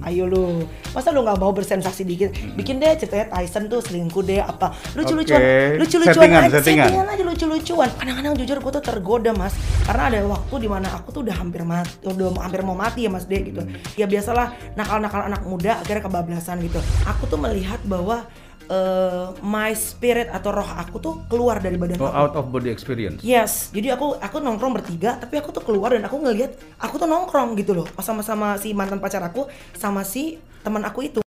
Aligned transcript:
Ayo 0.00 0.24
lu, 0.24 0.64
masa 0.96 1.12
lu 1.12 1.20
nggak 1.20 1.36
mau 1.36 1.52
bersensasi 1.52 2.08
dikit? 2.08 2.32
Bikin 2.56 2.80
deh 2.80 2.96
ceritanya 2.96 3.36
Tyson 3.36 3.68
tuh 3.68 3.84
selingkuh 3.84 4.24
deh 4.24 4.40
apa? 4.40 4.72
Lucu-lucuan, 4.96 5.40
Oke. 5.40 5.76
lucu-lucuan 5.76 6.16
Settingan, 6.16 6.42
aja, 6.48 6.56
settingan. 6.56 6.86
settingan 6.88 7.06
aja 7.12 7.22
lucu-lucuan. 7.28 7.88
Kadang-kadang 8.00 8.34
jujur 8.40 8.56
gue 8.64 8.72
tuh 8.80 8.84
tergoda 8.84 9.30
mas, 9.36 9.54
karena 9.84 10.02
ada 10.08 10.18
waktu 10.24 10.54
di 10.56 10.68
mana 10.72 10.88
aku 10.88 11.08
tuh 11.12 11.20
udah 11.28 11.36
hampir 11.36 11.62
mati, 11.68 11.92
udah 12.08 12.32
hampir 12.40 12.60
mau 12.64 12.72
mati 12.72 13.04
ya 13.04 13.10
mas 13.12 13.28
deh 13.28 13.40
gitu. 13.44 13.60
Ya 14.00 14.08
biasalah 14.08 14.56
nakal-nakal 14.72 15.28
anak 15.28 15.44
muda 15.44 15.80
akhirnya 15.84 16.08
kebablasan 16.08 16.64
gitu. 16.64 16.80
Aku 17.04 17.28
tuh 17.28 17.36
melihat 17.36 17.80
bahwa 17.84 18.24
eh, 18.70 19.26
my 19.42 19.74
spirit 19.74 20.30
atau 20.30 20.54
roh 20.54 20.70
aku 20.70 20.96
tuh 20.96 21.14
keluar 21.26 21.58
dari 21.58 21.74
badan 21.74 21.98
Oh, 21.98 22.06
aku. 22.06 22.14
out 22.16 22.34
of 22.38 22.44
body 22.48 22.70
experience. 22.70 23.18
Yes, 23.20 23.74
jadi 23.74 23.98
aku 23.98 24.14
aku 24.16 24.38
nongkrong 24.38 24.72
bertiga, 24.72 25.18
tapi 25.18 25.36
aku 25.36 25.50
tuh 25.50 25.60
keluar 25.60 25.90
dan 25.90 26.06
aku 26.06 26.16
ngelihat 26.16 26.54
aku 26.78 26.94
tuh 26.96 27.10
nongkrong 27.10 27.58
gitu 27.58 27.74
loh, 27.74 27.86
sama-sama 27.98 28.54
si 28.56 28.70
mantan 28.70 29.02
pacar 29.02 29.20
aku, 29.20 29.50
sama 29.74 30.06
si 30.06 30.38
teman 30.62 30.86
aku 30.86 31.00
itu. 31.02 31.20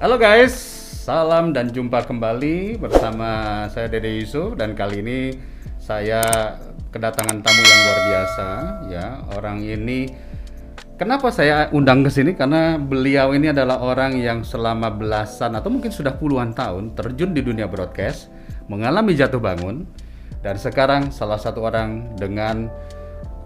Halo 0.00 0.18
guys, 0.18 0.71
salam 1.02 1.50
dan 1.50 1.74
jumpa 1.74 2.06
kembali 2.06 2.78
bersama 2.78 3.66
saya 3.74 3.90
Dede 3.90 4.22
Yusuf 4.22 4.54
dan 4.54 4.78
kali 4.78 5.02
ini 5.02 5.34
saya 5.74 6.22
kedatangan 6.94 7.42
tamu 7.42 7.58
yang 7.58 7.80
luar 7.82 8.00
biasa 8.06 8.48
ya. 8.86 9.06
Orang 9.34 9.66
ini 9.66 10.06
kenapa 10.94 11.34
saya 11.34 11.66
undang 11.74 12.06
ke 12.06 12.10
sini 12.14 12.38
karena 12.38 12.78
beliau 12.78 13.34
ini 13.34 13.50
adalah 13.50 13.82
orang 13.82 14.14
yang 14.14 14.46
selama 14.46 14.94
belasan 14.94 15.58
atau 15.58 15.74
mungkin 15.74 15.90
sudah 15.90 16.14
puluhan 16.14 16.54
tahun 16.54 16.94
terjun 16.94 17.34
di 17.34 17.42
dunia 17.42 17.66
broadcast, 17.66 18.30
mengalami 18.70 19.18
jatuh 19.18 19.42
bangun 19.42 19.82
dan 20.38 20.54
sekarang 20.54 21.10
salah 21.10 21.42
satu 21.42 21.66
orang 21.66 22.14
dengan 22.14 22.70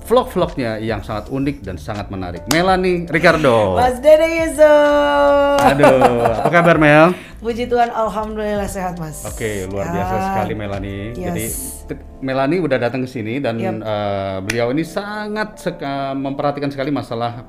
vlog-vlognya 0.06 0.78
yang 0.78 1.02
sangat 1.02 1.26
unik 1.28 1.56
dan 1.60 1.76
sangat 1.76 2.06
menarik. 2.08 2.46
Melanie 2.48 3.04
Ricardo. 3.04 3.74
Mas 3.74 3.98
Dede 3.98 4.28
Yusuf. 4.38 5.58
Aduh, 5.58 5.98
apa 6.22 6.48
kabar 6.48 6.76
Mel? 6.76 7.10
Puji 7.36 7.66
Tuhan, 7.66 7.90
alhamdulillah 7.90 8.66
sehat 8.66 8.96
mas. 8.96 9.22
Oke, 9.22 9.66
luar 9.66 9.86
biasa 9.88 10.14
Ya. 10.14 10.22
sekali 10.24 10.52
Melanie. 10.54 11.02
Yes. 11.12 11.26
Jadi 11.26 11.44
Melanie 12.18 12.58
udah 12.58 12.78
datang 12.80 13.02
ke 13.02 13.10
sini 13.10 13.38
dan 13.38 13.54
Yep. 13.56 13.74
eh, 13.78 14.36
beliau 14.42 14.70
ini 14.70 14.82
sangat 14.82 15.54
seka- 15.56 16.14
memperhatikan 16.14 16.70
sekali 16.70 16.88
masalah 16.88 17.44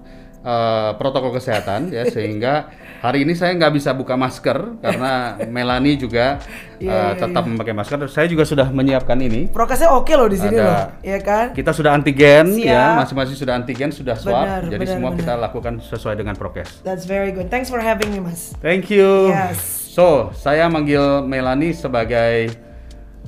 eh, 0.48 0.92
protokol 0.96 1.36
kesehatan 1.36 1.92
ya 1.92 2.08
sehingga 2.16 2.72
hari 2.98 3.28
ini 3.28 3.38
saya 3.38 3.54
nggak 3.54 3.74
bisa 3.78 3.94
buka 3.94 4.18
masker 4.18 4.82
karena 4.82 5.38
Melanie 5.46 6.00
juga 6.02 6.42
eh, 6.82 6.88
iya, 6.90 7.14
tetap 7.14 7.46
memakai 7.46 7.74
masker. 7.76 8.10
Saya 8.10 8.26
juga 8.26 8.42
sudah 8.48 8.72
menyiapkan 8.74 9.18
ini. 9.22 9.52
Prokesnya 9.52 9.94
oke 9.94 10.10
loh 10.18 10.26
di 10.26 10.38
sini 10.40 10.58
Ada- 10.58 10.66
loh, 10.66 10.86
ya 11.06 11.20
kan? 11.22 11.46
Kita 11.54 11.72
sudah 11.74 11.94
antigen 11.94 12.58
Siap. 12.58 12.66
ya, 12.66 12.98
masing-masing 12.98 13.38
sudah 13.38 13.54
antigen, 13.54 13.90
sudah 13.94 14.16
swab. 14.18 14.46
Benar, 14.46 14.62
jadi 14.72 14.84
benar, 14.86 14.94
semua 14.98 15.10
benar. 15.14 15.20
kita 15.22 15.34
lakukan 15.38 15.74
sesuai 15.86 16.16
dengan 16.18 16.34
prokes. 16.34 16.82
That's 16.82 17.06
very 17.06 17.30
good. 17.30 17.54
Thanks 17.54 17.70
for 17.70 17.78
having 17.82 18.10
me 18.14 18.20
mas. 18.22 18.58
Thank 18.64 18.90
you. 18.90 19.30
Yes. 19.30 19.62
So, 19.94 20.30
saya 20.38 20.70
manggil 20.70 21.26
Melanie 21.26 21.74
sebagai 21.74 22.54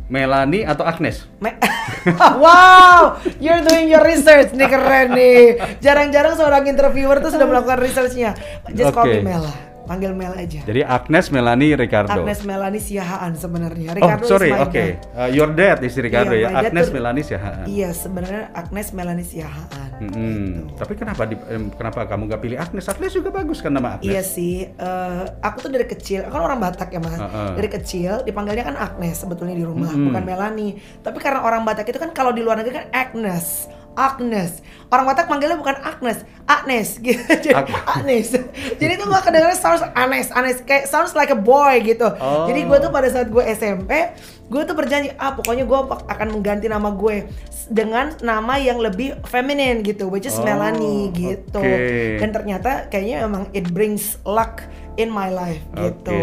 Melanie 0.09 0.65
atau 0.65 0.83
Agnes? 0.83 1.29
Me- 1.38 1.53
wow, 2.41 3.15
you're 3.38 3.61
doing 3.61 3.88
your 3.88 4.02
research 4.02 4.52
nih 4.52 4.65
keren 4.65 5.13
nih. 5.13 5.55
Jarang-jarang 5.79 6.33
seorang 6.33 6.65
interviewer 6.65 7.17
tuh 7.19 7.29
sudah 7.29 7.45
melakukan 7.45 7.77
researchnya. 7.77 8.33
Just 8.69 8.91
call 8.91 9.05
me 9.05 9.21
Oke. 9.21 9.23
Mel 9.23 9.41
lah, 9.43 9.57
panggil 9.85 10.11
Mel 10.11 10.33
aja. 10.33 10.61
Jadi 10.63 10.81
Agnes 10.81 11.30
Melanie 11.30 11.73
Ricardo. 11.73 12.09
Agnes 12.11 12.41
Melanie 12.41 12.80
Siahaan 12.80 13.33
sebenarnya. 13.33 13.89
oh, 13.91 13.95
Ricardo 13.95 14.25
sorry. 14.25 14.49
is 14.49 14.55
my 14.55 14.63
Oke. 14.63 14.73
dad. 14.73 14.93
Uh, 15.13 15.30
your 15.30 15.49
dad 15.52 15.77
is 15.80 15.93
Ricardo 15.95 16.33
Iya, 16.33 16.49
ya. 16.49 16.59
Agnes 16.59 16.87
Melanie 16.89 17.23
Siahaan. 17.23 17.65
Iya, 17.65 17.89
sebenarnya 17.91 18.43
Agnes 18.52 18.87
Melanie 18.89 19.23
Siahaan. 19.23 19.89
Mm-mm. 19.99 20.73
Tapi 20.80 20.93
kenapa 20.95 21.27
di, 21.27 21.36
kenapa 21.76 22.08
kamu 22.08 22.32
gak 22.32 22.42
pilih 22.42 22.58
Agnes? 22.58 22.87
Agnes 22.87 23.11
juga 23.11 23.30
bagus 23.36 23.60
kan 23.60 23.76
nama 23.76 23.99
Agnes. 23.99 24.08
Iya 24.08 24.21
sih, 24.23 24.64
eh, 24.64 25.23
aku 25.43 25.67
tuh 25.67 25.71
dari 25.76 25.83
kecil, 25.83 26.23
aku 26.23 26.39
kan 26.39 26.43
orang 26.48 26.60
Batak 26.60 26.89
ya 26.92 26.99
mas. 27.04 27.20
Heeh. 27.20 27.52
Dari 27.60 27.70
kecil 27.70 28.11
dipanggilnya 28.23 28.64
kan 28.64 28.77
Agnes 28.80 29.20
sebetulnya 29.20 29.55
di 29.55 29.65
rumah, 29.67 29.92
Mm-mm. 29.92 30.11
bukan 30.11 30.23
Melanie. 30.23 30.80
Tapi 31.04 31.17
karena 31.20 31.43
orang 31.43 31.67
Batak 31.67 31.87
itu 31.92 31.99
kan 31.99 32.15
kalau 32.15 32.32
di 32.32 32.39
luar 32.39 32.64
negeri 32.64 32.80
kan 32.80 32.87
Agnes, 32.95 33.67
Agnes. 33.99 34.64
Orang 34.87 35.05
Batak 35.05 35.27
manggilnya 35.27 35.60
bukan 35.60 35.76
Agnes, 35.76 36.23
Agnes 36.48 36.98
gitu. 37.05 37.20
Jadi, 37.20 37.52
Agnes. 37.86 38.32
Jadi 38.80 38.92
itu 38.95 39.04
gak 39.04 39.27
kedengeran 39.27 39.54
sounds 39.54 39.83
Agnes, 39.92 40.32
Agnes 40.32 40.64
kayak 40.64 40.87
sounds 40.87 41.11
like 41.14 41.30
a 41.30 41.37
boy 41.37 41.83
gitu. 41.83 42.08
Oh. 42.08 42.48
Jadi 42.48 42.64
gue 42.64 42.77
tuh 42.80 42.89
pada 42.89 43.11
saat 43.11 43.27
gue 43.27 43.43
SMP, 43.43 44.15
gue 44.48 44.61
tuh 44.64 44.73
berjanji 44.73 45.11
ah 45.15 45.36
pokoknya 45.36 45.67
gue 45.67 45.80
akan 46.08 46.27
mengganti 46.32 46.65
nama 46.65 46.89
gue 46.89 47.27
dengan 47.70 48.17
nama 48.23 48.58
yang 48.58 48.82
lebih 48.82 49.20
feminin 49.27 49.86
gitu, 49.86 50.10
which 50.10 50.26
is 50.26 50.33
Oh, 50.39 50.42
Melanie 50.42 51.11
gitu. 51.11 51.60
oke. 51.60 52.17
Dan 52.17 52.31
ternyata 52.31 52.89
kayaknya 52.89 53.27
emang 53.27 53.45
it 53.52 53.70
brings 53.70 54.17
luck 54.23 54.66
in 54.98 55.10
my 55.11 55.30
life 55.30 55.61
Oke, 55.73 55.83
gitu. 55.92 56.17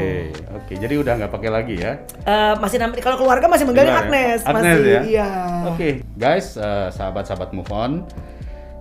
oke. 0.50 0.72
Jadi 0.74 0.94
udah 0.96 1.12
nggak 1.20 1.32
pakai 1.32 1.50
lagi 1.52 1.74
ya? 1.78 2.00
Eh, 2.24 2.54
masih 2.58 2.76
kalau 2.98 3.20
keluarga 3.20 3.46
masih 3.46 3.68
Benar 3.68 3.84
ya? 3.86 3.94
Agnes, 4.02 4.40
Agnes 4.42 4.64
masih 4.74 4.90
ya? 4.90 5.00
iya. 5.06 5.30
Oke, 5.68 5.88
guys, 6.16 6.56
eh, 6.56 6.88
sahabat-sahabat 6.90 7.52
move 7.52 7.70
on. 7.70 8.02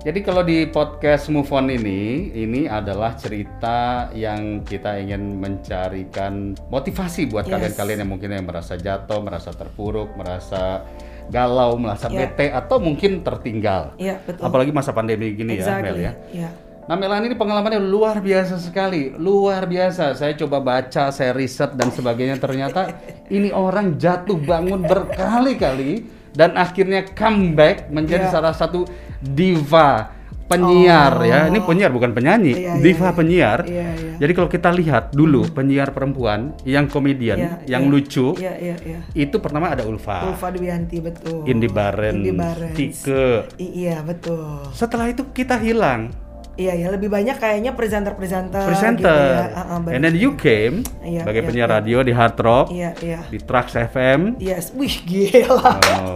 Jadi 0.06 0.22
kalau 0.22 0.46
di 0.46 0.70
podcast 0.70 1.34
move 1.34 1.50
on 1.50 1.66
ini, 1.66 2.30
ini 2.30 2.70
adalah 2.70 3.18
cerita 3.18 4.06
yang 4.14 4.62
kita 4.62 5.02
ingin 5.02 5.42
mencarikan 5.42 6.54
motivasi 6.70 7.26
buat 7.26 7.50
Yes. 7.50 7.58
kalian-kalian 7.74 7.98
yang 8.06 8.12
mungkin 8.14 8.30
yang 8.30 8.46
merasa 8.46 8.78
jatuh, 8.78 9.26
merasa 9.26 9.50
terpuruk, 9.50 10.14
merasa 10.14 10.86
galau, 11.34 11.74
merasa 11.82 12.06
Yeah. 12.14 12.30
bete 12.30 12.54
atau 12.54 12.78
mungkin 12.78 13.26
tertinggal. 13.26 13.98
Iya, 13.98 14.22
betul. 14.22 14.46
Apalagi 14.46 14.70
masa 14.70 14.94
pandemi 14.94 15.34
gini 15.34 15.58
ya, 15.58 15.82
Mel 15.82 15.98
ya. 15.98 16.14
Iya. 16.30 16.50
Nah 16.86 16.94
Melani 16.94 17.34
ini 17.34 17.38
pengalamannya 17.38 17.82
luar 17.82 18.22
biasa 18.22 18.62
sekali, 18.62 19.10
luar 19.18 19.66
biasa. 19.66 20.14
Saya 20.14 20.38
coba 20.38 20.62
baca, 20.62 21.10
saya 21.10 21.34
riset 21.34 21.74
dan 21.74 21.90
sebagainya. 21.90 22.38
Ternyata 22.38 22.94
ini 23.28 23.50
orang 23.50 23.98
jatuh 23.98 24.38
bangun 24.38 24.86
berkali-kali 24.86 26.06
dan 26.30 26.54
akhirnya 26.54 27.02
comeback 27.10 27.90
menjadi 27.90 28.30
Iya. 28.30 28.34
salah 28.38 28.54
satu 28.54 28.86
diva 29.18 30.14
penyiar 30.46 31.14
Oh. 31.18 31.26
ya. 31.26 31.50
Ini 31.50 31.58
penyiar 31.66 31.90
bukan 31.90 32.14
penyanyi, 32.14 32.54
Iya, 32.54 32.78
iya, 32.78 32.84
diva 32.86 33.10
iya. 33.10 33.18
penyiar. 33.18 33.60
Iya, 33.66 33.88
iya. 33.98 34.14
Jadi 34.22 34.32
kalau 34.38 34.46
kita 34.46 34.70
lihat 34.70 35.10
dulu 35.10 35.42
penyiar 35.50 35.90
perempuan 35.90 36.54
yang 36.70 36.86
komedian, 36.86 37.38
Iya, 37.42 37.52
yang 37.66 37.90
iya. 37.90 37.92
lucu, 37.92 38.38
Iya, 38.38 38.54
iya, 38.62 38.76
iya. 38.86 39.00
itu 39.18 39.42
pertama 39.42 39.74
ada 39.74 39.82
Ulfa, 39.90 40.30
Ulfa 40.30 40.54
Dwianti 40.54 41.02
betul. 41.02 41.50
Indi 41.50 41.66
Barens, 41.66 42.22
Indi 42.22 42.30
Barens. 42.30 42.78
Tike. 42.78 43.58
I- 43.58 43.90
iya, 43.90 44.06
betul. 44.06 44.70
Setelah 44.70 45.10
itu 45.10 45.26
kita 45.34 45.58
hilang. 45.58 46.14
Iya, 46.56 46.74
ya 46.74 46.88
lebih 46.88 47.12
banyak 47.12 47.36
kayaknya 47.36 47.76
presenter-presenter 47.76 48.64
presenter. 48.64 49.12
gitu 49.12 49.52
ya. 49.52 49.60
Ah, 49.60 49.76
benar. 49.78 49.92
And 49.92 50.02
then 50.02 50.16
you 50.16 50.34
came 50.36 50.88
Iya, 51.04 51.22
sebagai 51.22 51.44
iya, 51.44 51.48
penyiar 51.52 51.68
iya. 51.68 51.76
radio 51.76 51.98
di 52.00 52.14
Hard 52.16 52.38
Rock, 52.40 52.66
Iya, 52.72 52.92
iya. 53.00 53.20
di 53.28 53.38
Trax 53.38 53.76
FM, 53.76 54.40
Yes, 54.40 54.72
wih 54.72 54.96
gila. 55.04 55.60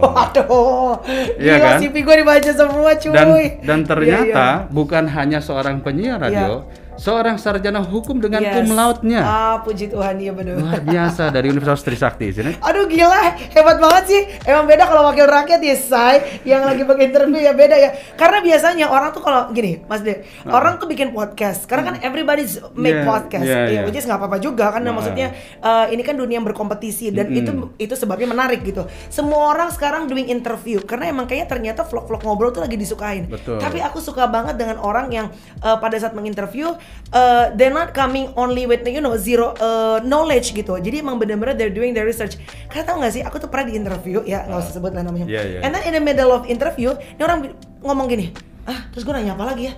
Waduh. 0.16 1.04
Iya 1.36 1.54
Gila 1.54 1.66
kan? 1.66 1.78
CV 1.78 1.94
gue 2.00 2.16
dibaca 2.18 2.50
semua 2.50 2.90
cuy. 2.94 3.12
dan 3.12 3.28
dan 3.60 3.78
Iya, 3.78 3.86
ternyata 3.86 4.44
iya. 4.64 4.72
bukan 4.72 5.04
hanya 5.06 5.38
seorang 5.38 5.80
penyiar 5.80 6.16
radio, 6.16 6.64
seorang 7.00 7.40
sarjana 7.40 7.80
hukum 7.80 8.20
dengan 8.20 8.44
Yes. 8.44 8.52
cum 8.60 8.76
laude-nya. 8.76 9.20
Ah, 9.20 9.56
puji 9.64 9.88
Tuhan 9.88 10.20
iya 10.20 10.30
benar. 10.30 10.60
Luar 10.60 10.84
biasa 10.84 11.32
dari 11.32 11.48
Universitas 11.48 11.80
Trisakti 11.80 12.28
sini. 12.28 12.52
Aduh 12.60 12.84
gila, 12.84 13.16
hebat 13.48 13.80
banget 13.80 14.04
sih. 14.04 14.20
Emang 14.44 14.68
beda 14.68 14.84
kalau 14.84 15.08
wakil 15.08 15.24
rakyat 15.24 15.58
ya, 15.58 15.72
Say. 15.72 16.14
Yang 16.44 16.62
lagi 16.66 16.82
pakai 16.84 17.04
interview 17.08 17.40
ya 17.40 17.52
beda 17.52 17.72
ya. 17.74 17.90
Karena 18.14 18.44
biasanya 18.44 18.86
orang 18.86 19.10
tuh 19.10 19.24
kalau 19.24 19.48
gini, 19.50 19.80
Mas 19.88 20.04
De, 20.04 20.20
orang 20.44 20.76
tuh 20.76 20.84
bikin 20.84 21.10
podcast. 21.10 21.64
Karena 21.64 21.88
kan 21.88 22.04
everybody's 22.04 22.60
make 22.74 22.92
Yeah, 22.92 23.08
podcast. 23.08 23.46
yeah, 23.46 23.64
Ya, 23.64 23.72
yeah. 23.72 23.84
which 23.86 23.96
is 23.96 24.04
nggak 24.04 24.18
apa-apa 24.18 24.36
juga 24.36 24.68
kan 24.68 24.82
Nah. 24.82 24.92
maksudnya 24.92 25.32
eh, 25.56 25.86
ini 25.90 26.02
kan 26.02 26.12
dunia 26.14 26.36
yang 26.36 26.44
berkompetisi 26.44 27.08
dan 27.10 27.30
itu 27.30 27.48
itu 27.78 27.94
sebabnya 27.94 28.28
menarik 28.28 28.60
gitu. 28.60 28.84
Semua 29.08 29.48
orang 29.48 29.70
sekarang 29.70 30.04
doing 30.04 30.28
interview 30.28 30.82
karena 30.82 31.08
emang 31.08 31.24
kayaknya 31.24 31.48
ternyata 31.48 31.80
vlog-vlog 31.82 32.20
ngobrol 32.20 32.50
tuh 32.50 32.60
lagi 32.60 32.76
disukain. 32.76 33.24
Betul. 33.24 33.56
Tapi 33.56 33.80
aku 33.80 34.02
suka 34.02 34.26
banget 34.26 34.58
dengan 34.58 34.76
orang 34.76 35.08
yang 35.08 35.26
eh, 35.56 35.76
pada 35.78 35.96
saat 35.96 36.12
menginterview 36.12 36.74
eh, 37.10 37.46
they're 37.54 37.70
not 37.70 37.90
coming 37.90 38.30
only 38.34 38.64
with 38.64 38.82
you 38.84 39.00
know 39.00 39.14
zero 39.16 39.52
eh, 39.56 39.98
knowledge 40.02 40.52
gitu. 40.52 40.78
Jadi 40.78 41.02
emang 41.02 41.18
bener-bener 41.18 41.54
they're 41.54 41.74
doing 41.74 41.90
their 41.90 42.06
research. 42.06 42.38
Karena 42.68 42.84
tau 42.86 42.96
gak 42.98 43.12
sih, 43.12 43.22
aku 43.22 43.38
tuh 43.38 43.48
pernah 43.50 43.70
di 43.70 43.74
interview 43.74 44.22
ya 44.22 44.46
nggak 44.46 44.58
usah 44.60 44.72
sebut 44.76 44.92
lah 44.92 45.02
namanya. 45.02 45.26
Iya, 45.26 45.42
iya. 45.46 45.58
And 45.62 45.74
then 45.74 45.82
in 45.86 45.92
the 45.96 46.02
middle 46.02 46.30
of 46.30 46.46
interview, 46.46 46.94
ini 46.94 47.22
orang 47.22 47.50
ngomong 47.80 48.06
gini, 48.06 48.30
ah 48.64 48.86
terus 48.90 49.02
gue 49.02 49.14
nanya 49.14 49.34
apa 49.34 49.50
lagi 49.50 49.70
ya? 49.70 49.74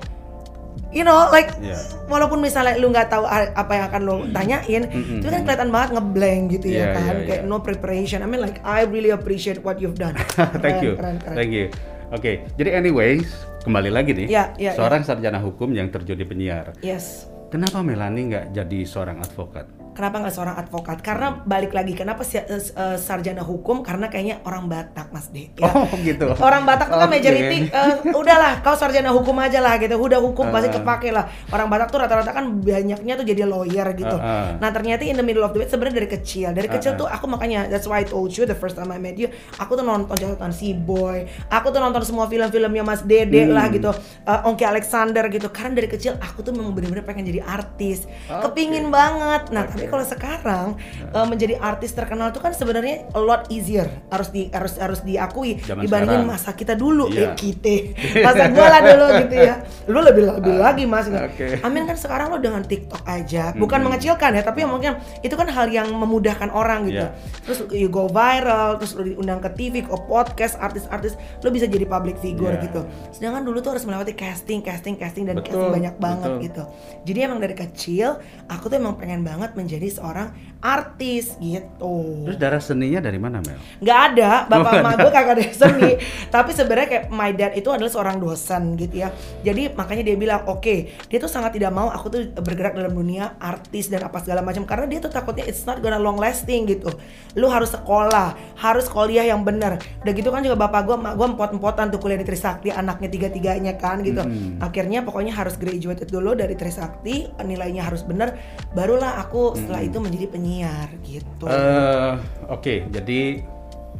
You 0.93 1.09
know, 1.09 1.33
like 1.33 1.49
Iya. 1.57 1.81
walaupun 2.05 2.45
misalnya 2.45 2.77
lu 2.77 2.93
nggak 2.93 3.09
tahu 3.09 3.25
apa 3.25 3.73
yang 3.73 3.85
akan 3.89 4.01
lu 4.05 4.17
tanyain, 4.29 4.93
Mm-mm. 4.93 5.25
itu 5.25 5.29
kan 5.33 5.41
kelihatan 5.49 5.73
banget 5.73 5.97
ngeblank 5.97 6.43
gitu 6.53 6.69
ya 6.69 6.77
Iya, 6.77 6.87
kan, 6.93 7.15
iya, 7.17 7.25
kayak 7.33 7.43
iya. 7.45 7.49
no 7.49 7.65
preparation. 7.65 8.21
I 8.21 8.29
mean 8.29 8.45
like 8.45 8.61
I 8.61 8.85
really 8.85 9.09
appreciate 9.09 9.65
what 9.65 9.81
you've 9.81 9.97
done. 9.97 10.13
Thank 10.61 10.61
Keren, 10.61 10.85
you. 10.85 10.93
Keren, 11.01 11.17
keren. 11.17 11.37
Thank 11.41 11.53
you. 11.57 11.73
Oke, 12.13 12.45
jadi 12.61 12.77
anyways, 12.77 13.25
kembali 13.65 13.89
lagi 13.89 14.13
nih. 14.13 14.29
Iya, 14.29 14.45
iya, 14.61 14.73
seorang 14.77 15.01
sarjana 15.01 15.41
hukum 15.41 15.73
yang 15.73 15.89
terjun 15.89 16.21
di 16.21 16.29
penyiar. 16.29 16.77
Yes. 16.85 17.25
Kenapa 17.49 17.81
Melani 17.81 18.29
nggak 18.29 18.53
jadi 18.53 18.81
seorang 18.85 19.25
advokat? 19.25 19.65
Kenapa 19.93 20.25
nggak 20.25 20.35
seorang 20.35 20.57
advokat? 20.57 20.99
Karena 21.05 21.45
balik 21.45 21.77
lagi, 21.77 21.93
kenapa 21.93 22.25
si, 22.25 22.41
uh, 22.41 22.45
uh, 22.49 22.97
sarjana 22.97 23.45
hukum? 23.45 23.85
Karena 23.85 24.09
kayaknya 24.09 24.41
orang 24.49 24.67
Batak, 24.73 25.13
Mas 25.13 25.29
De. 25.29 25.53
Ya. 25.61 25.69
Oh 25.69 25.85
gitu. 26.01 26.33
Orang 26.41 26.65
Batak 26.65 26.89
tuh 26.89 26.97
kan 26.97 27.13
Oke. 27.13 27.21
majority, 27.21 27.69
uh, 27.69 28.01
udahlah 28.17 28.65
kau 28.65 28.73
sarjana 28.73 29.13
hukum 29.13 29.37
aja 29.39 29.61
lah 29.61 29.77
gitu. 29.77 30.01
Udah 30.01 30.17
hukum 30.19 30.49
pasti 30.49 30.73
Uh-uh. 30.73 30.81
kepake 30.81 31.13
lah. 31.13 31.29
Orang 31.53 31.69
Batak 31.69 31.93
tuh 31.93 32.01
rata-rata 32.01 32.33
kan 32.33 32.49
banyaknya 32.65 33.13
tuh 33.15 33.27
jadi 33.29 33.45
lawyer 33.45 33.93
gitu. 33.93 34.17
Uh-uh. 34.17 34.57
Nah 34.57 34.69
ternyata 34.73 35.05
in 35.05 35.21
the 35.21 35.25
middle 35.25 35.45
of 35.45 35.53
the 35.53 35.61
week 35.61 35.69
sebenarnya 35.69 36.01
dari 36.01 36.09
kecil. 36.09 36.57
Dari 36.57 36.69
kecil 36.73 36.97
Uh-uh. 36.97 37.05
tuh 37.05 37.09
aku 37.13 37.29
makanya 37.29 37.69
that's 37.69 37.85
why 37.85 38.01
I 38.01 38.07
told 38.09 38.33
you 38.33 38.49
the 38.49 38.57
first 38.57 38.81
time 38.81 38.89
I 38.89 38.97
met 38.97 39.21
you, 39.21 39.29
aku 39.61 39.77
tuh 39.77 39.85
nonton 39.85 40.09
catatan 40.17 40.57
si 40.57 40.73
boy, 40.73 41.29
aku 41.53 41.69
tuh 41.69 41.85
nonton 41.85 42.01
semua 42.03 42.25
film-filmnya 42.27 42.81
Mas 42.81 43.05
Dede 43.05 43.45
Hmm. 43.45 43.59
lah 43.59 43.67
gitu, 43.69 43.91
uh, 43.91 44.49
Ongki 44.49 44.65
Alexander 44.65 45.27
gitu. 45.29 45.51
Karena 45.53 45.77
dari 45.77 45.89
kecil 45.91 46.17
aku 46.17 46.41
tuh 46.41 46.55
memang 46.57 46.73
bener-bener 46.73 47.05
pengen 47.05 47.27
jadi 47.27 47.43
artis, 47.45 48.09
Oke. 48.31 48.49
kepingin 48.49 48.89
banget. 48.89 49.51
Nah 49.53 49.67
tapi 49.67 49.82
kalau 49.87 50.05
sekarang 50.05 50.67
uh, 51.11 51.25
menjadi 51.25 51.57
artis 51.57 51.91
terkenal 51.91 52.29
tuh 52.29 52.39
kan 52.39 52.53
sebenarnya 52.53 53.07
a 53.11 53.19
lot 53.19 53.47
easier, 53.49 53.87
harus 54.09 54.29
di 54.29 54.47
harus 54.49 54.75
harus 54.75 55.01
diakui 55.01 55.57
Zaman 55.61 55.83
dibandingin 55.83 56.23
sekarang. 56.23 56.35
masa 56.35 56.51
kita 56.53 56.75
dulu, 56.75 57.07
Iya. 57.07 57.33
eh 57.33 57.35
kita, 57.35 57.75
masa 58.27 58.45
gua 58.49 58.67
lah 58.69 58.81
dulu 58.83 59.07
gitu 59.21 59.37
ya. 59.37 59.55
Lu 59.87 59.99
lebih 59.99 60.23
lebih 60.29 60.55
lagi 60.55 60.85
mas. 60.85 61.07
Oke. 61.07 61.59
Amin 61.61 61.85
kan 61.85 61.95
sekarang 61.95 62.29
lo 62.29 62.39
dengan 62.39 62.61
TikTok 62.61 63.03
aja, 63.03 63.55
bukan 63.55 63.81
mengecilkan 63.81 64.33
ya, 64.33 64.43
tapi 64.43 64.63
mungkin 64.63 64.95
itu 65.21 65.33
kan 65.33 65.47
hal 65.47 65.67
yang 65.67 65.89
memudahkan 65.89 66.51
orang 66.51 66.85
gitu. 66.85 67.03
Iya. 67.03 67.17
Terus 67.43 67.59
you 67.71 67.87
go 67.87 68.07
viral, 68.07 68.77
terus 68.77 68.93
lo 68.93 69.03
diundang 69.03 69.39
ke 69.39 69.49
TV, 69.51 69.81
ke 69.81 69.95
podcast, 70.03 70.59
artis-artis, 70.59 71.15
lo 71.39 71.49
bisa 71.49 71.65
jadi 71.65 71.83
public 71.83 72.19
figure 72.19 72.53
Iya. 72.53 72.65
gitu. 72.65 72.81
Sedangkan 73.11 73.41
dulu 73.41 73.59
tuh 73.59 73.73
harus 73.73 73.83
melewati 73.83 74.13
casting, 74.13 74.61
casting, 74.61 74.95
casting 74.95 75.25
dan 75.25 75.39
Betul, 75.39 75.57
casting 75.57 75.73
banyak 75.73 75.95
banget 75.97 76.29
betul. 76.29 76.43
gitu. 76.43 76.63
Jadi 77.05 77.19
emang 77.21 77.39
dari 77.39 77.55
kecil 77.55 78.19
aku 78.45 78.67
tuh 78.67 78.77
emang 78.77 78.95
pengen 78.95 79.23
banget 79.23 79.53
menjadi 79.53 79.72
seorang 79.89 80.29
artis 80.63 81.35
gitu. 81.43 82.23
Terus 82.23 82.39
darah 82.39 82.63
seninya 82.63 83.03
dari 83.03 83.19
mana 83.19 83.43
Mel? 83.43 83.59
nggak 83.83 83.99
ada. 84.15 84.31
Bapak 84.51 84.71
Oh, 84.73 84.81
emak 84.81 84.95
gue 85.03 85.13
kagak 85.13 85.35
ada 85.37 85.45
seni. 85.51 85.91
Tapi 86.31 86.51
sebenarnya 86.55 86.89
kayak 86.89 87.05
my 87.11 87.31
dad 87.35 87.53
itu 87.59 87.69
adalah 87.69 87.91
seorang 87.91 88.17
dosen 88.23 88.79
gitu 88.79 89.03
ya. 89.03 89.11
Jadi 89.43 89.75
makanya 89.75 90.07
dia 90.07 90.17
bilang 90.17 90.47
oke 90.47 90.77
dia 91.11 91.19
tuh 91.19 91.29
sangat 91.29 91.59
tidak 91.59 91.75
mau 91.75 91.91
aku 91.91 92.07
tuh 92.09 92.23
bergerak 92.41 92.79
dalam 92.79 92.95
dunia 92.95 93.35
artis 93.43 93.91
dan 93.91 94.07
apa 94.07 94.23
segala 94.23 94.41
macam. 94.41 94.63
Karena 94.63 94.87
dia 94.87 95.03
tuh 95.03 95.11
takutnya 95.11 95.45
it's 95.45 95.67
not 95.67 95.83
gonna 95.83 95.99
long 95.99 96.17
lasting 96.17 96.65
gitu. 96.71 96.89
Lu 97.35 97.51
harus 97.51 97.75
sekolah 97.75 98.39
harus 98.63 98.87
kuliah 98.87 99.27
yang 99.27 99.43
benar 99.43 99.83
udah 100.03 100.13
gitu 100.15 100.29
kan 100.31 100.41
juga 100.45 100.57
bapak 100.69 100.81
gue 100.87 100.97
emak 100.99 101.15
gue 101.19 101.27
empot-empotan 101.35 101.87
tuh 101.91 101.99
kuliah 101.99 102.19
di 102.21 102.27
Trisakti 102.27 102.69
anaknya 102.71 103.09
tiga-tiganya 103.11 103.75
kan 103.81 104.05
gitu. 104.05 104.23
Hmm. 104.23 104.63
akhirnya 104.63 105.03
pokoknya 105.03 105.35
harus 105.35 105.59
graduated 105.59 106.09
dulu 106.11 106.39
dari 106.39 106.55
Trisakti 106.55 107.31
nilainya 107.43 107.87
harus 107.87 108.07
benar 108.07 108.39
barulah 108.77 109.19
aku 109.19 109.57
setelah 109.63 109.83
itu 109.83 109.99
menjadi 109.99 110.27
penyiar 110.29 110.89
gitu 111.03 111.45
Eh, 111.45 112.13
Oke, 112.49 112.75
jadi 112.89 113.21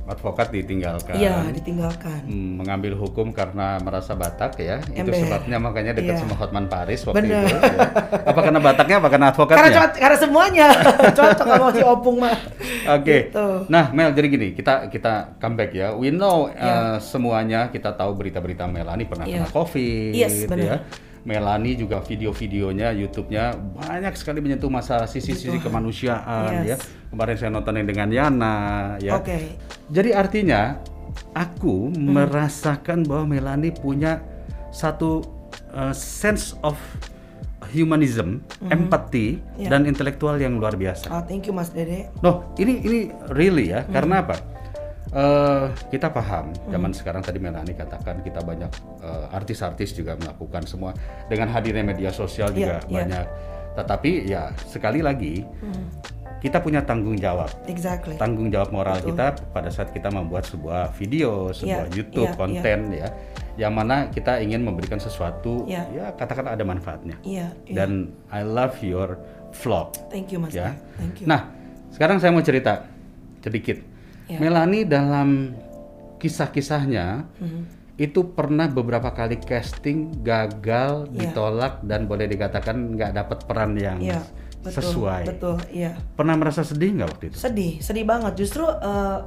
advokat 0.03 0.51
ditinggalkan. 0.51 1.15
iya 1.15 1.47
ditinggalkan 1.49 2.27
Hmm, 2.27 2.59
mengambil 2.59 2.99
hukum 2.99 3.31
karena 3.31 3.79
merasa 3.79 4.13
Batak 4.13 4.59
ya. 4.59 4.83
Itu 4.85 5.07
Ember. 5.07 5.15
sebabnya 5.17 5.57
makanya 5.57 5.93
dekat 5.95 6.19
Iya. 6.19 6.21
sama 6.21 6.35
Hotman 6.35 6.67
Paris 6.67 7.01
waktu 7.03 7.23
Bener. 7.23 7.47
itu. 7.47 7.55
ya. 7.55 7.87
Apa 8.27 8.41
karena 8.43 8.59
Bataknya 8.59 8.97
apa 8.99 9.09
karena 9.09 9.27
advokatnya? 9.31 9.63
Karena 9.63 9.89
karena 9.95 10.17
semuanya 10.19 10.67
cocok 11.17 11.47
sama 11.47 11.69
si 11.71 11.83
Opung 11.83 12.17
mah. 12.19 12.35
Oke. 12.91 13.31
Gitu. 13.31 13.47
Nah, 13.69 13.85
Mel 13.91 14.11
jadi 14.11 14.27
gini, 14.29 14.49
kita 14.53 14.91
kita 14.91 15.39
comeback 15.39 15.71
ya. 15.73 15.95
We 15.95 16.11
know 16.11 16.51
Iya. 16.51 16.59
uh, 16.59 16.97
semuanya 16.99 17.71
kita 17.71 17.95
tahu 17.95 18.11
berita-berita 18.13 18.67
Melani 18.67 19.07
pernah 19.07 19.25
Iya. 19.25 19.47
kena 19.47 19.49
Covid 19.49 20.13
Yes, 20.13 20.35
benar. 20.45 20.59
ya. 20.59 20.77
Melani 21.23 21.79
juga 21.79 22.03
video-videonya 22.03 22.91
YouTube-nya 22.93 23.55
banyak 23.55 24.15
sekali 24.15 24.43
menyentuh 24.43 24.67
masalah 24.67 25.07
sisi-sisi 25.07 25.55
kemanusiaan 25.59 26.67
Yes. 26.67 26.67
ya. 26.67 26.77
Kemarin 27.09 27.35
saya 27.37 27.51
nonton 27.51 27.79
yang 27.79 27.87
dengan 27.87 28.09
Yana 28.11 28.57
ya. 28.99 29.15
Oke. 29.15 29.55
Jadi 29.89 30.11
artinya 30.11 30.83
aku 31.33 31.93
Hmm. 31.93 32.11
merasakan 32.11 33.05
bahwa 33.05 33.29
Melani 33.29 33.71
punya 33.71 34.19
satu 34.71 35.23
uh, 35.71 35.93
sense 35.93 36.57
of 36.61 36.75
humanism, 37.71 38.43
empathy 38.69 39.41
Iya. 39.57 39.73
dan 39.73 39.87
intelektual 39.87 40.37
yang 40.37 40.59
luar 40.59 40.77
biasa. 40.77 41.09
Oh, 41.09 41.23
thank 41.25 41.47
you 41.47 41.55
Mas 41.55 41.71
Dede. 41.71 42.13
Loh, 42.21 42.53
ini 42.59 42.83
ini 42.83 42.99
really 43.31 43.71
ya, 43.71 43.87
Hmm. 43.87 43.93
karena 43.93 44.15
apa? 44.21 44.37
Eh, 45.13 45.65
kita 45.91 46.09
paham 46.09 46.57
zaman 46.67 46.89
sekarang 46.91 47.21
tadi 47.21 47.37
Melani 47.37 47.73
katakan 47.73 48.25
kita 48.25 48.41
banyak 48.41 48.73
eh, 49.03 49.27
artis-artis 49.35 49.93
juga 49.93 50.15
melakukan 50.15 50.63
semua 50.65 50.95
dengan 51.27 51.51
hadirnya 51.51 51.83
media 51.83 52.09
sosial 52.09 52.49
juga 52.51 52.79
Iya, 52.79 52.87
iya. 52.87 52.95
banyak. 52.97 53.27
Tetapi 53.73 54.11
ya 54.25 54.43
sekali 54.63 55.01
lagi 55.01 55.43
kita 56.39 56.59
punya 56.59 56.83
tanggung 56.83 57.15
jawab, 57.15 57.47
Exactly. 57.67 58.19
tanggung 58.19 58.51
jawab 58.51 58.75
moral 58.75 58.99
Betul. 58.99 59.15
kita 59.15 59.27
pada 59.51 59.71
saat 59.71 59.91
kita 59.91 60.11
membuat 60.11 60.43
sebuah 60.43 60.91
video, 60.93 61.55
sebuah 61.55 61.87
Iya, 61.87 61.95
YouTube 61.95 62.29
iya, 62.29 62.37
konten 62.37 62.79
ya, 62.91 63.09
yang 63.55 63.71
mana 63.71 64.11
kita 64.11 64.43
ingin 64.43 64.61
memberikan 64.61 64.99
sesuatu, 64.99 65.63
Iya. 65.65 65.87
ya 65.95 66.07
katakan 66.13 66.51
ada 66.51 66.63
manfaatnya. 66.63 67.15
Iya, 67.23 67.55
iya. 67.63 67.75
Dan 67.79 68.11
I 68.29 68.43
love 68.43 68.75
your 68.83 69.23
vlog 69.55 69.95
Thank 70.11 70.35
you 70.35 70.43
Mas 70.43 70.51
ya. 70.51 70.75
Thank 70.99 71.23
you. 71.23 71.31
Nah, 71.31 71.47
sekarang 71.95 72.19
saya 72.19 72.35
mau 72.35 72.43
cerita 72.43 72.91
sedikit. 73.39 73.79
Ya. 74.27 74.37
Melani 74.37 74.83
dalam 74.83 75.55
kisah-kisahnya 76.19 77.27
Mhm. 77.39 77.82
Itu 77.95 78.33
pernah 78.33 78.67
beberapa 78.67 79.13
kali 79.13 79.37
casting 79.37 80.25
gagal, 80.25 81.13
Ya. 81.13 81.29
ditolak 81.29 81.85
dan 81.85 82.09
boleh 82.09 82.25
dikatakan 82.25 82.97
nggak 82.97 83.13
dapat 83.13 83.39
peran 83.45 83.77
yang 83.77 84.01
Iya, 84.01 84.25
betul. 84.65 84.81
sesuai. 84.81 85.23
Betul, 85.29 85.57
iya. 85.71 86.01
Pernah 86.17 86.35
merasa 86.41 86.65
sedih 86.65 86.97
nggak 86.97 87.09
waktu 87.13 87.25
itu? 87.29 87.37
Sedih, 87.37 87.73
sedih 87.79 88.09
banget. 88.09 88.33
Justru 88.35 88.65
eh, 88.65 89.19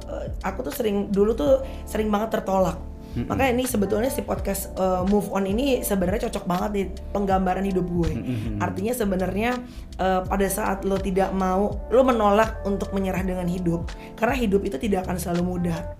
aku 0.42 0.66
tuh 0.66 0.74
sering 0.74 1.14
dulu 1.14 1.32
tuh 1.32 1.62
sering 1.86 2.10
banget 2.10 2.42
tertolak. 2.42 2.76
Makanya 3.16 3.56
ini 3.56 3.64
sebetulnya 3.64 4.12
si 4.12 4.20
podcast 4.20 4.76
eh, 4.76 5.00
Move 5.08 5.32
On 5.32 5.48
ini 5.48 5.80
sebenarnya 5.80 6.28
cocok 6.28 6.44
banget 6.44 6.70
di 6.76 6.82
penggambaran 7.16 7.64
hidup 7.64 7.88
gue. 7.88 8.12
Artinya 8.60 8.92
sebenarnya 8.92 9.56
eh, 9.96 10.20
pada 10.20 10.46
saat 10.52 10.84
lo 10.84 11.00
tidak 11.00 11.32
mau, 11.32 11.80
lo 11.88 12.02
menolak 12.04 12.60
untuk 12.68 12.92
menyerah 12.92 13.24
dengan 13.24 13.48
hidup. 13.48 13.88
Karena 14.20 14.36
hidup 14.36 14.68
itu 14.68 14.76
tidak 14.76 15.08
akan 15.08 15.16
selalu 15.16 15.42
mudah. 15.56 15.96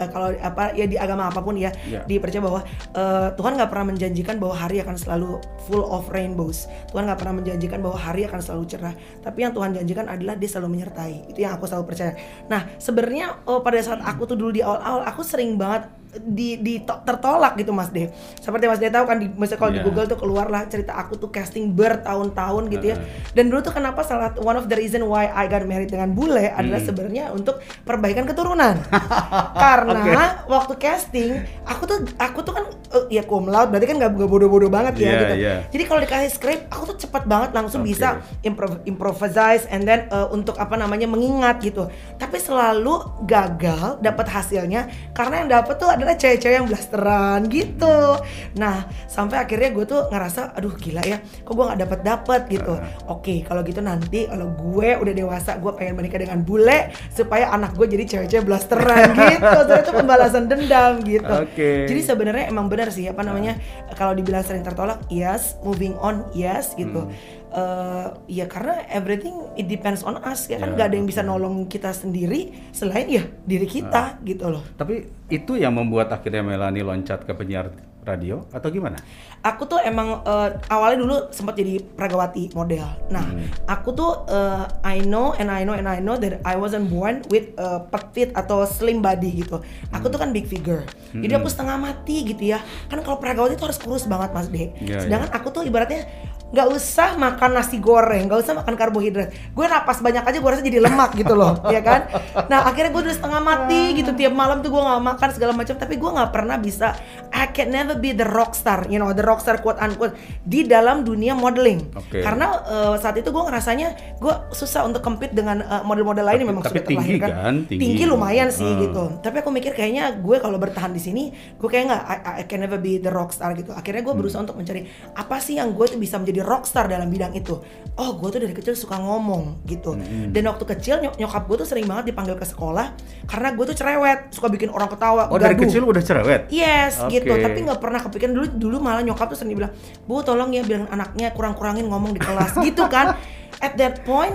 Eh, 0.00 0.08
kalau 0.08 0.32
apa 0.32 0.72
ya 0.72 0.88
di 0.88 0.96
agama 0.96 1.28
apa 1.28 1.40
pun 1.40 1.56
ya 1.56 1.68
Ya. 1.84 2.00
dipercaya 2.04 2.40
bahwa 2.40 2.60
eh, 2.92 3.28
Tuhan 3.36 3.52
nggak 3.56 3.70
pernah 3.70 3.86
menjanjikan 3.92 4.36
bahwa 4.40 4.54
hari 4.56 4.80
akan 4.80 4.96
selalu 4.96 5.40
full 5.68 5.84
of 5.84 6.08
rainbows. 6.08 6.68
Tuhan 6.92 7.04
nggak 7.08 7.18
pernah 7.20 7.34
menjanjikan 7.40 7.78
bahwa 7.80 7.98
hari 7.98 8.24
akan 8.24 8.40
selalu 8.40 8.64
cerah. 8.68 8.94
Tapi 9.20 9.38
yang 9.44 9.52
Tuhan 9.52 9.72
janjikan 9.76 10.06
adalah 10.08 10.34
Dia 10.36 10.48
selalu 10.48 10.80
menyertai. 10.80 11.32
Itu 11.32 11.38
yang 11.44 11.56
aku 11.56 11.68
selalu 11.68 11.84
percaya. 11.92 12.12
Nah 12.48 12.68
sebenarnya 12.76 13.44
oh, 13.44 13.60
pada 13.60 13.78
saat 13.84 14.00
aku 14.00 14.24
tuh 14.24 14.36
dulu 14.36 14.50
di 14.52 14.62
awal-awal 14.64 15.04
aku 15.04 15.20
sering 15.20 15.56
banget 15.56 15.86
di, 16.14 16.56
di 16.56 16.74
to- 16.78 17.00
tertolak 17.02 17.56
gitu 17.56 17.70
Mas 17.70 17.88
De. 17.88 18.12
Seperti 18.36 18.64
Mas 18.66 18.76
De 18.76 18.86
tahu 18.86 19.04
kan 19.04 19.16
di 19.16 19.26
misalnya 19.28 19.58
kalau 19.58 19.70
di 19.70 19.78
Iya. 19.78 19.86
Google 19.86 20.06
tuh 20.06 20.18
keluarlah 20.18 20.62
cerita 20.66 20.92
aku 20.92 21.16
tuh 21.16 21.28
casting 21.28 21.72
bertahun-tahun 21.72 22.68
gitu 22.68 22.84
ya. 22.86 22.96
Dan 23.30 23.48
dulu 23.48 23.60
tuh 23.60 23.72
kenapa 23.72 24.00
salah 24.00 24.30
one 24.36 24.54
of 24.54 24.66
the 24.66 24.76
reason 24.76 25.02
why 25.02 25.26
I 25.26 25.46
got 25.46 25.64
married 25.64 25.88
dengan 25.88 26.12
bule 26.12 26.48
adalah 26.48 26.78
sebenarnya 26.78 27.30
untuk 27.30 27.56
perbaikan 27.82 28.24
keturunan. 28.24 28.76
Karena 29.64 30.44
waktu 30.44 30.74
casting 30.76 31.30
aku 31.62 31.82
tuh 31.84 31.98
aku 32.14 32.38
tuh 32.40 32.52
kan 32.52 32.64
eh, 32.68 33.04
ya 33.10 33.22
cum 33.22 33.46
laude 33.46 33.70
berarti 33.70 33.86
kan 33.86 33.96
nggak 33.98 34.12
nggak 34.12 34.30
bodoh-bodoh 34.30 34.68
banget 34.68 34.94
ya 34.96 35.02
Iya, 35.02 35.18
gitu. 35.18 35.34
iya. 35.36 35.54
Jadi 35.68 35.82
kalau 35.84 36.00
dikasih 36.00 36.30
script 36.30 36.62
aku 36.68 36.82
tuh 36.92 36.98
cepat 36.98 37.24
banget 37.24 37.50
langsung 37.52 37.82
Oke. 37.82 37.90
bisa 37.90 38.08
improv 38.42 38.84
improvise 38.84 39.64
and 39.68 39.84
then 39.84 40.06
eh, 40.06 40.28
untuk 40.28 40.56
apa 40.56 40.76
namanya 40.76 41.06
mengingat 41.06 41.60
gitu. 41.60 41.88
Tapi 42.16 42.36
selalu 42.36 43.24
gagal 43.24 43.98
dapat 43.98 44.26
hasilnya 44.28 44.86
karena 45.12 45.34
yang 45.40 45.50
dapat 45.52 45.74
tuh 45.76 45.88
adalah 46.02 46.18
cewek-cewek 46.18 46.56
yang 46.58 46.66
blasteran 46.66 47.40
gitu. 47.46 48.18
Nah, 48.58 48.90
sampai 49.06 49.46
akhirnya 49.46 49.70
gue 49.70 49.84
tuh 49.86 50.10
ngerasa 50.10 50.58
aduh 50.58 50.74
gila 50.74 51.02
ya, 51.06 51.22
kok 51.22 51.52
gue 51.54 51.64
nggak 51.64 51.80
dapat 51.86 52.00
dapat 52.02 52.40
gitu. 52.50 52.74
Oke, 53.06 53.46
kalau 53.46 53.62
gitu 53.62 53.78
nanti 53.78 54.26
kalau 54.26 54.50
gue 54.50 54.88
udah 54.98 55.14
dewasa 55.14 55.56
gue 55.62 55.72
pengen 55.78 55.94
menikah 55.96 56.18
dengan 56.18 56.42
bule 56.42 56.90
supaya 57.14 57.54
anak 57.54 57.78
gue 57.78 57.86
jadi 57.86 58.04
cewek-cewek 58.04 58.44
blasteran 58.44 59.14
gitu. 59.32 59.58
Jadi 59.70 59.80
itu 59.86 59.92
pembalasan 59.94 60.50
dendam 60.50 61.00
gitu. 61.06 61.34
Oke. 61.46 61.86
Jadi 61.86 62.00
sebenarnya 62.02 62.50
emang 62.50 62.66
benar 62.66 62.90
sih 62.90 63.06
apa 63.06 63.22
namanya 63.22 63.56
kalau 63.94 64.12
dibilang 64.12 64.42
sering 64.42 64.66
tertolak 64.66 64.98
yes 65.06 65.56
moving 65.62 65.94
on 66.02 66.26
yes 66.34 66.74
gitu 66.74 67.06
Eh, 67.52 68.08
ya 68.32 68.48
karena 68.48 68.88
everything 68.88 69.36
it 69.60 69.68
depends 69.68 70.00
on 70.00 70.16
us 70.24 70.48
ya 70.48 70.56
kan? 70.56 70.72
Ya. 70.72 70.74
nggak 70.74 70.86
ada 70.88 70.96
yang 70.96 71.04
bisa 71.04 71.20
nolong 71.20 71.68
kita 71.68 71.92
sendiri 71.92 72.72
selain 72.72 73.04
ya 73.12 73.28
diri 73.44 73.68
kita 73.68 74.24
gitu 74.24 74.48
loh. 74.48 74.64
Tapi 74.80 75.04
itu 75.28 75.60
yang 75.60 75.76
membuat 75.76 76.08
akhirnya 76.08 76.40
Melani 76.40 76.80
loncat 76.80 77.28
ke 77.28 77.32
penyiar 77.36 77.68
radio 78.02 78.48
atau 78.50 78.72
gimana? 78.72 78.98
aku 79.42 79.66
tuh 79.66 79.82
emang 79.82 80.22
eh, 80.22 80.48
awalnya 80.70 80.98
dulu 81.02 81.16
sempat 81.34 81.58
jadi 81.58 81.82
pragawati 81.82 82.54
model. 82.54 82.86
Nah 83.10 83.26
aku 83.66 83.90
tuh 83.90 84.22
eh, 84.30 84.64
I 84.86 85.02
know 85.02 85.34
and 85.34 85.50
I 85.50 85.66
know 85.66 85.74
and 85.74 85.90
I 85.90 85.98
know 85.98 86.14
that 86.14 86.38
I 86.46 86.54
wasn't 86.54 86.88
born 86.88 87.26
with 87.26 87.50
a 87.58 87.82
petite 87.82 88.30
atau 88.38 88.62
slim 88.64 89.02
body 89.02 89.42
gitu. 89.42 89.58
Aku 89.90 90.06
tuh 90.08 90.22
kan 90.22 90.30
big 90.30 90.46
figure. 90.46 90.86
Jadi 91.12 91.34
aku 91.34 91.50
setengah 91.50 91.76
mati 91.76 92.22
gitu 92.22 92.54
ya. 92.54 92.62
Kan 92.86 93.02
kalau 93.02 93.18
pragawati 93.18 93.58
tuh 93.58 93.68
harus 93.68 93.78
kurus 93.82 94.06
banget 94.06 94.30
mas 94.30 94.48
De 94.48 94.70
Iya, 94.78 95.04
sedangkan 95.04 95.30
aku 95.34 95.50
tuh 95.50 95.62
ibaratnya 95.66 96.06
nggak 96.52 96.68
usah 96.68 97.16
makan 97.16 97.50
nasi 97.56 97.80
goreng, 97.80 98.28
nggak 98.28 98.40
usah 98.44 98.52
makan 98.52 98.76
karbohidrat. 98.76 99.32
Gue 99.56 99.64
napas 99.64 100.04
banyak 100.04 100.20
aja 100.20 100.36
gue 100.36 100.50
rasa 100.52 100.60
jadi 100.60 100.84
lemak 100.84 101.16
gitu 101.16 101.32
loh, 101.32 101.64
ya 101.72 101.80
kan? 101.80 102.12
Nah 102.52 102.68
akhirnya 102.68 102.92
gue 102.92 103.02
udah 103.08 103.16
setengah 103.16 103.40
mati 103.40 103.96
gitu 103.96 104.12
tiap 104.12 104.36
malam 104.36 104.60
tuh 104.60 104.68
gue 104.68 104.82
nggak 104.84 105.00
makan 105.00 105.28
segala 105.32 105.56
macam, 105.56 105.74
tapi 105.80 105.96
gue 105.96 106.10
nggak 106.12 106.30
pernah 106.30 106.60
bisa. 106.60 106.92
I 107.32 107.48
can 107.48 107.72
never 107.72 107.96
be 107.96 108.12
the 108.12 108.28
rockstar, 108.28 108.84
you 108.92 109.00
know, 109.00 109.08
the 109.16 109.24
rockstar 109.24 109.64
quote 109.64 109.80
unquote 109.80 110.12
di 110.44 110.68
dalam 110.68 111.00
dunia 111.02 111.32
modeling. 111.32 111.88
Oke. 111.96 112.20
Karena 112.20 112.60
uh, 112.68 112.94
saat 113.00 113.16
itu 113.16 113.32
gue 113.32 113.42
ngerasanya 113.42 114.20
gue 114.20 114.34
susah 114.52 114.84
untuk 114.84 115.00
compete 115.00 115.32
dengan 115.32 115.64
uh, 115.64 115.80
model-model 115.82 116.28
lain 116.28 116.44
yang 116.44 116.50
memang 116.52 116.68
tapi 116.68 116.78
sudah 116.78 116.84
tinggi 116.84 117.16
terlahirkan. 117.16 117.30
kan? 117.32 117.54
Tinggi. 117.66 118.04
lumayan 118.04 118.52
sih 118.52 118.60
Hmm. 118.68 118.82
gitu. 118.84 119.04
Tapi 119.24 119.40
aku 119.40 119.48
mikir 119.48 119.72
kayaknya 119.72 120.12
gue 120.20 120.36
kalau 120.36 120.60
bertahan 120.60 120.92
di 120.92 121.00
sini, 121.00 121.32
gue 121.32 121.68
kayak 121.70 121.84
nggak 121.88 122.02
I, 122.04 122.16
I 122.40 122.44
can 122.44 122.60
never 122.60 122.76
be 122.76 123.00
the 123.00 123.08
rockstar 123.08 123.56
gitu. 123.56 123.72
Akhirnya 123.72 124.04
gue 124.04 124.12
berusaha 124.12 124.44
untuk 124.44 124.58
mencari 124.60 124.84
apa 125.16 125.40
sih 125.40 125.56
yang 125.56 125.72
gue 125.72 125.86
tuh 125.88 125.96
bisa 125.96 126.20
menjadi 126.20 126.41
rockstar 126.42 126.86
dalam 126.86 127.06
bidang 127.06 127.32
itu. 127.32 127.58
Oh, 127.92 128.16
gue 128.16 128.28
tuh 128.28 128.40
dari 128.40 128.50
kecil 128.50 128.72
suka 128.72 128.96
ngomong 128.96 129.64
gitu. 129.64 129.92
Dan 130.28 130.42
waktu 130.46 130.64
kecil 130.66 130.98
nyok- 130.98 131.16
nyokap 131.16 131.42
gue 131.44 131.56
tuh 131.60 131.68
sering 131.68 131.84
banget 131.84 132.10
dipanggil 132.10 132.34
ke 132.34 132.42
sekolah 132.42 132.96
karena 133.24 133.52
gue 133.52 133.64
tuh 133.64 133.76
cerewet, 133.76 134.28
suka 134.28 134.48
bikin 134.48 134.68
orang 134.68 134.88
ketawa. 134.88 135.28
Oh 135.28 135.36
dari 135.36 135.52
gaduh. 135.54 135.68
kecil 135.68 135.82
udah 135.84 136.00
cerewet? 136.00 136.48
Yes 136.48 136.98
Oke. 136.98 137.18
gitu, 137.18 137.32
tapi 137.32 137.62
nggak 137.62 137.78
pernah 137.78 138.00
kepikiran 138.00 138.32
dulu 138.32 138.46
dulu 138.50 138.76
malah 138.78 139.00
nyokap 139.00 139.28
tuh 139.28 139.38
sering 139.38 139.54
bilang, 139.54 139.72
bu 140.04 140.20
tolong 140.20 140.50
ya 140.50 140.62
bilang 140.62 140.88
anaknya 140.88 141.30
kurang-kurangin 141.30 141.84
ngomong 141.84 142.12
di 142.12 142.20
kelas 142.20 142.56
gitu 142.66 142.84
kan. 142.86 143.12
At 143.60 143.76
that 143.76 144.02
point, 144.02 144.34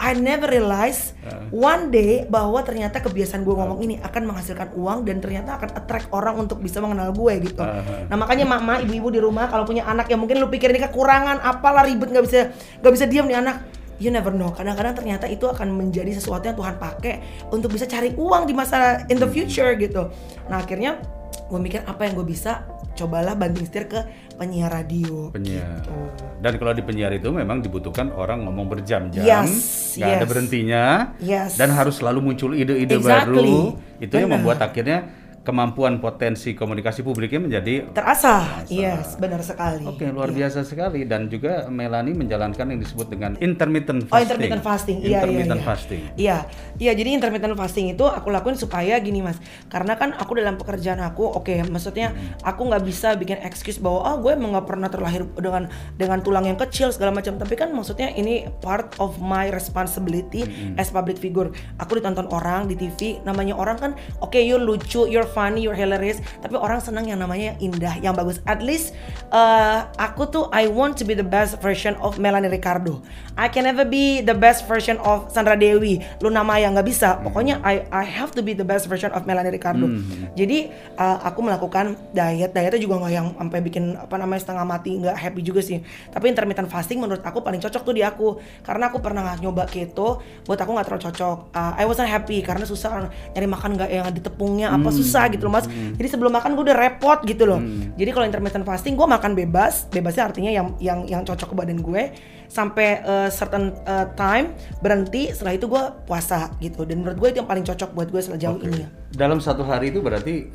I 0.00 0.12
never 0.18 0.50
realize 0.50 1.14
one 1.54 1.88
day 1.94 2.26
bahwa 2.26 2.60
ternyata 2.66 2.98
kebiasaan 2.98 3.46
gue 3.46 3.54
ngomong 3.54 3.78
ini 3.82 3.94
akan 4.02 4.22
menghasilkan 4.26 4.74
uang 4.74 5.06
dan 5.06 5.22
ternyata 5.22 5.56
akan 5.56 5.70
attract 5.74 6.10
orang 6.10 6.34
untuk 6.38 6.58
bisa 6.58 6.82
mengenal 6.82 7.14
gue 7.14 7.34
gitu. 7.50 7.62
Uh-huh. 7.62 8.10
Nah 8.10 8.16
makanya 8.18 8.44
mama, 8.44 8.82
ibu-ibu 8.82 9.08
di 9.14 9.20
rumah 9.22 9.46
kalau 9.48 9.62
punya 9.64 9.86
anak 9.86 10.10
yang 10.10 10.18
mungkin 10.18 10.42
lu 10.42 10.50
pikir 10.50 10.74
ini 10.74 10.82
kekurangan, 10.82 11.40
apalah 11.40 11.86
ribet 11.86 12.10
nggak 12.10 12.24
bisa 12.26 12.50
nggak 12.82 12.92
bisa 12.92 13.04
diam 13.06 13.26
nih 13.30 13.38
anak. 13.38 13.62
You 14.02 14.10
never 14.10 14.34
know. 14.34 14.50
Kadang-kadang 14.50 14.98
ternyata 14.98 15.30
itu 15.30 15.46
akan 15.46 15.70
menjadi 15.70 16.10
sesuatu 16.18 16.50
yang 16.50 16.58
Tuhan 16.58 16.82
pakai 16.82 17.46
untuk 17.54 17.70
bisa 17.70 17.86
cari 17.86 18.10
uang 18.18 18.50
di 18.50 18.54
masa 18.56 19.06
in 19.06 19.22
the 19.22 19.30
future 19.30 19.70
gitu. 19.78 20.10
Nah 20.50 20.58
akhirnya 20.58 20.98
gue 21.46 21.60
mikir 21.62 21.86
apa 21.86 22.08
yang 22.08 22.18
gue 22.18 22.26
bisa 22.26 22.66
cobalah 22.94 23.34
banting 23.34 23.66
setir 23.66 23.90
ke 23.90 24.00
penyiar 24.34 24.70
radio 24.70 25.30
penyiar. 25.30 25.82
gitu. 25.82 25.94
Dan 26.42 26.52
kalau 26.58 26.72
di 26.74 26.82
penyiar 26.82 27.12
itu 27.14 27.30
memang 27.30 27.62
dibutuhkan 27.62 28.10
orang 28.14 28.46
ngomong 28.46 28.66
berjam-jam, 28.70 29.22
Yes, 29.22 29.94
nggak 29.98 30.08
ada 30.08 30.18
yes. 30.22 30.30
berhentinya, 30.30 30.84
Yes. 31.18 31.50
dan 31.58 31.70
harus 31.74 31.98
selalu 31.98 32.32
muncul 32.32 32.54
ide-ide 32.54 32.98
Exactly. 32.98 33.34
baru. 33.46 33.78
Itu 34.02 34.14
yang 34.18 34.30
membuat 34.34 34.58
akhirnya 34.62 35.23
kemampuan 35.44 36.00
potensi 36.00 36.52
komunikasi 36.52 37.00
publiknya 37.00 37.36
menjadi 37.38 37.92
terasa 37.92 38.64
yes 38.66 39.14
benar 39.14 39.40
sekali 39.40 39.84
Oke, 39.84 40.08
luar 40.08 40.26
Iya. 40.26 40.48
biasa 40.48 40.64
sekali 40.64 41.04
dan 41.04 41.28
juga 41.28 41.68
Melanie 41.68 42.12
menjalankan 42.12 42.64
yang 42.66 42.80
disebut 42.80 43.06
dengan 43.06 43.36
intermittent 43.38 44.04
Oh 44.04 44.08
fasting. 44.10 44.24
intermittent 44.24 44.62
fasting, 44.62 44.96
iya 44.98 45.04
iya 45.04 45.18
Intermittent 45.20 45.60
iya. 45.60 45.66
fasting. 45.66 46.02
Iya, 46.16 46.36
iya 46.78 46.92
jadi 46.92 47.08
intermittent 47.12 47.52
fasting 47.54 47.86
itu 47.88 48.02
aku 48.02 48.28
lakuin 48.28 48.56
supaya 48.56 48.96
gini 48.98 49.20
mas, 49.20 49.36
karena 49.68 49.94
kan 49.94 50.12
aku 50.12 50.34
dalam 50.34 50.56
pekerjaan 50.56 50.98
aku, 50.98 51.28
oke, 51.28 51.52
maksudnya 51.68 52.10
Hmm. 52.10 52.40
aku 52.42 52.64
nggak 52.64 52.82
bisa 52.82 53.12
bikin 53.12 53.36
excuse 53.38 53.76
bahwa 53.76 54.00
ah 54.02 54.16
gue 54.16 54.32
emang 54.32 54.56
nggak 54.56 54.64
pernah 54.64 54.88
terlahir 54.88 55.28
dengan 55.34 55.68
dengan 55.94 56.18
tulang 56.18 56.44
yang 56.44 56.56
kecil 56.56 56.88
segala 56.88 57.12
macam, 57.12 57.36
tapi 57.36 57.52
kan 57.52 57.68
maksudnya 57.68 58.08
ini 58.10 58.34
part 58.58 58.96
of 58.96 59.20
my 59.20 59.50
responsibility 59.50 60.42
Hmm. 60.42 60.74
as 60.74 60.88
public 60.88 61.16
figure. 61.16 61.52
Aku 61.76 61.94
ditonton 61.94 62.26
orang 62.28 62.64
di 62.64 62.74
TV, 62.74 63.20
namanya 63.22 63.52
orang 63.52 63.76
kan, 63.76 63.90
oke, 64.18 64.36
you're 64.36 64.56
lucu, 64.58 65.04
you're 65.04 65.28
funny, 65.34 65.66
you're 65.66 65.74
hilarious, 65.74 66.22
tapi 66.38 66.54
orang 66.54 66.78
senang 66.78 67.10
yang 67.10 67.18
namanya 67.18 67.58
yang 67.58 67.74
indah, 67.74 67.94
yang 67.98 68.14
bagus. 68.14 68.38
At 68.46 68.62
least 68.62 68.94
uh, 69.34 69.90
aku 69.98 70.30
tuh 70.30 70.44
I 70.54 70.70
want 70.70 70.94
to 71.02 71.04
be 71.04 71.18
the 71.18 71.26
best 71.26 71.58
version 71.58 71.98
of 71.98 72.22
Melanie 72.22 72.46
Ricardo. 72.46 73.02
I 73.34 73.50
can 73.50 73.66
never 73.66 73.82
be 73.82 74.22
the 74.22 74.38
best 74.38 74.70
version 74.70 75.02
of 75.02 75.26
Sandra 75.34 75.58
Dewi, 75.58 75.98
Luna 76.22 76.46
Maya 76.46 76.70
nggak 76.70 76.86
bisa. 76.86 77.18
Pokoknya 77.18 77.58
I 77.66 77.82
I 77.90 78.06
have 78.06 78.30
to 78.38 78.46
be 78.46 78.54
the 78.54 78.62
best 78.62 78.86
version 78.86 79.10
of 79.10 79.26
Melanie 79.26 79.50
Ricardo. 79.50 79.90
Jadi 80.38 80.70
uh, 80.94 81.18
aku 81.26 81.42
melakukan 81.42 81.98
diet, 82.14 82.54
dietnya 82.54 82.78
juga 82.78 83.02
nggak 83.02 83.12
yang 83.12 83.34
sampai 83.34 83.58
bikin 83.58 83.98
apa 83.98 84.14
namanya 84.14 84.46
setengah 84.46 84.62
mati, 84.62 85.02
nggak 85.02 85.18
happy 85.18 85.42
juga 85.42 85.58
sih. 85.66 85.82
Tapi 86.14 86.30
intermittent 86.30 86.70
fasting 86.70 87.02
menurut 87.02 87.26
aku 87.26 87.42
paling 87.42 87.58
cocok 87.58 87.82
tuh 87.82 87.94
di 87.96 88.06
aku, 88.06 88.38
karena 88.62 88.86
aku 88.92 89.02
pernah 89.02 89.34
nyoba 89.42 89.66
keto, 89.66 90.22
buat 90.46 90.60
aku 90.60 90.70
nggak 90.70 90.86
terlalu 90.86 91.02
cocok. 91.10 91.36
Uh, 91.50 91.72
I 91.74 91.88
wasn't 91.90 92.06
happy 92.06 92.38
karena 92.38 92.62
susah 92.62 93.10
nyari 93.34 93.48
makan 93.50 93.74
nggak 93.74 93.90
yang 93.90 94.06
ada 94.06 94.20
tepungnya 94.22 94.70
apa 94.70 94.94
susah 94.94 95.23
gitu 95.28 95.44
loh 95.44 95.54
mas. 95.54 95.66
Jadi 95.68 96.08
sebelum 96.08 96.32
makan 96.32 96.54
gue 96.54 96.64
udah 96.66 96.78
repot 96.78 97.18
gitu 97.22 97.44
loh. 97.44 97.60
Jadi 97.94 98.10
kalau 98.10 98.24
intermittent 98.24 98.62
fasting 98.62 98.94
gue 98.94 99.04
makan 99.04 99.32
bebas, 99.32 99.86
bebasnya 99.88 100.24
artinya 100.24 100.50
yang 100.50 100.66
yang 100.78 101.04
yang 101.04 101.22
cocok 101.22 101.50
ke 101.50 101.56
badan 101.56 101.78
gue 101.78 102.02
sampai 102.46 103.02
uh, 103.02 103.28
certain 103.28 103.74
uh, 103.82 104.06
time 104.14 104.52
berhenti 104.78 105.32
setelah 105.32 105.52
itu 105.52 105.66
gue 105.66 105.82
puasa 106.04 106.52
gitu 106.58 106.84
dan 106.84 107.00
menurut 107.00 107.16
gue 107.16 107.28
itu 107.30 107.38
yang 107.38 107.48
paling 107.48 107.64
cocok 107.64 107.90
buat 107.90 108.08
gue 108.08 108.20
sejauh 108.20 108.56
Oke. 108.56 108.64
ini 108.64 108.84
ya. 108.84 108.88
Dalam 109.10 109.38
satu 109.38 109.62
hari 109.62 109.90
itu 109.90 109.98
berarti 109.98 110.52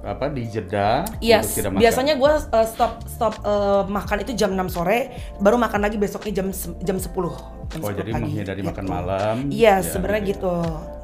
apa 0.00 0.32
dijeda 0.32 1.04
untuk 1.04 1.20
Yes, 1.20 1.52
tidak 1.52 1.76
makan. 1.76 1.82
biasanya 1.84 2.14
gue 2.16 2.32
uh, 2.32 2.64
stop 2.64 3.04
stop 3.04 3.34
uh, 3.44 3.84
makan 3.84 4.24
itu 4.24 4.32
jam 4.32 4.56
6 4.56 4.72
sore, 4.72 5.12
baru 5.38 5.60
makan 5.60 5.84
lagi 5.84 6.00
besoknya 6.00 6.40
jam 6.40 6.48
jam 6.80 6.96
10. 6.96 7.04
Jam 7.70 7.80
Oh, 7.84 7.92
10 7.92 8.00
jadi 8.00 8.10
pagi, 8.10 8.24
menghindari 8.24 8.62
makan 8.64 8.82
gitu. 8.82 8.90
malam. 8.90 9.36
Iya, 9.52 9.74
Ya, 9.76 9.84
sebenarnya 9.84 10.22
gitu. 10.26 10.54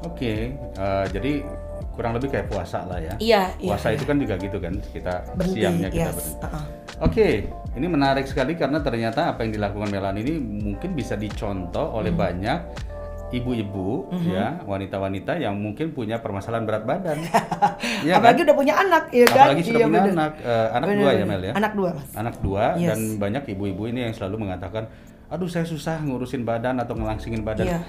Oke, 0.03 0.35
eh, 0.57 1.05
jadi 1.13 1.33
kurang 1.97 2.13
lebih 2.13 2.29
kayak 2.29 2.47
puasa 2.47 2.85
lah 2.85 3.01
ya. 3.01 3.15
Iya, 3.17 3.43
iya, 3.57 3.71
Puasa 3.73 3.89
iya. 3.89 3.97
itu 3.97 4.05
kan 4.05 4.17
juga 4.17 4.35
gitu 4.37 4.57
kan, 4.57 4.75
kita 4.87 5.15
Berhenti, 5.33 5.59
siangnya 5.59 5.89
kita 5.89 6.03
yes. 6.05 6.15
berhenti. 6.15 6.45
uh-uh. 6.45 6.65
Oke, 6.99 7.29
ini 7.73 7.87
menarik 7.87 8.25
sekali 8.25 8.53
karena 8.55 8.79
ternyata 8.79 9.29
apa 9.29 9.43
yang 9.43 9.53
dilakukan 9.53 9.89
Melanie 9.89 10.23
ini 10.23 10.35
mungkin 10.39 10.93
bisa 10.93 11.13
dicontoh 11.13 11.91
oleh 11.91 12.09
Hmm. 12.09 12.21
banyak 12.23 12.59
ibu-ibu 13.27 14.07
Mm-hmm. 14.07 14.31
ya, 14.31 14.47
wanita-wanita 14.63 15.33
yang 15.37 15.59
mungkin 15.59 15.91
punya 15.91 16.23
permasalahan 16.23 16.63
berat 16.63 16.85
badan. 16.85 17.19
Iya 18.07 18.17
Apalagi 18.17 18.39
kan? 18.39 18.47
udah 18.47 18.57
punya 18.57 18.75
anak, 18.77 19.05
ya 19.11 19.27
kan? 19.27 19.47
Apalagi 19.51 19.63
sudah 19.65 19.77
Iya, 19.77 19.87
punya 19.87 20.01
bener. 20.01 20.15
anak, 20.15 20.33
Eh, 20.39 20.69
anak 20.71 20.87
Bener, 20.87 20.97
dua 20.97 21.11
ya 21.11 21.17
bener. 21.19 21.27
Mel 21.29 21.43
ya. 21.43 21.53
Anak 21.55 21.73
dua, 21.75 21.89
Mas. 21.93 22.09
Anak 22.15 22.35
dua 22.39 22.65
Yes. 22.77 22.89
dan 22.89 22.99
banyak 23.19 23.43
ibu-ibu 23.51 23.83
ini 23.85 24.01
yang 24.07 24.15
selalu 24.15 24.37
mengatakan, 24.41 24.85
aduh 25.27 25.49
saya 25.49 25.67
susah 25.67 25.99
ngurusin 25.99 26.43
badan 26.43 26.79
atau 26.79 26.95
ngelangsingin 26.95 27.43
badan. 27.43 27.67
Iya. 27.67 27.81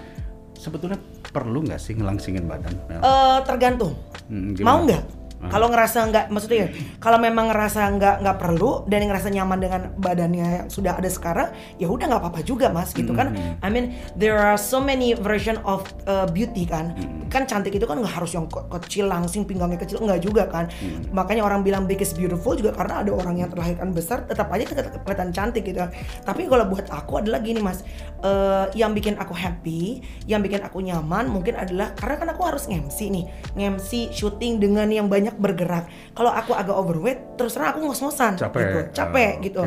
Sebetulnya 0.53 0.97
perlu 1.37 1.61
nggak 1.69 1.77
sih 1.77 1.93
ngelangsingin 1.93 2.49
badan? 2.49 2.73
Eh, 2.89 3.37
tergantung. 3.45 3.93
Hmm, 4.25 4.57
gimana? 4.57 4.65
Mau 4.65 4.79
nggak? 4.89 5.03
Kalau 5.37 5.69
ngerasa 5.69 6.09
nggak, 6.09 6.25
maksudnya 6.33 6.65
ya, 6.65 6.69
kalau 6.97 7.21
memang 7.21 7.53
ngerasa 7.53 7.93
nggak 7.93 8.15
nggak 8.25 8.37
perlu 8.41 8.89
dan 8.89 9.05
ngerasa 9.05 9.29
nyaman 9.29 9.59
dengan 9.61 9.81
badannya 9.93 10.47
yang 10.65 10.67
sudah 10.67 10.97
ada 10.97 11.05
sekarang, 11.07 11.53
ya 11.77 11.85
udah 11.85 12.09
nggak 12.09 12.21
apa-apa 12.25 12.41
juga 12.41 12.73
mas, 12.73 12.89
gitu 12.89 13.13
kan? 13.13 13.37
Hmm. 13.37 13.61
I 13.61 13.69
mean 13.69 13.93
there 14.17 14.33
are 14.35 14.57
so 14.57 14.81
many 14.81 15.13
version 15.13 15.61
of 15.61 15.85
uh, 16.09 16.25
beauty 16.25 16.65
kan, 16.65 16.97
Hmm. 16.97 17.29
kan 17.29 17.45
cantik 17.45 17.71
itu 17.71 17.85
kan 17.85 18.01
nggak 18.01 18.17
harus 18.17 18.33
yang 18.33 18.49
ke- 18.49 18.65
kecil 18.81 19.05
langsing 19.05 19.45
pinggangnya 19.45 19.77
kecil 19.77 20.01
nggak 20.01 20.25
juga 20.25 20.49
kan? 20.49 20.73
Hmm. 20.73 21.05
Makanya 21.13 21.45
orang 21.45 21.61
bilang 21.61 21.85
big 21.85 22.01
is 22.01 22.11
beautiful 22.11 22.57
juga 22.57 22.73
karena 22.73 23.05
ada 23.05 23.13
orang 23.13 23.37
yang 23.37 23.49
terlahirkan 23.53 23.93
besar 23.93 24.25
tetap 24.25 24.49
aja 24.49 24.65
kita 24.65 24.81
kelihatan 25.05 25.29
cantik 25.31 25.63
gitu. 25.63 25.77
kan. 25.77 25.93
Tapi 26.25 26.49
kalau 26.49 26.65
buat 26.65 26.89
aku 26.89 27.21
adalah 27.21 27.39
gini 27.39 27.61
mas, 27.61 27.85
eh, 28.25 28.65
yang 28.73 28.91
bikin 28.91 29.13
aku 29.15 29.37
happy, 29.37 30.01
yang 30.25 30.41
bikin 30.41 30.65
aku 30.65 30.81
nyaman 30.81 31.29
mungkin 31.29 31.53
adalah 31.53 31.93
karena 31.93 32.15
kan 32.17 32.27
aku 32.33 32.41
harus 32.41 32.65
nge-MC 32.65 33.13
nih, 33.13 33.25
nge-MC 33.53 34.09
syuting 34.09 34.57
dengan 34.57 34.89
yang 34.89 35.05
banyak 35.05 35.36
bergerak. 35.37 35.85
Kalau 36.11 36.29
aku 36.29 36.51
agak 36.51 36.75
overweight, 36.75 37.37
terus 37.37 37.53
terang 37.53 37.73
aku 37.73 37.85
ngos-ngosan 37.85 38.35
Capek. 38.35 38.61
gitu, 38.61 38.79
capek 38.93 39.33
Ah, 39.33 39.43
gitu. 39.43 39.63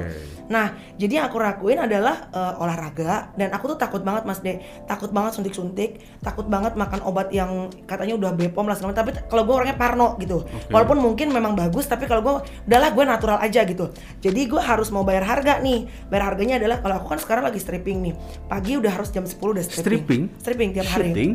Nah, 0.50 0.66
jadi 0.98 1.22
yang 1.22 1.30
aku 1.30 1.38
lakuin 1.38 1.78
adalah 1.78 2.26
eh, 2.34 2.54
olahraga 2.58 3.30
dan 3.38 3.54
aku 3.54 3.70
tuh 3.70 3.78
takut 3.78 4.02
banget 4.02 4.26
Mas 4.26 4.42
De, 4.42 4.58
takut 4.82 5.14
banget 5.14 5.38
suntik-suntik, 5.38 6.02
takut 6.20 6.42
banget 6.44 6.74
makan 6.74 7.06
obat 7.06 7.30
yang 7.30 7.70
katanya 7.86 8.18
udah 8.18 8.30
Bepom 8.34 8.66
lah 8.66 8.74
segala 8.74 8.90
macam. 8.90 9.06
Tapi 9.06 9.30
kalau 9.30 9.46
gue 9.46 9.54
orangnya 9.54 9.78
parno 9.78 10.18
gitu. 10.18 10.42
Walaupun 10.68 10.98
mungkin 10.98 11.30
memang 11.30 11.54
bagus, 11.54 11.86
tapi 11.86 12.10
kalau 12.10 12.20
gue 12.20 12.34
udahlah 12.66 12.90
gue 12.90 13.04
natural 13.06 13.38
aja 13.38 13.62
gitu. 13.62 13.94
Jadi 14.18 14.50
gue 14.50 14.58
harus 14.58 14.90
mau 14.90 15.06
bayar 15.06 15.22
harga 15.22 15.62
nih. 15.62 15.86
Bayar 16.10 16.34
harganya 16.34 16.58
adalah 16.58 16.82
kalau 16.82 16.98
aku 16.98 17.14
kan 17.14 17.20
sekarang 17.22 17.46
lagi 17.46 17.62
stripping 17.62 18.10
nih. 18.10 18.14
Pagi 18.50 18.74
udah 18.74 18.90
harus 18.90 19.14
jam 19.14 19.22
10 19.22 19.38
udah 19.38 19.62
stripping. 19.62 19.86
Stripping? 20.02 20.22
Stripping 20.34 20.70
tiap 20.74 20.88
hari 20.90 21.14
Syuting? 21.14 21.32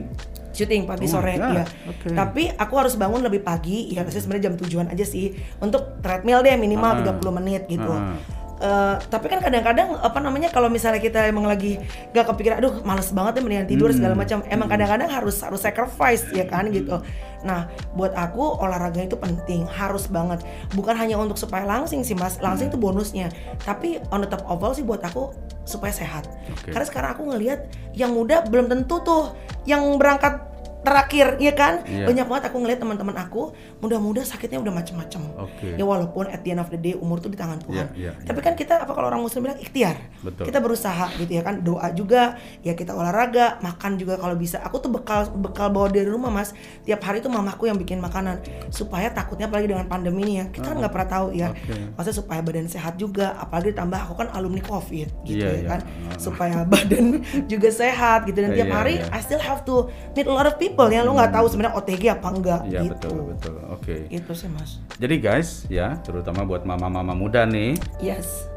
Syuting 0.55 0.88
pagi 0.88 1.05
Oh 1.05 1.13
sore 1.13 1.35
ya. 1.35 1.67
oke. 1.85 2.07
Tapi 2.09 2.47
aku 2.50 2.74
harus 2.74 2.95
bangun 2.95 3.19
lebih 3.19 3.41
pagi, 3.41 3.91
ya 3.91 4.01
biasanya 4.01 4.24
sebenarnya 4.24 4.45
jam 4.45 4.55
tujuan 4.57 4.88
aja 4.88 5.03
sih 5.03 5.29
untuk 5.59 6.00
treadmill 6.00 6.39
deh 6.39 6.55
minimal 6.55 6.95
Ah. 6.95 7.12
30 7.12 7.31
menit 7.33 7.67
gitu. 7.67 7.91
Ah. 7.91 8.15
Eh, 8.55 8.95
tapi 9.05 9.27
kan 9.27 9.43
kadang-kadang 9.43 10.00
apa 10.00 10.15
namanya 10.17 10.47
kalau 10.47 10.71
misalnya 10.71 10.97
kita 10.97 11.27
emang 11.27 11.43
lagi 11.43 11.75
gak 12.09 12.24
kepikiran 12.25 12.55
aduh 12.57 12.79
males 12.81 13.12
banget 13.12 13.35
ya 13.35 13.41
mendingan 13.43 13.67
tidur 13.67 13.91
Hmm. 13.91 14.00
segala 14.00 14.15
macam 14.15 14.47
emang 14.47 14.71
kadang-kadang 14.71 15.12
harus 15.12 15.35
harus 15.43 15.59
sacrifice 15.59 16.24
ya 16.31 16.47
kan 16.47 16.71
gitu 16.71 17.03
nah 17.46 17.70
buat 17.94 18.12
aku 18.12 18.42
olahraga 18.58 19.00
itu 19.00 19.16
penting 19.16 19.70
harus 19.70 20.10
banget 20.10 20.42
bukan 20.74 20.98
hanya 20.98 21.16
untuk 21.16 21.38
supaya 21.38 21.62
langsing 21.64 22.02
sih 22.02 22.18
mas 22.18 22.42
langsing 22.42 22.68
Hmm. 22.68 22.74
itu 22.74 22.82
bonusnya 22.82 23.28
tapi 23.62 24.02
on 24.10 24.20
the 24.20 24.28
top 24.28 24.42
of 24.44 24.58
all 24.58 24.74
sih 24.74 24.82
buat 24.82 25.00
aku 25.00 25.30
supaya 25.62 25.94
sehat 25.94 26.25
Oke. 26.50 26.74
karena 26.74 26.84
sekarang 26.84 27.10
aku 27.14 27.24
ngelihat 27.25 27.70
yang 27.94 28.10
muda 28.10 28.42
belum 28.44 28.66
tentu 28.66 28.98
tuh 29.00 29.38
yang 29.64 29.86
berangkat 29.96 30.42
terakhir 30.82 31.38
ya 31.38 31.54
kan 31.54 31.82
Iya. 31.82 32.06
banyak 32.06 32.25
banget 32.25 32.44
aku 32.50 32.58
ngeliat 32.60 32.78
teman-teman 32.78 33.18
aku 33.18 33.54
muda-muda 33.86 34.22
sakitnya 34.22 34.58
udah 34.58 34.74
macem-macem. 34.74 35.22
Oke. 35.38 35.77
ya 35.77 35.86
walaupun 35.86 36.25
at 36.27 36.42
the 36.42 36.50
end 36.50 36.60
of 36.60 36.68
the 36.68 36.77
day 36.77 36.94
umur 36.94 37.18
tuh 37.18 37.30
di 37.30 37.38
tangan 37.38 37.62
Tuhan. 37.62 37.94
Iya, 37.94 38.10
iya, 38.10 38.12
tapi 38.20 38.39
kan 38.39 38.54
kita 38.54 38.82
apa 38.82 38.92
kalau 38.92 39.08
orang 39.08 39.22
muslim 39.22 39.46
bilang 39.46 39.58
ikhtiar. 39.58 39.94
Betul. 40.20 40.50
kita 40.50 40.58
berusaha 40.58 41.06
gitu 41.15 41.32
ya 41.32 41.42
kan 41.42 41.62
doa 41.62 41.88
juga 41.92 42.36
ya 42.60 42.74
kita 42.74 42.92
olahraga 42.92 43.62
makan 43.62 43.96
juga 43.96 44.18
kalau 44.18 44.34
bisa. 44.34 44.58
Aku 44.60 44.77
tuh 44.77 44.89
bekal 44.89 45.30
bekal 45.32 45.70
bawa 45.70 45.88
dari 45.88 46.10
rumah 46.10 46.27
mas. 46.27 46.51
Tiap 46.82 46.98
hari 47.00 47.22
tuh 47.22 47.30
mamaku 47.30 47.68
yang 47.68 47.77
bikin 47.77 48.01
makanan. 48.01 48.42
Supaya 48.68 49.08
takutnya 49.08 49.46
apalagi 49.46 49.68
dengan 49.68 49.86
pandemi 49.86 50.24
ini 50.24 50.34
ya 50.36 50.46
kita 50.48 50.65
kan 50.68 50.77
nggak 50.80 50.89
pernah 50.89 51.10
tahu 51.12 51.27
ya. 51.32 51.51
Oke. 51.51 51.94
maksudnya 51.94 52.18
supaya 52.18 52.39
badan 52.42 52.65
sehat 52.65 52.96
juga 52.96 53.38
apalagi 53.38 53.72
ditambah 53.72 54.00
aku 54.01 54.13
kan 54.15 54.27
alumni 54.32 54.60
covid 54.60 55.08
gitu 55.24 55.38
Iya, 55.38 55.46
ya 55.46 55.60
iya. 55.60 55.70
kan. 55.70 55.80
Supaya 56.18 56.58
badan 56.72 57.22
juga 57.46 57.70
sehat 57.70 58.25
gitu. 58.25 58.39
Dan 58.39 58.51
tiap 58.51 58.65
Iya, 58.65 58.74
hari 58.74 58.94
iya. 58.98 59.12
I 59.12 59.20
still 59.20 59.38
have 59.39 59.62
to 59.63 59.86
meet 60.12 60.25
a 60.25 60.32
lot 60.32 60.44
of 60.44 60.56
people 60.56 60.88
ya. 60.88 61.04
Lo 61.04 61.13
nggak 61.13 61.30
tahu 61.32 61.46
sebenarnya 61.46 61.75
OTG 61.75 62.04
apa 62.12 62.27
enggak 62.30 62.62
Iya 62.65 62.80
gitu. 62.82 62.94
betul 62.96 63.20
betul. 63.30 63.54
Oke. 63.75 64.08
gitu 64.08 64.32
sih 64.32 64.48
mas 64.48 64.79
Jadi 64.96 65.15
guys, 65.17 65.67
ya 65.67 66.00
terutama 66.00 66.41
buat 66.41 66.63
mama-mama 66.63 67.12
muda 67.12 67.44
nih, 67.44 67.75
yes 68.00 68.48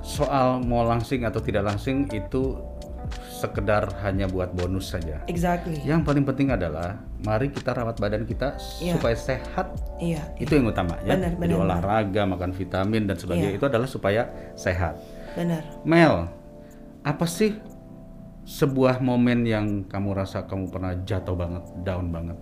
soal 0.00 0.58
mau 0.60 0.82
langsing 0.82 1.22
atau 1.22 1.38
tidak 1.38 1.66
langsing 1.66 2.08
itu 2.10 2.56
sekedar 3.30 3.88
hanya 4.00 4.24
buat 4.24 4.52
bonus 4.52 4.92
saja. 4.92 5.20
exactly 5.26 5.80
Yang 5.82 6.00
paling 6.04 6.22
penting 6.22 6.48
adalah 6.50 6.94
mari 7.20 7.48
kita 7.48 7.72
rawat 7.72 7.96
badan 7.96 8.22
kita 8.22 8.54
Iya. 8.78 8.96
supaya 8.96 9.16
sehat. 9.16 9.66
iya 9.98 10.20
Itu 10.36 10.54
yang 10.54 10.68
utama 10.68 10.94
ya. 11.00 11.16
Benar, 11.16 11.32
Jadi 11.34 11.52
benar, 11.52 11.64
olahraga, 11.64 12.22
makan 12.24 12.52
vitamin 12.52 13.02
dan 13.04 13.16
sebagainya 13.16 13.50
Iya. 13.50 13.58
itu 13.58 13.66
adalah 13.66 13.88
supaya 13.88 14.22
sehat. 14.54 14.94
benar 15.30 15.62
Mel, 15.82 16.26
apa 17.00 17.24
sih 17.24 17.54
sebuah 18.42 18.98
momen 18.98 19.46
yang 19.46 19.66
kamu 19.86 20.10
rasa 20.12 20.42
kamu 20.42 20.68
pernah 20.68 20.92
jatuh 21.00 21.34
banget, 21.34 21.62
down 21.80 22.10
banget? 22.10 22.36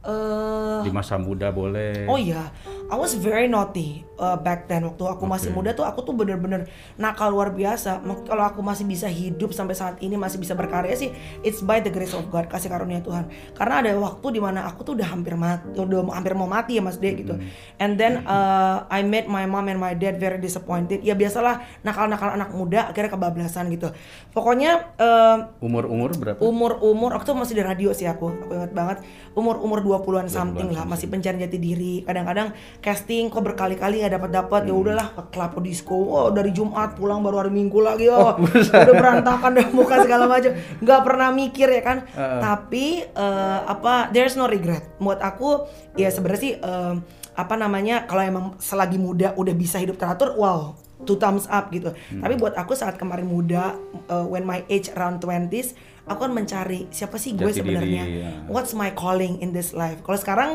Eh 0.00 0.80
Di 0.80 0.88
masa 0.88 1.20
muda 1.20 1.52
boleh. 1.52 2.08
Oh 2.08 2.16
iya, 2.16 2.48
I 2.88 2.96
was 2.96 3.12
very 3.20 3.44
naughty 3.46 4.00
uh, 4.16 4.32
back 4.32 4.64
then 4.64 4.88
waktu 4.88 5.04
aku 5.04 5.28
masih 5.28 5.52
Oke. 5.52 5.60
muda 5.60 5.70
tuh 5.76 5.84
aku 5.84 6.00
tuh 6.00 6.16
bener-bener 6.16 6.64
nakal 6.96 7.28
luar 7.28 7.52
biasa. 7.52 8.00
Kalau 8.24 8.44
aku 8.48 8.64
masih 8.64 8.88
bisa 8.88 9.04
hidup 9.12 9.52
sampai 9.52 9.76
saat 9.76 10.00
ini 10.00 10.16
masih 10.16 10.40
bisa 10.40 10.56
berkarya 10.56 10.96
sih, 10.96 11.12
it's 11.44 11.60
by 11.60 11.84
the 11.84 11.92
grace 11.92 12.16
of 12.16 12.24
God 12.32 12.48
kasih 12.48 12.72
karunia 12.72 13.04
Tuhan. 13.04 13.28
Karena 13.52 13.84
ada 13.84 13.92
waktu 14.00 14.26
di 14.32 14.40
mana 14.40 14.64
aku 14.64 14.88
tuh 14.88 14.96
udah 14.96 15.08
hampir 15.12 15.36
mati, 15.36 15.68
udah 15.76 16.00
hampir 16.16 16.32
mau 16.32 16.48
mati 16.48 16.80
ya 16.80 16.82
Mas 16.82 16.96
De 16.96 17.12
gitu. 17.12 17.36
And 17.76 18.00
then 18.00 18.24
uh, 18.24 18.88
I 18.88 19.04
made 19.04 19.28
my 19.28 19.44
mom 19.44 19.68
and 19.68 19.76
my 19.76 19.92
dad 19.92 20.16
very 20.16 20.40
disappointed. 20.40 21.04
Ya 21.04 21.12
biasalah 21.12 21.60
nakal-nakal 21.84 22.40
anak 22.40 22.56
muda 22.56 22.88
akhirnya 22.88 23.12
kebablasan 23.12 23.68
gitu. 23.68 23.92
Pokoknya 24.32 24.96
uh, 24.96 25.52
Umur-umur 25.60 26.16
berapa? 26.16 26.40
umur-umur 26.40 27.12
aku 27.12 27.28
tuh 27.28 27.36
masih 27.36 27.60
di 27.60 27.64
radio 27.68 27.92
sih 27.92 28.08
aku 28.08 28.32
aku 28.32 28.52
ingat 28.56 28.72
banget 28.72 28.98
umur-umur 29.36 29.84
20-an 29.90 30.30
something 30.30 30.70
lah 30.70 30.86
masih 30.86 31.10
pencari 31.10 31.42
jati 31.42 31.58
diri. 31.58 31.94
Kadang-kadang 32.06 32.54
casting 32.78 33.26
kok 33.26 33.42
berkali-kali 33.42 34.06
nggak 34.06 34.14
dapat 34.14 34.30
dapat 34.30 34.60
ya 34.70 34.74
udahlah 34.74 35.08
ke 35.10 35.22
club 35.34 35.58
disco. 35.66 35.98
Oh 35.98 36.28
dari 36.30 36.54
Jumat 36.54 36.94
pulang 36.94 37.26
baru 37.26 37.42
hari 37.42 37.52
Minggu 37.52 37.82
lagi 37.82 38.06
oh, 38.06 38.38
udah 38.38 38.94
berantakan 38.94 39.50
deh 39.58 39.66
muka 39.74 40.06
segala 40.06 40.30
macam. 40.30 40.54
Nggak 40.78 41.00
pernah 41.02 41.28
mikir 41.34 41.68
ya 41.68 41.82
kan? 41.82 41.98
Tapi 42.16 43.04
eh, 43.10 43.60
apa 43.66 44.14
there's 44.14 44.38
no 44.38 44.46
regret. 44.46 44.86
Buat 45.02 45.18
aku 45.18 45.66
ya 45.98 46.08
sebenarnya 46.14 46.40
sih 46.40 46.54
eh, 46.54 46.94
apa 47.34 47.54
namanya 47.58 48.06
kalau 48.06 48.22
emang 48.22 48.46
selagi 48.62 49.00
muda 49.00 49.34
udah 49.34 49.54
bisa 49.56 49.80
hidup 49.80 49.96
teratur 49.96 50.36
wow 50.36 50.76
two 51.04 51.16
thumbs 51.16 51.48
up 51.48 51.72
gitu. 51.72 51.92
Tapi 51.96 52.34
buat 52.36 52.56
aku 52.56 52.76
saat 52.76 53.00
kemarin 53.00 53.24
muda, 53.28 53.76
uh, 54.12 54.26
when 54.28 54.44
my 54.44 54.64
age 54.68 54.92
around 54.92 55.20
20s, 55.22 55.72
aku 56.06 56.28
kan 56.28 56.32
mencari 56.32 56.86
siapa 56.92 57.16
sih 57.16 57.36
gue 57.36 57.50
sebenarnya. 57.50 58.04
ya. 58.06 58.30
What's 58.46 58.72
my 58.72 58.92
calling 58.92 59.40
in 59.44 59.52
this 59.52 59.76
life? 59.76 60.00
Kalau 60.00 60.18
sekarang 60.18 60.50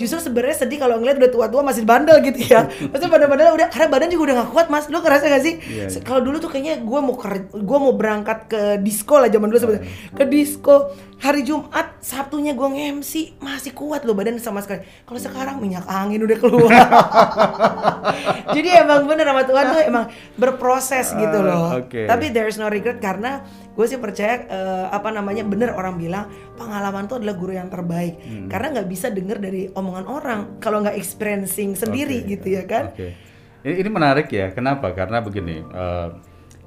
justru 0.00 0.16
sebenarnya 0.16 0.64
sedih 0.64 0.80
kalau 0.80 0.96
ngeliat 0.96 1.20
udah 1.20 1.28
tua-tua 1.28 1.60
masih 1.60 1.84
bandel 1.84 2.24
gitu 2.24 2.40
ya. 2.48 2.64
Maksudnya 2.90 3.12
badan-badan 3.12 3.52
udah 3.52 3.68
karena 3.68 3.88
badan 3.92 4.08
juga 4.08 4.22
udah 4.32 4.36
gak 4.40 4.50
kuat 4.56 4.66
mas. 4.72 4.88
Lu 4.88 4.96
ngerasa 5.04 5.28
gak 5.28 5.44
sih? 5.44 5.54
Iya, 5.60 5.92
iya. 5.92 6.00
Kalau 6.00 6.24
dulu 6.24 6.40
tuh 6.40 6.48
kayaknya 6.48 6.80
gue 6.80 7.00
mau 7.04 7.14
gue 7.52 7.78
mau 7.78 7.92
berangkat 7.92 8.48
ke 8.48 8.60
disco 8.80 9.20
lah 9.20 9.28
zaman 9.28 9.52
dulu 9.52 9.60
sebenarnya. 9.60 9.84
Ke 10.16 10.24
disco 10.24 10.88
hari 11.20 11.44
Jumat, 11.44 12.00
Sabtunya 12.00 12.52
gue 12.52 12.64
nge-MC 12.64 13.12
masih 13.38 13.70
kuat 13.70 14.02
loh 14.02 14.12
badan 14.12 14.36
sama 14.36 14.58
sekali. 14.58 14.80
Kalau 15.04 15.16
sekarang 15.16 15.60
minyak 15.60 15.84
angin 15.84 16.20
udah 16.20 16.38
keluar. 16.38 16.72
Jadi 18.56 18.68
emang 18.72 19.04
bener 19.04 19.24
sama 19.24 19.42
Tuhan 19.44 19.64
tuh 19.68 19.82
emang 19.82 20.04
berproses 20.34 21.12
gitu 21.12 21.38
Ah, 21.38 21.44
loh. 21.44 21.64
oke. 21.78 22.08
Tapi 22.08 22.24
there's 22.30 22.56
no 22.56 22.66
regret 22.66 22.98
karena 22.98 23.44
gue 23.70 23.86
sih 23.86 23.96
percaya 23.96 24.42
eh, 24.42 24.86
apa 24.88 25.08
namanya 25.10 25.44
bener 25.44 25.70
orang 25.70 25.96
bilang 25.96 26.24
pengalaman 26.56 27.04
tuh 27.04 27.20
adalah 27.20 27.36
guru 27.36 27.52
yang 27.52 27.68
terbaik. 27.68 28.16
Hmm. 28.20 28.48
Karena 28.48 28.66
nggak 28.74 28.88
bisa 28.88 29.06
denger 29.08 29.38
dari 29.38 29.68
omongan 29.68 30.06
orang 30.06 30.40
kalau 30.58 30.80
nggak 30.80 30.96
experiencing 30.96 31.74
sendiri 31.74 32.24
Oke. 32.24 32.28
gitu 32.32 32.46
ya 32.50 32.64
kan. 32.64 32.90
Oke. 32.90 33.12
Ini, 33.60 33.74
ini 33.76 33.88
menarik 33.88 34.32
ya. 34.32 34.48
Kenapa? 34.50 34.88
Karena 34.90 35.20
begini. 35.20 35.60
eh, 35.60 36.08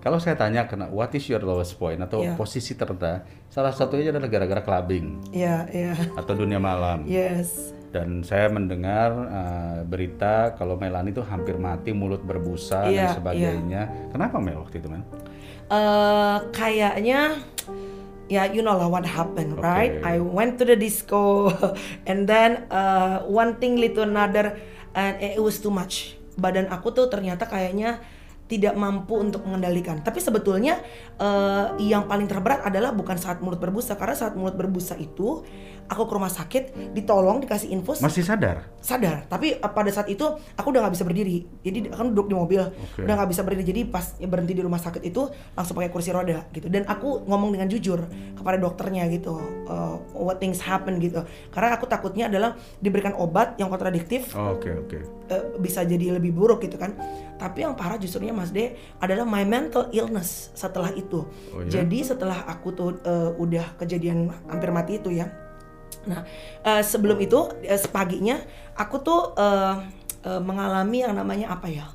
kalau 0.03 0.19
saya 0.19 0.35
tanya 0.35 0.67
kena 0.67 0.91
what 0.91 1.15
is 1.15 1.23
your 1.31 1.39
lowest 1.39 1.79
point 1.79 1.95
atau 1.97 2.19
Iya. 2.19 2.35
posisi 2.35 2.75
terendah, 2.75 3.23
salah 3.47 3.71
satunya 3.71 4.11
adalah 4.11 4.27
gara-gara 4.27 4.59
clubbing 4.59 5.31
Iya, 5.31 5.63
iya. 5.71 5.95
atau 6.19 6.35
dunia 6.35 6.59
malam. 6.59 7.07
Yes. 7.07 7.71
Dan 7.87 8.19
saya 8.19 8.51
mendengar 8.51 9.09
eh, 9.15 9.79
berita 9.87 10.59
kalau 10.59 10.75
Melani 10.75 11.15
itu 11.15 11.23
hampir 11.23 11.55
mati, 11.55 11.95
mulut 11.95 12.19
berbusa 12.19 12.91
Iya, 12.91 13.15
dan 13.15 13.23
sebagainya. 13.23 13.81
Kenapa 14.11 14.43
Mel 14.43 14.59
waktu 14.59 14.83
itu, 14.83 14.91
Mel? 14.91 15.07
eh 15.71 16.37
kayaknya 16.51 17.39
ya 18.27 18.43
you 18.45 18.59
know 18.59 18.75
lah 18.75 18.91
what 18.91 19.07
happened 19.07 19.55
Oke. 19.55 19.63
right 19.63 19.95
I 20.03 20.19
went 20.19 20.59
to 20.59 20.67
the 20.67 20.75
disco 20.75 21.49
and 22.09 22.27
then 22.27 22.67
uh, 22.67 23.23
one 23.25 23.57
thing 23.57 23.79
lead 23.79 23.95
to 23.95 24.03
another 24.03 24.59
and 24.93 25.13
it 25.17 25.39
was 25.39 25.63
too 25.63 25.71
much 25.71 26.19
badan 26.35 26.67
aku 26.67 26.91
tuh 26.91 27.07
ternyata 27.07 27.47
kayaknya 27.47 28.03
tidak 28.53 28.77
mampu 28.77 29.17
untuk 29.17 29.41
mengendalikan. 29.49 30.05
Tapi 30.05 30.21
sebetulnya 30.21 30.77
eh, 31.17 31.65
yang 31.81 32.05
paling 32.05 32.29
terberat 32.29 32.61
adalah 32.61 32.93
bukan 32.93 33.17
saat 33.17 33.41
mulut 33.41 33.57
berbusa. 33.57 33.97
Karena 33.97 34.13
saat 34.13 34.37
mulut 34.37 34.53
berbusa 34.53 34.93
itu 35.01 35.41
aku 35.85 36.03
ke 36.05 36.13
rumah 36.13 36.27
sakit 36.27 36.63
ditolong 36.91 37.39
dikasih 37.39 37.69
infus 37.69 37.99
Masih 37.99 38.21
sadar? 38.21 38.67
sadar. 38.79 39.23
Tapi 39.25 39.57
uh, 39.57 39.71
pada 39.71 39.87
saat 39.89 40.07
itu 40.07 40.23
aku 40.53 40.67
udah 40.67 40.83
nggak 40.83 40.93
bisa 40.93 41.03
berdiri. 41.03 41.47
Jadi 41.61 41.87
kan 41.87 42.11
duduk 42.11 42.27
di 42.27 42.35
mobil. 42.35 42.61
Oke. 42.61 43.01
udah 43.01 43.15
nggak 43.15 43.29
bisa 43.31 43.41
berdiri. 43.41 43.63
Jadi 43.63 43.81
pas 43.85 44.03
berhenti 44.19 44.53
di 44.53 44.61
rumah 44.61 44.77
sakit 44.77 44.99
itu 45.01 45.23
langsung 45.53 45.75
pakai 45.75 45.87
kursi 45.87 46.11
roda 46.11 46.43
gitu. 46.51 46.67
Dan 46.67 46.83
aku 46.85 47.23
ngomong 47.23 47.55
dengan 47.55 47.67
jujur 47.67 48.03
kepada 48.33 48.57
dokternya 48.57 49.07
gitu. 49.07 49.39
Uh, 49.63 49.95
what 50.13 50.37
things 50.37 50.59
happen 50.59 50.99
gitu. 50.99 51.23
Karena 51.49 51.75
aku 51.75 51.85
takutnya 51.85 52.27
adalah 52.27 52.53
diberikan 52.77 53.15
obat 53.15 53.55
yang 53.55 53.67
kontradiktif 53.67 54.35
Oh, 54.35 54.55
Oke, 54.55 54.69
oke. 54.69 54.99
eh, 55.29 55.43
bisa 55.57 55.81
jadi 55.81 56.15
lebih 56.15 56.33
buruk 56.33 56.61
gitu 56.61 56.75
kan. 56.75 56.91
Tapi 57.33 57.63
yang 57.63 57.73
parah 57.73 57.95
justrunya 57.95 58.31
Mas 58.31 58.51
D 58.51 58.71
adalah 58.97 59.23
my 59.23 59.43
mental 59.43 59.87
illness 59.89 60.51
setelah 60.53 60.91
itu. 60.91 61.23
Oh, 61.51 61.61
iya? 61.61 61.81
jadi 61.81 61.99
setelah 62.05 62.43
aku 62.45 62.71
tuh 62.71 62.89
eh, 62.99 63.31
udah 63.33 63.77
kejadian 63.77 64.27
hampir 64.45 64.69
mati 64.69 64.97
itu 64.97 65.07
ya 65.09 65.27
nah 66.09 66.25
eh, 66.65 66.83
sebelum 66.83 67.17
itu 67.21 67.49
eh, 67.63 67.79
sepaginya 67.79 68.41
aku 68.77 68.95
tuh 69.01 69.21
eh, 69.37 69.75
eh, 70.25 70.41
mengalami 70.41 71.05
yang 71.05 71.15
namanya 71.17 71.53
apa 71.53 71.69
ya? 71.69 71.87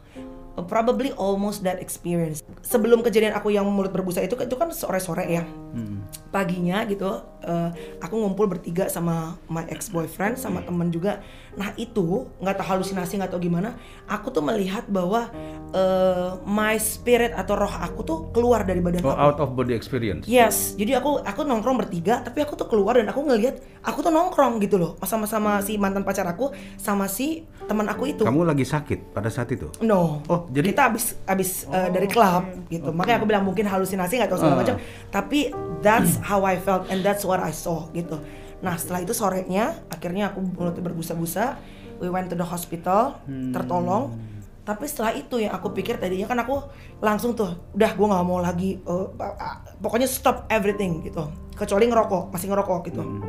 Probably 0.58 1.14
almost 1.14 1.62
that 1.62 1.78
experience. 1.78 2.42
Sebelum 2.66 3.06
kejadian 3.06 3.30
aku 3.38 3.54
yang 3.54 3.62
mulut 3.70 3.94
berbusa 3.94 4.26
itu 4.26 4.34
itu 4.42 4.58
kan 4.58 4.74
sore 4.74 4.98
sore 4.98 5.30
ya. 5.30 5.46
Hmm. 5.46 6.02
Paginya 6.28 6.84
gitu 6.84 7.08
eh, 7.40 7.70
aku 7.98 8.14
ngumpul 8.14 8.44
bertiga 8.46 8.84
sama 8.86 9.36
my 9.46 9.64
ex 9.66 9.88
boyfriend 9.88 10.36
sama 10.36 10.60
temen 10.60 10.88
juga 10.88 11.24
nah 11.54 11.72
itu 11.74 12.28
nggak 12.38 12.54
tahu 12.54 12.66
halusinasi 12.68 13.16
nggak 13.16 13.32
tahu 13.32 13.42
gimana 13.42 13.74
aku 14.04 14.28
tuh 14.28 14.40
melihat 14.40 14.84
bahwa 14.86 15.32
eh, 15.72 16.30
my 16.44 16.76
spirit 16.76 17.32
atau 17.32 17.56
roh 17.56 17.72
aku 17.72 18.00
tuh 18.02 18.18
keluar 18.30 18.62
dari 18.62 18.78
badan 18.78 19.00
Oh, 19.00 19.10
aku 19.10 19.20
out 19.20 19.38
of 19.38 19.50
body 19.54 19.72
experience. 19.72 20.26
Yes, 20.26 20.74
jadi 20.74 20.98
aku 20.98 21.22
aku 21.22 21.40
nongkrong 21.42 21.78
bertiga, 21.78 22.20
tapi 22.20 22.42
aku 22.42 22.54
tuh 22.54 22.66
keluar 22.66 22.98
dan 22.98 23.06
aku 23.06 23.22
ngelihat 23.22 23.56
aku 23.80 24.02
tuh 24.02 24.10
nongkrong 24.10 24.58
gitu 24.58 24.76
loh, 24.76 24.98
sama-sama 25.00 25.60
si 25.60 25.78
mantan 25.78 26.02
pacar 26.02 26.26
aku, 26.26 26.50
sama 26.76 27.06
si 27.06 27.46
teman 27.64 27.86
aku 27.86 28.10
itu. 28.10 28.22
Kamu 28.22 28.42
lagi 28.42 28.64
sakit 28.64 29.14
pada 29.14 29.30
saat 29.30 29.48
itu? 29.48 29.70
No. 29.80 30.20
Oh, 30.26 30.44
jadi- 30.50 30.68
kita 30.68 30.90
abis 30.90 31.16
abis 31.24 31.50
uh, 31.68 31.88
dari 31.88 32.04
klub 32.04 32.42
gitu. 32.68 32.90
Makanya 32.90 33.22
aku 33.22 33.26
bilang 33.26 33.44
mungkin 33.44 33.64
halusinasi 33.64 34.18
nggak 34.18 34.28
tahu 34.28 34.40
segala 34.40 34.56
Ah. 34.56 34.60
macam. 34.60 34.76
Tapi 35.08 35.40
that's 35.80 36.17
how 36.22 36.42
I 36.44 36.58
felt 36.58 36.86
and 36.90 37.00
that's 37.02 37.22
what 37.26 37.42
I 37.42 37.54
saw 37.54 37.90
gitu. 37.92 38.18
Nah 38.64 38.74
setelah 38.74 39.02
itu 39.02 39.14
sorenya 39.14 39.74
akhirnya 39.90 40.34
aku 40.34 40.42
mulutnya 40.42 40.82
berbusa-busa. 40.82 41.58
We 41.98 42.06
went 42.06 42.30
to 42.30 42.38
the 42.38 42.46
hospital, 42.46 43.18
Hmm. 43.26 43.50
tertolong. 43.50 44.14
Tapi 44.62 44.84
setelah 44.86 45.16
itu 45.16 45.40
yang 45.42 45.50
aku 45.50 45.72
pikir 45.74 45.98
tadinya 45.98 46.28
kan 46.28 46.38
aku 46.44 46.60
langsung 47.00 47.32
tuh, 47.32 47.72
udah 47.74 47.90
gue 47.96 48.06
nggak 48.06 48.26
mau 48.28 48.38
lagi, 48.38 48.78
uh, 48.84 49.10
uh, 49.16 49.56
pokoknya 49.80 50.06
stop 50.06 50.46
everything 50.52 51.02
gitu. 51.02 51.24
Kecuali 51.56 51.88
ngerokok, 51.88 52.30
masih 52.30 52.52
ngerokok 52.52 52.78
gitu. 52.86 53.02
Hmm. 53.02 53.24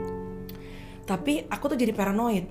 Tapi 1.07 1.47
aku 1.49 1.73
tuh 1.73 1.77
jadi 1.79 1.95
paranoid, 1.95 2.45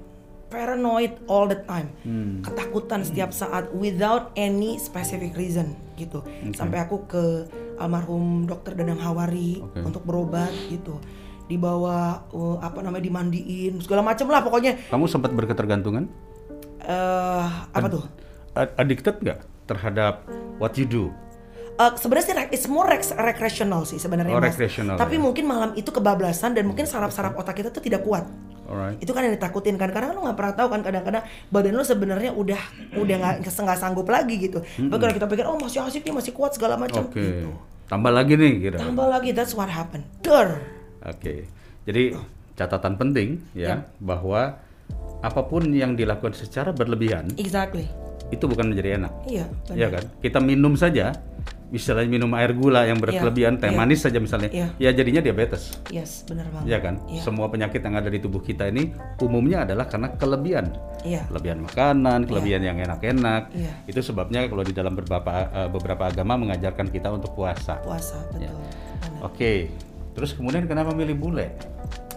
paranoid 0.49 1.21
all 1.25 1.45
the 1.45 1.61
time, 1.63 1.93
Hmm. 2.01 2.41
ketakutan 2.41 3.01
setiap 3.01 3.31
saat 3.31 3.69
without 3.71 4.33
any 4.35 4.77
specific 4.77 5.33
reason 5.33 5.77
gitu. 5.95 6.25
Sampai 6.53 6.81
aku 6.81 7.05
ke 7.05 7.25
almarhum 7.77 8.45
dokter 8.45 8.73
Dadang 8.73 8.99
Hawari 8.99 9.61
Oke. 9.61 9.81
untuk 9.83 10.03
berobat 10.03 10.51
gitu. 10.69 10.97
dibawa 11.47 12.29
uh, 12.29 12.61
apa 12.61 12.85
namanya 12.85 13.01
dimandiin 13.03 13.81
segala 13.81 14.05
macem 14.05 14.29
lah 14.29 14.45
pokoknya 14.45 14.85
Kamu 14.87 15.09
sempat 15.09 15.33
berketergantungan? 15.33 16.05
eh 16.79 17.47
apa 17.73 17.89
tuh 17.89 18.05
A- 18.53 18.77
Addicted 18.77 19.17
nggak 19.19 19.41
terhadap 19.65 20.29
what 20.57 20.77
you 20.77 20.85
do? 20.85 21.09
Eh, 21.79 21.93
sebenarnya 21.95 22.27
sih 22.27 22.35
it's 22.51 22.67
more 22.67 22.85
rec- 22.85 23.15
recreational 23.15 23.87
sih 23.87 24.03
sebenarnya 24.03 24.35
Oh, 24.35 24.43
mas. 24.43 24.59
Tapi 24.99 25.15
ya. 25.15 25.23
mungkin 25.23 25.47
malam 25.47 25.71
itu 25.79 25.95
kebablasan 25.95 26.59
dan 26.59 26.67
mungkin 26.67 26.91
saraf-saraf 26.91 27.39
otak 27.39 27.55
kita 27.55 27.71
tuh 27.71 27.79
tidak 27.79 28.03
kuat. 28.03 28.27
Alright. 28.67 28.99
Itu 28.99 29.15
kan 29.15 29.23
yang 29.23 29.39
ditakutin 29.39 29.79
kan 29.79 29.89
karena 29.89 30.11
lu 30.11 30.27
nggak 30.27 30.35
pernah 30.35 30.55
tahu 30.59 30.69
kan 30.69 30.81
kadang-kadang 30.83 31.23
badan 31.49 31.73
lu 31.73 31.85
sebenarnya 31.87 32.35
udah 32.35 32.61
udah 32.99 33.17
nggak 33.17 33.35
nggak 33.47 33.79
sanggup 33.79 34.11
lagi 34.11 34.43
gitu. 34.43 34.59
Tapi 34.61 34.99
kalau 34.99 35.15
kita 35.15 35.27
pikir 35.31 35.45
oh 35.47 35.55
masih 35.55 35.81
asik 35.81 36.03
nih 36.03 36.13
masih 36.13 36.35
kuat 36.35 36.53
segala 36.53 36.75
macam 36.75 37.07
Oke. 37.07 37.23
gitu. 37.23 37.49
Tambah 37.87 38.11
lagi 38.11 38.35
nih 38.35 38.53
kira. 38.59 38.77
Tambah 38.83 39.07
lagi 39.07 39.31
that's 39.31 39.55
what 39.55 39.71
happened. 39.71 40.05
Oke. 41.01 41.47
Jadi 41.87 42.13
catatan 42.59 42.99
penting 42.99 43.39
ya 43.55 43.87
bahwa 43.97 44.59
apa 45.23 45.41
pun 45.47 45.63
yang 45.71 45.95
dilakukan 45.95 46.35
secara 46.35 46.75
berlebihan 46.75 47.31
Exactly. 47.39 47.87
itu 48.29 48.45
bukan 48.45 48.75
menjadi 48.75 48.99
enak. 48.99 49.13
Iya. 49.25 49.47
benar. 49.65 49.77
Iya 49.79 49.87
kan? 49.95 50.05
Kita 50.21 50.39
minum 50.43 50.75
saja 50.75 51.15
misalnya 51.69 52.09
minum 52.09 52.33
air 52.33 52.57
gula 52.57 52.89
yang 52.89 52.97
berlebihan, 52.97 53.61
teh 53.61 53.69
iya. 53.69 53.77
manis 53.77 54.01
saja 54.01 54.17
misalnya, 54.17 54.49
Iya. 54.49 54.69
ya 54.81 54.91
jadinya 54.97 55.21
diabetes. 55.21 55.77
Yes, 55.93 56.25
benar 56.25 56.49
banget. 56.49 56.67
Iya 56.69 56.79
kan? 56.81 56.95
Iya. 57.05 57.23
Semua 57.23 57.47
penyakit 57.53 57.81
yang 57.85 57.95
ada 57.97 58.09
di 58.09 58.19
tubuh 58.21 58.41
kita 58.41 58.69
ini 58.73 58.97
umumnya 59.21 59.69
adalah 59.69 59.85
karena 59.85 60.09
kelebihan. 60.17 60.73
Iya. 61.05 61.29
Kelebihan 61.29 61.61
makanan, 61.65 62.25
kelebihan 62.25 62.63
yang 62.65 62.77
enak-enak. 62.81 63.53
Iya. 63.53 63.73
Itu 63.85 64.01
sebabnya 64.01 64.49
kalau 64.49 64.65
di 64.65 64.73
dalam 64.73 64.97
beberapa 64.97 65.31
eh, 65.53 65.69
beberapa 65.69 66.09
agama 66.09 66.41
mengajarkan 66.41 66.89
kita 66.89 67.13
untuk 67.13 67.37
puasa. 67.37 67.79
Puasa 67.85 68.17
betul. 68.33 68.49
Iya. 68.49 68.53
Benar. 68.57 69.29
Oke. 69.29 69.53
Terus 70.17 70.35
kemudian 70.35 70.67
kenapa 70.67 70.91
milih 70.97 71.15
bule? 71.15 71.55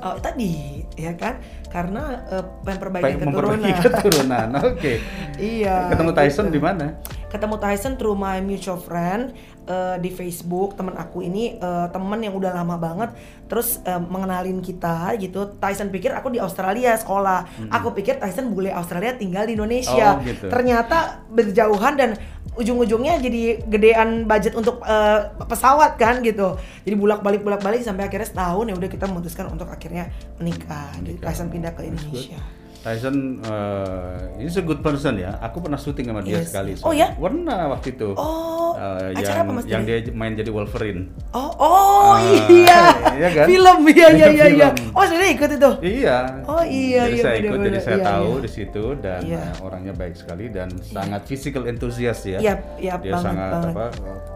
Oh, 0.01 0.17
tadi 0.17 0.81
ya 0.97 1.13
kan 1.13 1.37
karena 1.69 2.25
eh, 2.33 2.45
memperbaiki 2.65 3.05
Pengen 3.05 3.19
keturunan. 3.29 3.59
memperbaiki 3.61 3.81
keturunan. 3.85 4.47
Oke. 4.65 4.93
iya. 5.53 5.93
Ketemu 5.93 6.11
Tyson 6.17 6.45
gitu. 6.49 6.55
di 6.57 6.61
mana? 6.63 6.87
Ketemu 7.31 7.55
Tyson 7.57 7.95
through 7.95 8.19
my 8.19 8.43
mutual 8.43 8.75
friend 8.75 9.31
eh, 9.63 9.95
di 10.03 10.11
Facebook 10.11 10.75
teman 10.75 10.99
aku 10.99 11.23
ini 11.23 11.55
eh, 11.55 11.87
teman 11.89 12.19
yang 12.19 12.35
udah 12.35 12.51
lama 12.51 12.75
banget 12.75 13.15
terus 13.47 13.79
eh, 13.87 13.97
mengenalin 13.97 14.59
kita 14.59 15.15
gitu. 15.15 15.55
Tyson 15.57 15.87
pikir 15.87 16.11
aku 16.11 16.27
di 16.35 16.43
Australia 16.43 16.93
sekolah. 16.99 17.71
Aku 17.71 17.95
pikir 17.95 18.19
Tyson 18.19 18.51
bule 18.51 18.75
Australia 18.75 19.15
tinggal 19.15 19.47
di 19.47 19.55
Indonesia. 19.55 20.19
Oh, 20.19 20.23
gitu. 20.27 20.51
ternyata 20.51 21.23
berjauhan 21.31 21.95
dan 21.95 22.19
ujung-ujungnya 22.59 23.23
jadi 23.23 23.63
gedean 23.63 24.27
budget 24.27 24.59
untuk 24.59 24.83
eh, 24.83 25.31
pesawat 25.47 25.95
kan 25.95 26.19
gitu. 26.19 26.59
Jadi 26.83 26.95
bulak 26.99 27.23
balik 27.23 27.47
bulak 27.47 27.63
balik 27.63 27.79
sampai 27.79 28.11
akhirnya 28.11 28.27
setahun 28.27 28.67
ya 28.67 28.75
udah 28.75 28.89
kita 28.91 29.07
memutuskan 29.07 29.47
untuk 29.47 29.71
akhirnya 29.71 30.11
menikah, 30.35 30.91
Jadi 30.99 31.23
Tyson 31.23 31.47
pindah 31.47 31.71
ke 31.71 31.87
Indonesia 31.87 32.60
Tyson 32.81 33.37
uh, 33.45 34.41
is 34.41 34.57
a 34.57 34.65
good 34.65 34.81
person 34.81 35.13
ya. 35.15 35.37
Aku 35.37 35.61
pernah 35.61 35.77
syuting 35.77 36.09
sama 36.09 36.25
dia 36.25 36.41
Yes. 36.41 36.49
sekali. 36.49 36.73
Oh, 36.81 36.89
ya? 36.89 37.13
Pernah 37.13 37.69
waktu 37.69 37.93
itu. 37.93 38.17
Oh, 38.17 38.59
Uh, 38.71 39.13
acara 39.13 39.43
yang, 39.43 39.45
apa, 39.45 39.51
Mas 39.51 39.65
Yang 39.67 39.83
dia 39.85 39.97
main 40.15 40.33
jadi 40.33 40.47
Wolverine. 40.49 41.11
Oh, 41.35 41.51
oh 41.53 42.17
Ah, 42.17 42.23
iya. 42.49 42.81
iya 43.19 43.29
kan? 43.29 43.45
Film 43.45 43.77
iya 43.85 44.07
iya 44.09 44.27
iya 44.31 44.45
iya. 44.47 44.67
Film. 44.73 44.95
Oh, 44.95 45.03
sudah 45.05 45.27
ikut 45.27 45.49
itu. 45.53 45.71
Iya. 46.01 46.17
Oh, 46.49 46.63
iya, 46.65 47.01
Jadi 47.05 47.13
iya, 47.13 47.21
saya 47.21 47.35
ikut, 47.35 47.43
benar-benar. 47.51 47.67
jadi 47.67 47.79
saya 47.83 47.97
Iya, 47.99 48.07
tahu 48.09 48.29
iya. 48.31 48.41
di 48.41 48.49
situ 48.49 48.83
dan 48.97 49.21
Iya. 49.21 49.41
uh, 49.43 49.65
orangnya 49.67 49.93
baik 49.93 50.15
sekali 50.17 50.45
dan 50.49 50.69
sangat 50.81 51.21
physical 51.27 51.67
enthusiast 51.67 52.23
ya. 52.25 52.39
Iya, 52.41 52.53
iya, 52.79 52.93
Dia 52.97 53.11
banget, 53.13 53.21
sangat 53.21 53.51
banget. 53.51 53.73
apa 53.75 53.85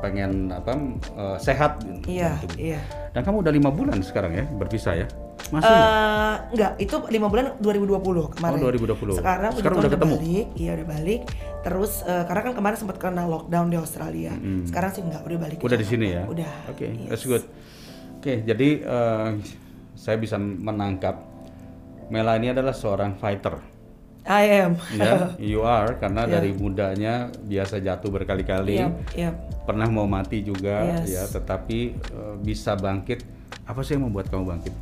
pengen 0.03 0.31
apa 0.51 0.71
uh, 1.15 1.37
sehat. 1.39 1.71
Iya, 2.05 2.29
gitu. 2.45 2.55
iya. 2.75 2.81
Dan 3.15 3.23
kamu 3.23 3.47
udah 3.47 3.53
lima 3.55 3.71
bulan 3.71 4.03
sekarang 4.03 4.35
ya 4.35 4.43
berpisah 4.43 4.93
ya? 4.99 5.07
Masih? 5.47 5.71
Eh, 5.71 6.35
enggak, 6.51 6.71
itu 6.83 6.95
lima 7.15 7.31
bulan 7.31 7.55
2020 7.63 8.35
kemarin. 8.35 8.59
Oh, 8.59 8.67
2020. 8.67 9.23
Sekarang, 9.23 9.51
Sekarang 9.55 9.77
udah 9.79 9.91
ketemu? 9.95 10.15
balik, 10.19 10.47
iya 10.59 10.71
udah 10.75 10.87
balik. 10.91 11.21
Terus 11.63 11.91
eh, 12.03 12.23
karena 12.27 12.41
kan 12.51 12.53
kemarin 12.59 12.75
sempat 12.75 12.97
kena 12.99 13.23
lockdown 13.23 13.71
di 13.71 13.77
Australia. 13.79 14.35
Sekarang 14.67 14.91
sih 14.91 14.99
enggak, 15.07 15.23
udah 15.23 15.39
balik. 15.39 15.57
Udah 15.63 15.77
di 15.79 15.87
sini 15.87 16.11
ya? 16.11 16.27
Udah. 16.27 16.53
Oke, 16.67 16.91
yes. 16.91 17.07
that's 17.07 17.23
good. 17.23 17.43
Oke, 18.19 18.43
jadi 18.43 18.69
eh, 18.83 19.29
saya 19.95 20.19
bisa 20.19 20.35
menangkap 20.35 21.15
Mela 22.11 22.35
ini 22.35 22.51
adalah 22.51 22.75
seorang 22.75 23.15
fighter. 23.15 23.74
I 24.25 24.65
am. 24.65 24.73
Ya, 24.91 25.31
you 25.53 25.61
are 25.61 25.95
karena 25.95 26.25
Ya. 26.25 26.41
dari 26.41 26.49
mudanya 26.51 27.29
biasa 27.39 27.77
jatuh 27.77 28.09
berkali-kali, 28.09 28.81
Iya, 28.81 28.89
iya. 29.13 29.31
pernah 29.63 29.85
mau 29.85 30.09
mati 30.09 30.41
juga, 30.41 31.05
Yes. 31.05 31.13
ya, 31.13 31.23
tetapi 31.29 31.79
eh, 31.93 32.35
bisa 32.41 32.73
bangkit. 32.73 33.21
Apa 33.65 33.85
sih 33.85 33.93
yang 33.93 34.09
membuat 34.09 34.29
kamu 34.29 34.45
bangkit? 34.49 34.73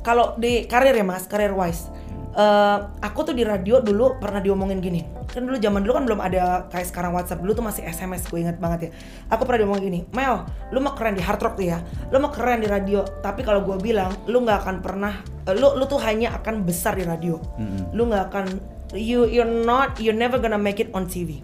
Kalau 0.00 0.36
di 0.36 0.64
karir 0.64 0.92
ya 0.92 1.02
mas, 1.02 1.24
karir 1.26 1.50
wise, 1.50 1.88
eh, 2.36 2.78
aku 3.00 3.32
tuh 3.32 3.34
di 3.34 3.42
radio 3.42 3.80
dulu 3.80 4.20
pernah 4.20 4.44
diomongin 4.44 4.78
gini. 4.84 5.00
Kan 5.32 5.48
dulu 5.48 5.56
zaman 5.56 5.80
dulu 5.82 5.92
kan 5.96 6.04
belum 6.04 6.20
ada 6.20 6.68
kayak 6.68 6.86
sekarang 6.92 7.16
WhatsApp 7.16 7.40
dulu 7.40 7.56
tuh 7.56 7.64
masih 7.64 7.82
SMS, 7.88 8.28
gue 8.28 8.44
inget 8.44 8.60
banget 8.60 8.88
ya. 8.88 8.90
Aku 9.32 9.48
pernah 9.48 9.64
diomongin 9.64 9.84
gini, 9.88 10.00
Mel, 10.12 10.44
lu 10.70 10.78
mah 10.84 10.92
keren 10.92 11.16
di 11.16 11.24
hard 11.24 11.40
rock 11.40 11.56
tuh 11.56 11.66
ya, 11.66 11.80
lu 12.12 12.20
mah 12.20 12.30
keren 12.30 12.60
di 12.60 12.68
radio. 12.68 13.02
Tapi 13.24 13.40
kalau 13.40 13.64
gue 13.64 13.76
bilang, 13.80 14.12
lu 14.28 14.44
nggak 14.44 14.68
akan 14.68 14.76
pernah, 14.84 15.24
eh, 15.48 15.56
lu 15.56 15.74
lu 15.74 15.84
tuh 15.88 15.98
hanya 16.04 16.36
akan 16.36 16.62
besar 16.62 16.94
di 17.00 17.04
radio. 17.08 17.40
Lu 17.96 18.06
nggak 18.06 18.24
akan, 18.32 18.44
you 18.92 19.24
you're 19.24 19.48
not, 19.48 19.96
you're 19.96 20.16
never 20.16 20.36
gonna 20.36 20.60
make 20.60 20.78
it 20.78 20.92
on 20.92 21.08
TV. 21.08 21.40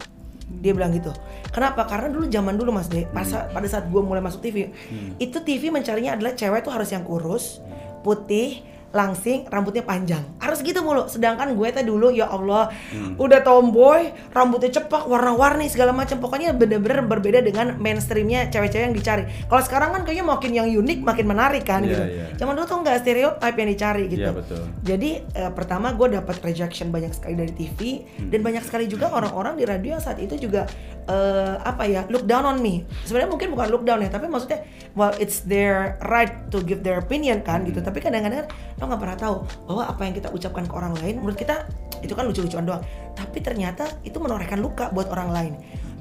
Dia 0.52 0.76
bilang 0.76 0.92
gitu. 0.92 1.08
Kenapa? 1.48 1.88
Karena 1.88 2.12
dulu 2.12 2.28
zaman 2.28 2.60
dulu 2.60 2.76
Mas 2.76 2.92
De, 2.92 3.08
pas 3.08 3.24
pada 3.24 3.64
saat 3.64 3.88
gue 3.88 4.00
mulai 4.04 4.20
masuk 4.20 4.44
TV, 4.44 4.68
itu 5.16 5.36
TV 5.40 5.72
mencarinya 5.72 6.16
adalah 6.16 6.36
cewek 6.36 6.60
tuh 6.64 6.72
harus 6.72 6.92
yang 6.92 7.04
kurus, 7.04 7.64
putih, 8.04 8.60
langsing, 8.92 9.48
rambutnya 9.48 9.82
panjang. 9.82 10.20
Harus 10.36 10.60
gitu 10.60 10.84
mulu. 10.84 11.08
Sedangkan 11.08 11.56
gue 11.56 11.68
teh 11.72 11.80
dulu 11.80 12.12
ya 12.12 12.28
Allah, 12.28 12.68
udah 13.16 13.40
tomboy, 13.40 14.12
rambutnya 14.30 14.68
cepak, 14.68 15.08
warna-warni 15.08 15.66
segala 15.66 15.96
macam. 15.96 16.20
Pokoknya 16.20 16.52
bener-bener 16.52 17.00
berbeda 17.02 17.40
dengan 17.40 17.80
mainstreamnya 17.80 18.52
cewek-cewek 18.52 18.92
yang 18.92 18.96
dicari. 18.96 19.24
Kalau 19.48 19.62
sekarang 19.64 19.96
kan 19.96 20.02
kayaknya 20.04 20.26
makin 20.28 20.50
yang 20.52 20.68
unik, 20.68 20.98
makin 21.02 21.26
menarik 21.26 21.64
kan 21.64 21.80
Iya, 21.82 21.88
gitu. 21.88 22.02
iya. 22.04 22.26
Zaman 22.36 22.52
dulu 22.52 22.66
tuh 22.68 22.78
nggak 22.84 22.96
stereotype 23.00 23.56
yang 23.56 23.68
dicari 23.72 24.04
gitu. 24.12 24.28
Iya, 24.28 24.32
betul. 24.36 24.62
Jadi 24.84 25.10
eh, 25.24 25.50
pertama 25.56 25.96
gue 25.96 26.06
dapat 26.12 26.36
rejection 26.44 26.92
banyak 26.92 27.16
sekali 27.16 27.34
dari 27.34 27.52
TV 27.56 28.04
dan 28.28 28.40
banyak 28.44 28.62
sekali 28.62 28.84
juga 28.86 29.08
orang-orang 29.08 29.56
di 29.56 29.64
radio 29.64 29.96
yang 29.96 30.04
saat 30.04 30.20
itu 30.20 30.36
juga 30.36 30.68
eh, 31.08 31.54
apa 31.58 31.88
ya 31.88 32.04
look 32.12 32.28
down 32.28 32.44
on 32.44 32.60
me. 32.60 32.84
Sebenarnya 33.08 33.30
mungkin 33.32 33.48
bukan 33.56 33.66
look 33.72 33.84
down 33.88 34.04
ya, 34.04 34.12
tapi 34.12 34.28
maksudnya 34.28 34.62
well 34.92 35.16
it's 35.16 35.42
their 35.48 35.96
right 36.04 36.46
to 36.52 36.60
give 36.60 36.84
their 36.84 37.00
opinion 37.00 37.40
kan 37.40 37.64
gitu. 37.64 37.80
Tapi 37.80 37.98
kadang-kadang 37.98 38.44
lo 38.82 38.90
nggak 38.90 38.98
pernah 38.98 39.18
tahu 39.18 39.36
bahwa 39.70 39.82
apa 39.86 40.02
yang 40.02 40.14
kita 40.18 40.28
ucapkan 40.34 40.66
ke 40.66 40.74
orang 40.74 40.98
lain 40.98 41.22
menurut 41.22 41.38
kita 41.38 41.70
itu 42.02 42.18
kan 42.18 42.26
lucu-lucuan 42.26 42.66
doang. 42.66 42.82
Tapi 43.14 43.38
ternyata 43.38 43.86
itu 44.02 44.18
menorehkan 44.18 44.58
luka 44.58 44.90
buat 44.90 45.06
orang 45.14 45.30
lain. 45.30 45.52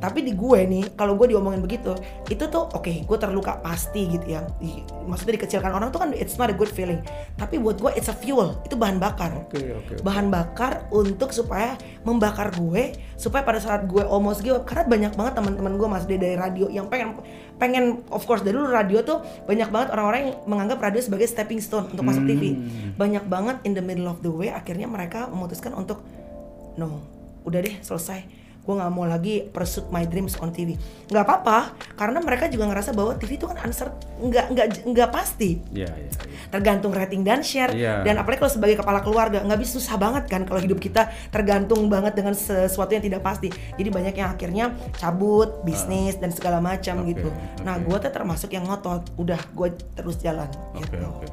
Tapi 0.01 0.25
di 0.25 0.33
gue 0.33 0.59
nih, 0.65 0.97
kalau 0.97 1.13
gue 1.13 1.29
diomongin 1.29 1.61
begitu, 1.61 1.93
itu 2.25 2.41
tuh 2.49 2.65
oke, 2.73 3.05
gue 3.05 3.17
terluka 3.21 3.61
pasti 3.61 4.09
gitu 4.09 4.33
ya. 4.33 4.41
Maksudnya 5.05 5.37
dikecilkan 5.37 5.69
orang 5.69 5.93
tuh 5.93 6.01
kan 6.01 6.09
it's 6.17 6.41
not 6.41 6.49
a 6.49 6.55
good 6.57 6.73
feeling. 6.73 6.97
Tapi 7.37 7.61
buat 7.61 7.77
gue 7.77 7.93
it's 7.93 8.09
a 8.09 8.15
fuel, 8.17 8.57
itu 8.65 8.73
bahan 8.73 8.97
bakar. 8.97 9.29
Oke, 9.45 9.61
oke. 9.61 10.01
Bahan 10.01 10.33
bakar 10.33 10.89
untuk 10.89 11.29
supaya 11.29 11.77
membakar 12.01 12.49
gue, 12.57 12.97
supaya 13.13 13.45
pada 13.45 13.61
saat 13.61 13.85
gue 13.85 14.01
almost 14.01 14.41
give 14.41 14.57
up, 14.57 14.65
karena 14.65 14.89
banyak 14.89 15.13
banget 15.13 15.33
teman-teman 15.37 15.77
gue 15.77 15.87
mas 15.87 16.09
dari 16.09 16.33
radio 16.33 16.65
yang 16.73 16.89
pengen 16.89 17.21
pengen 17.61 18.01
of 18.09 18.25
course 18.25 18.41
dari 18.41 18.57
dulu 18.57 18.73
radio 18.73 19.05
tuh 19.05 19.21
banyak 19.45 19.69
banget 19.69 19.93
orang-orang 19.93 20.19
yang 20.25 20.33
menganggap 20.49 20.81
radio 20.81 20.97
sebagai 20.97 21.29
stepping 21.29 21.61
stone 21.61 21.85
untuk 21.93 22.01
masuk 22.01 22.25
TV. 22.25 22.57
Banyak 22.97 23.29
banget 23.29 23.61
in 23.69 23.77
the 23.77 23.85
middle 23.85 24.09
of 24.09 24.17
the 24.25 24.33
way 24.33 24.49
akhirnya 24.49 24.89
mereka 24.89 25.29
memutuskan 25.29 25.77
untuk 25.77 26.01
no 26.73 27.05
udah 27.45 27.61
deh 27.61 27.77
selesai 27.85 28.40
gue 28.61 28.73
nggak 28.73 28.91
mau 28.93 29.09
lagi 29.09 29.41
pursue 29.43 29.89
my 29.89 30.05
dreams 30.05 30.37
on 30.37 30.53
TV 30.53 30.77
nggak 31.09 31.23
apa-apa 31.25 31.73
karena 31.97 32.21
mereka 32.21 32.45
juga 32.45 32.69
ngerasa 32.69 32.93
bahwa 32.93 33.17
TV 33.17 33.35
itu 33.35 33.49
kan 33.49 33.57
uncertain 33.61 33.97
nggak 34.21 34.45
nggak 34.53 34.67
nggak 34.85 35.09
pasti 35.09 35.57
Iya, 35.73 35.89
iya. 35.89 36.07
iya. 36.07 36.11
tergantung 36.53 36.93
rating 36.93 37.25
dan 37.25 37.41
share 37.41 37.73
Iya. 37.73 38.05
dan 38.05 38.21
apalagi 38.21 38.45
kalau 38.45 38.53
sebagai 38.53 38.77
kepala 38.77 39.01
keluarga 39.01 39.41
nggak 39.41 39.59
bisa 39.59 39.81
susah 39.81 39.97
banget 39.97 40.29
kan 40.29 40.45
kalau 40.45 40.61
hidup 40.61 40.77
kita 40.77 41.09
tergantung 41.33 41.89
banget 41.89 42.13
dengan 42.13 42.37
sesuatu 42.37 42.93
yang 42.93 43.01
tidak 43.01 43.25
pasti 43.25 43.49
jadi 43.75 43.89
banyak 43.89 44.13
yang 44.13 44.29
akhirnya 44.29 44.65
cabut 44.93 45.65
bisnis 45.65 46.21
dan 46.21 46.29
segala 46.29 46.61
macam 46.61 47.01
Oke, 47.01 47.17
gitu 47.17 47.33
nah 47.65 47.81
gue 47.81 47.97
tuh 47.97 48.13
termasuk 48.13 48.53
yang 48.53 48.69
ngotot 48.69 49.09
udah 49.17 49.41
gue 49.57 49.67
terus 49.97 50.21
jalan 50.21 50.47
Oke, 50.77 50.85
gitu 50.85 51.01
oke. 51.01 51.27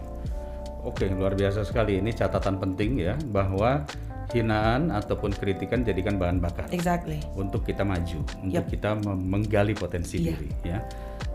Oke, 0.78 1.04
luar 1.10 1.36
biasa 1.36 1.68
sekali. 1.68 2.00
Ini 2.00 2.16
catatan 2.16 2.56
penting 2.56 2.96
ya 2.96 3.12
bahwa 3.28 3.84
hinaan 4.28 4.92
ataupun 4.92 5.32
kritikan 5.32 5.80
jadikan 5.80 6.20
bahan 6.20 6.36
bakar 6.36 6.68
exactly 6.68 7.16
untuk 7.32 7.64
kita 7.64 7.80
maju, 7.80 8.20
untuk 8.44 8.64
Yap. 8.64 8.68
kita 8.68 8.90
menggali 9.02 9.72
potensi 9.72 10.20
Iya. 10.20 10.36
diri 10.36 10.48
ya. 10.64 10.78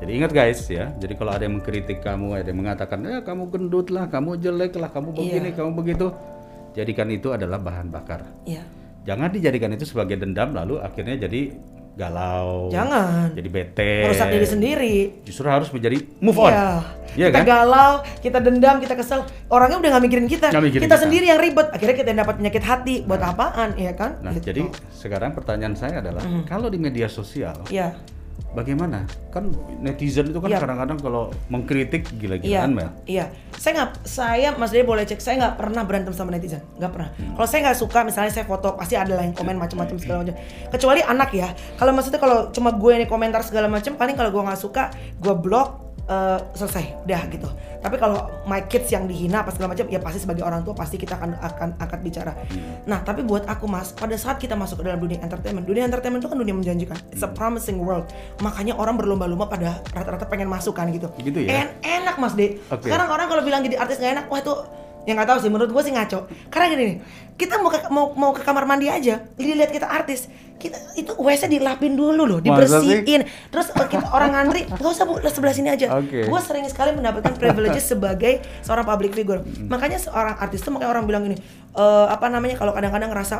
Jadi 0.03 0.11
ingat 0.13 0.31
guys 0.31 0.61
ya, 0.67 0.91
jadi 0.99 1.13
kalau 1.15 1.31
ada 1.31 1.47
yang 1.47 1.57
mengkritik 1.59 2.03
kamu, 2.03 2.35
ada 2.35 2.49
yang 2.49 2.59
mengatakan 2.59 2.99
ya 3.01 3.23
kamu 3.23 3.49
gendut 3.49 3.87
lah, 3.87 4.05
kamu 4.11 4.35
jelek 4.35 4.75
lah, 4.75 4.89
kamu 4.91 5.09
begini, 5.15 5.49
Iya. 5.49 5.57
kamu 5.57 5.69
begitu, 5.73 6.07
jadikan 6.73 7.07
itu 7.07 7.31
adalah 7.31 7.57
bahan 7.57 7.87
bakar. 7.87 8.25
ya 8.43 8.61
Jangan 9.03 9.35
dijadikan 9.35 9.75
itu 9.75 9.83
sebagai 9.83 10.15
dendam 10.15 10.55
lalu 10.55 10.79
akhirnya 10.79 11.19
jadi 11.19 11.51
galau, 11.93 12.73
Jangan. 12.73 13.37
jadi 13.37 13.49
bete, 13.49 13.93
merusak 14.01 14.27
diri 14.27 14.47
sendiri. 14.47 14.95
Justru 15.21 15.45
harus 15.45 15.69
menjadi 15.69 16.01
move 16.17 16.37
on. 16.37 16.49
Iya. 16.49 16.67
Iya 17.13 17.27
kita 17.29 17.39
kan? 17.39 17.45
galau, 17.45 17.91
kita 18.17 18.37
dendam, 18.41 18.81
kita 18.81 18.97
kesel. 18.97 19.21
Orangnya 19.47 19.77
udah 19.77 19.89
nggak 19.93 20.03
mikirin 20.03 20.25
kita. 20.25 20.49
Nggak 20.49 20.63
mikirin 20.65 20.83
kita, 20.83 20.95
kita. 20.97 21.03
sendiri 21.05 21.25
yang 21.29 21.37
ribet. 21.37 21.69
Akhirnya 21.69 21.93
kita 21.93 22.07
yang 22.09 22.19
dapat 22.25 22.35
penyakit 22.41 22.63
hati. 22.65 22.95
Buat 23.05 23.21
apaan, 23.23 23.69
ya 23.77 23.93
kan? 23.93 24.17
Nah, 24.19 24.33
Gitu. 24.33 24.49
jadi 24.49 24.61
sekarang 24.89 25.37
pertanyaan 25.37 25.77
saya 25.77 26.01
adalah 26.01 26.25
kalau 26.43 26.67
di 26.67 26.81
media 26.81 27.05
sosial 27.05 27.53
Iya. 27.69 27.93
Bagaimana? 28.53 29.05
Kan 29.29 29.51
netizen 29.81 30.29
itu 30.29 30.39
kan 30.39 30.49
Iya. 30.49 30.61
kadang-kadang 30.61 30.97
kalau 31.01 31.23
mengkritik 31.49 32.05
Iya, 32.07 32.17
gila-gilaan, 32.17 32.71
Mel. 32.73 32.89
iya. 33.05 33.29
Saya 33.57 33.73
nggak, 33.81 33.91
saya 34.05 34.49
Mas 34.55 34.69
Dede 34.69 34.85
boleh 34.85 35.03
cek. 35.03 35.19
Saya 35.19 35.35
nggak 35.41 35.55
pernah 35.57 35.83
berantem 35.85 36.13
sama 36.13 36.31
netizen, 36.31 36.61
nggak 36.77 36.91
pernah. 36.93 37.09
Hmm. 37.17 37.33
Kalau 37.35 37.47
saya 37.49 37.59
nggak 37.69 37.79
suka, 37.79 37.99
misalnya 38.05 38.31
saya 38.31 38.45
foto, 38.45 38.77
pasti 38.77 38.93
ada 38.93 39.13
lah 39.13 39.23
yang 39.25 39.33
komen 39.33 39.57
macam-macam 39.57 39.95
segala 39.97 40.23
macam. 40.23 40.35
Kecuali 40.69 41.01
anak 41.01 41.29
ya. 41.33 41.49
Kalau 41.75 41.91
maksudnya 41.91 42.21
kalau 42.21 42.49
cuma 42.49 42.71
gue 42.71 42.93
nih 43.03 43.09
komentar 43.09 43.41
segala 43.41 43.67
macam, 43.67 43.93
paling 43.95 44.15
kalau 44.15 44.29
gue 44.29 44.43
nggak 44.43 44.59
suka, 44.59 44.93
gue 45.17 45.35
blok. 45.35 45.92
Eh, 46.03 46.39
selesai, 46.53 47.05
dah 47.07 47.23
gitu. 47.31 47.47
Tapi 47.83 47.95
kalau 47.99 48.31
my 48.47 48.63
kids 48.67 48.87
yang 48.91 49.07
dihina 49.07 49.43
apa 49.43 49.51
segala 49.51 49.75
macam, 49.75 49.87
ya 49.91 49.99
pasti 49.99 50.23
sebagai 50.23 50.43
orang 50.43 50.63
tua 50.63 50.71
pasti 50.71 50.95
kita 50.95 51.19
akan 51.19 51.35
akan 51.35 51.69
akan 51.79 51.99
bicara. 51.99 52.31
Hmm. 52.47 52.87
Nah, 52.87 53.03
tapi 53.03 53.27
buat 53.27 53.43
aku 53.43 53.67
mas, 53.67 53.91
pada 53.91 54.15
saat 54.15 54.39
kita 54.39 54.55
masuk 54.55 54.79
ke 54.79 54.87
dalam 54.87 55.03
dunia 55.03 55.19
entertainment, 55.19 55.67
dunia 55.67 55.83
entertainment 55.83 56.23
itu 56.23 56.29
kan 56.31 56.39
dunia 56.39 56.55
menjanjikan. 56.55 56.95
It's 57.11 57.23
a 57.23 57.27
Hmm. 57.27 57.35
promising 57.35 57.83
world. 57.83 58.07
Makanya 58.39 58.79
orang 58.79 58.95
berlomba-lomba 58.95 59.51
pada 59.51 59.83
rata-rata 59.91 60.23
pengen 60.27 60.47
masuk 60.47 60.79
kan 60.79 60.87
gitu. 60.95 61.11
Gitu 61.19 61.43
ya? 61.43 61.67
En- 61.67 61.75
enak 61.83 62.15
mas 62.19 62.35
De. 62.35 62.59
Oke. 62.71 62.87
Sekarang 62.87 63.11
orang 63.11 63.27
kalau 63.27 63.43
bilang 63.43 63.63
jadi 63.63 63.75
artis 63.79 63.99
gak 63.99 64.15
enak, 64.15 64.25
wah 64.31 64.39
itu 64.39 64.53
yang 65.03 65.15
nggak 65.19 65.29
tahu 65.29 65.39
sih. 65.43 65.49
Menurut 65.51 65.71
gue 65.71 65.83
sih 65.83 65.93
ngaco. 65.93 66.19
Karena 66.47 66.65
gini 66.71 66.83
nih, 66.83 66.97
kita 67.35 67.59
mau 67.59 67.69
ke, 67.69 67.79
mau 67.89 68.05
mau 68.13 68.31
ke 68.31 68.41
kamar 68.45 68.63
mandi 68.63 68.87
aja, 68.87 69.25
lihat 69.35 69.71
kita 69.73 69.89
artis, 69.89 70.29
kita 70.61 70.77
itu 70.95 71.11
WC 71.17 71.49
dilapin 71.49 71.97
dulu 71.97 72.23
loh, 72.23 72.39
dibersihin. 72.39 73.27
Terus 73.51 73.67
eh, 73.73 73.87
kita 73.89 74.07
orang 74.13 74.31
ngantri, 74.37 74.69
nggak 74.69 74.93
usah 74.93 75.05
bu, 75.05 75.19
sebelah 75.27 75.55
sini 75.55 75.69
aja. 75.73 75.91
Oke. 75.97 76.29
Gue 76.29 76.39
sering 76.39 76.65
sekali 76.69 76.95
mendapatkan 76.95 77.35
privileges 77.35 77.89
sebagai 77.95 78.39
seorang 78.63 78.85
public 78.87 79.11
figure. 79.11 79.41
Makanya 79.67 79.99
seorang 79.99 80.39
artis 80.39 80.63
tuh 80.63 80.71
makanya 80.71 80.91
orang 80.95 81.05
bilang 81.09 81.23
gini, 81.27 81.37
eh, 81.75 82.07
apa 82.07 82.29
namanya 82.31 82.55
kalau 82.55 82.71
kadang-kadang 82.71 83.11
ngerasa 83.11 83.35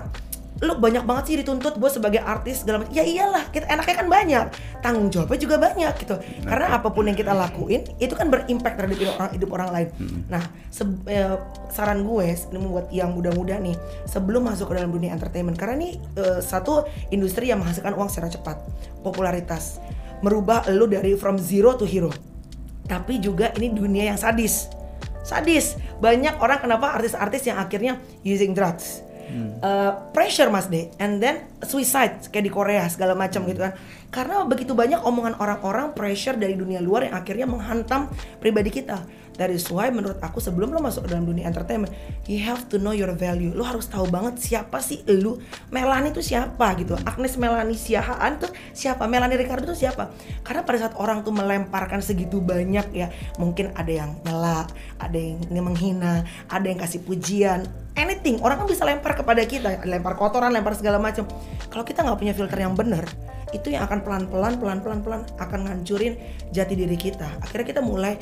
lu 0.62 0.78
banyak 0.78 1.04
banget 1.04 1.24
sih 1.26 1.36
dituntut 1.42 1.82
gue 1.82 1.90
sebagai 1.90 2.22
artis 2.22 2.62
segala 2.62 2.86
macam. 2.86 2.94
Ya 2.94 3.02
iyalah 3.02 3.50
kita 3.50 3.66
enaknya 3.66 3.96
kan 3.98 4.08
banyak. 4.08 4.46
Tanggung 4.86 5.10
jawabnya 5.10 5.40
juga 5.42 5.56
banyak 5.58 5.94
gitu. 5.98 6.16
Karena 6.46 6.78
apa 6.78 6.94
pun 6.94 7.10
yang 7.10 7.18
kita 7.18 7.34
lakuin 7.34 7.84
itu 7.98 8.14
kan 8.14 8.30
berimpact 8.30 8.78
terhadap 8.78 8.96
hidup 8.96 9.16
orang 9.18 9.32
hidup 9.34 9.50
orang 9.50 9.70
lain. 9.74 9.88
Nah 10.30 10.44
se- 10.70 11.02
eh, 11.10 11.36
saran 11.74 12.06
gue 12.06 12.26
ini 12.54 12.58
buat 12.70 12.88
yang 12.94 13.12
muda-muda 13.18 13.58
nih 13.58 13.76
sebelum 14.06 14.46
masuk 14.46 14.72
ke 14.72 14.78
dalam 14.78 14.94
dunia 14.94 15.12
entertainment 15.16 15.58
karena 15.58 15.80
ini 15.80 15.98
eh, 16.16 16.40
satu 16.40 16.86
industri 17.10 17.50
yang 17.50 17.60
menghasilkan 17.60 17.98
uang 17.98 18.08
secara 18.12 18.30
cepat 18.30 18.58
popularitas 19.02 19.82
merubah 20.24 20.64
lu 20.72 20.88
dari 20.88 21.18
from 21.20 21.36
zero 21.36 21.76
to 21.76 21.84
hero. 21.84 22.14
Tapi 22.88 23.20
juga 23.20 23.52
ini 23.60 23.72
dunia 23.72 24.12
yang 24.12 24.20
sadis. 24.20 24.70
Sadis. 25.24 25.80
Banyak 26.04 26.40
orang 26.40 26.60
kenapa 26.60 27.00
artis-artis 27.00 27.48
yang 27.48 27.56
akhirnya 27.56 27.96
using 28.28 28.52
drugs 28.52 29.04
Uh, 29.64 29.92
pressure 30.12 30.52
mas 30.52 30.68
de 30.68 30.92
and 31.00 31.24
then 31.24 31.48
suicide 31.64 32.20
kayak 32.30 32.46
di 32.46 32.52
Korea 32.52 32.86
segala 32.92 33.16
macam 33.16 33.48
gitu 33.48 33.64
kan. 33.64 33.74
Karena 34.14 34.46
begitu 34.46 34.78
banyak 34.78 35.02
omongan 35.02 35.40
orang-orang 35.42 35.96
pressure 35.98 36.38
dari 36.38 36.54
dunia 36.54 36.84
luar 36.84 37.10
yang 37.10 37.16
akhirnya 37.18 37.48
menghantam 37.50 38.12
pribadi 38.38 38.70
kita 38.70 39.23
dari 39.34 39.58
why 39.74 39.90
menurut 39.90 40.22
aku 40.22 40.38
sebelum 40.38 40.74
lo 40.74 40.80
masuk 40.80 41.10
dalam 41.10 41.26
dunia 41.26 41.50
entertainment 41.50 41.90
you 42.30 42.40
have 42.42 42.66
to 42.70 42.78
know 42.78 42.94
your 42.94 43.12
value. 43.14 43.52
Lo 43.54 43.66
harus 43.66 43.90
tahu 43.90 44.08
banget 44.10 44.40
siapa 44.40 44.80
sih 44.80 45.02
lu 45.10 45.42
Melanie 45.74 46.14
itu 46.14 46.22
siapa 46.22 46.78
gitu. 46.78 46.94
Agnes 47.04 47.36
Melanie 47.38 47.78
Siahaan 47.78 48.40
tuh 48.40 48.52
siapa? 48.72 49.10
Melanie 49.10 49.38
Ricardo 49.38 49.66
tuh 49.68 49.78
siapa? 49.78 50.14
Karena 50.46 50.62
pada 50.64 50.78
saat 50.88 50.96
orang 50.98 51.26
tuh 51.26 51.34
melemparkan 51.34 52.00
segitu 52.00 52.40
banyak 52.40 52.88
ya 52.94 53.08
mungkin 53.42 53.74
ada 53.74 53.92
yang 53.92 54.12
nyela 54.24 54.70
ada 55.02 55.18
yang 55.18 55.40
menghina 55.66 56.24
ada 56.48 56.66
yang 56.66 56.80
kasih 56.80 57.02
pujian 57.02 57.66
anything. 57.98 58.42
Orang 58.42 58.64
kan 58.64 58.68
bisa 58.70 58.86
lempar 58.86 59.14
kepada 59.18 59.42
kita 59.46 59.86
lempar 59.86 60.18
kotoran 60.18 60.54
lempar 60.54 60.78
segala 60.78 60.98
macam. 60.98 61.26
Kalau 61.70 61.84
kita 61.86 62.06
nggak 62.06 62.18
punya 62.20 62.34
filter 62.34 62.60
yang 62.62 62.74
benar 62.78 63.06
itu 63.54 63.70
yang 63.70 63.86
akan 63.86 64.02
pelan-pelan 64.02 64.58
pelan-pelan 64.58 65.00
pelan 65.06 65.22
akan 65.38 65.70
ngancurin 65.70 66.18
jati 66.50 66.74
diri 66.74 66.98
kita. 66.98 67.30
Akhirnya 67.40 67.70
kita 67.70 67.82
mulai 67.86 68.18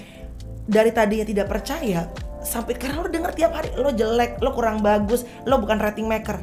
dari 0.72 0.96
tadinya 0.96 1.28
tidak 1.28 1.52
percaya 1.52 2.08
sampai 2.42 2.74
karena 2.80 3.04
lo 3.04 3.12
denger 3.12 3.32
tiap 3.38 3.52
hari 3.54 3.70
lo 3.78 3.92
jelek 3.94 4.42
lo 4.42 4.56
kurang 4.56 4.80
bagus 4.82 5.28
lo 5.46 5.60
bukan 5.60 5.78
rating 5.78 6.08
maker. 6.08 6.40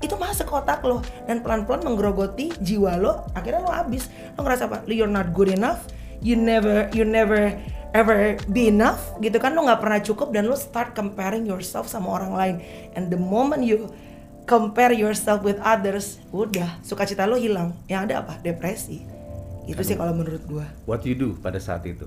Itu 0.00 0.16
masuk 0.16 0.48
ke 0.48 0.54
otak 0.56 0.80
lo 0.82 1.04
dan 1.28 1.44
pelan-pelan 1.44 1.84
menggerogoti 1.84 2.56
jiwa 2.58 2.96
lo 2.96 3.28
akhirnya 3.36 3.62
lo 3.62 3.70
habis. 3.70 4.08
Lo 4.34 4.42
ngerasa 4.42 4.66
apa? 4.66 4.82
You're 4.88 5.12
not 5.12 5.36
good 5.36 5.52
enough. 5.52 5.86
You 6.24 6.34
never 6.34 6.88
you 6.96 7.04
never 7.04 7.52
ever 7.92 8.40
be 8.48 8.72
enough 8.72 9.14
gitu 9.20 9.36
kan? 9.36 9.52
Lo 9.52 9.68
nggak 9.68 9.80
pernah 9.84 10.00
cukup 10.00 10.32
dan 10.32 10.48
lo 10.48 10.56
start 10.56 10.96
comparing 10.96 11.44
yourself 11.44 11.86
sama 11.86 12.16
orang 12.16 12.32
lain. 12.32 12.56
And 12.96 13.12
the 13.12 13.20
moment 13.20 13.62
you 13.62 13.92
compare 14.48 14.94
yourself 14.96 15.44
with 15.44 15.60
others 15.60 16.18
udah 16.32 16.80
sukacita 16.80 17.28
lo 17.28 17.36
hilang. 17.36 17.76
Yang 17.86 18.00
ada 18.10 18.14
apa? 18.24 18.34
Depresi. 18.40 19.04
Itu 19.66 19.82
sih 19.82 19.98
kalau 19.98 20.14
menurut 20.14 20.42
gua. 20.46 20.66
What 20.86 21.02
you 21.04 21.18
do 21.18 21.34
pada 21.38 21.58
saat 21.58 21.82
itu? 21.84 22.06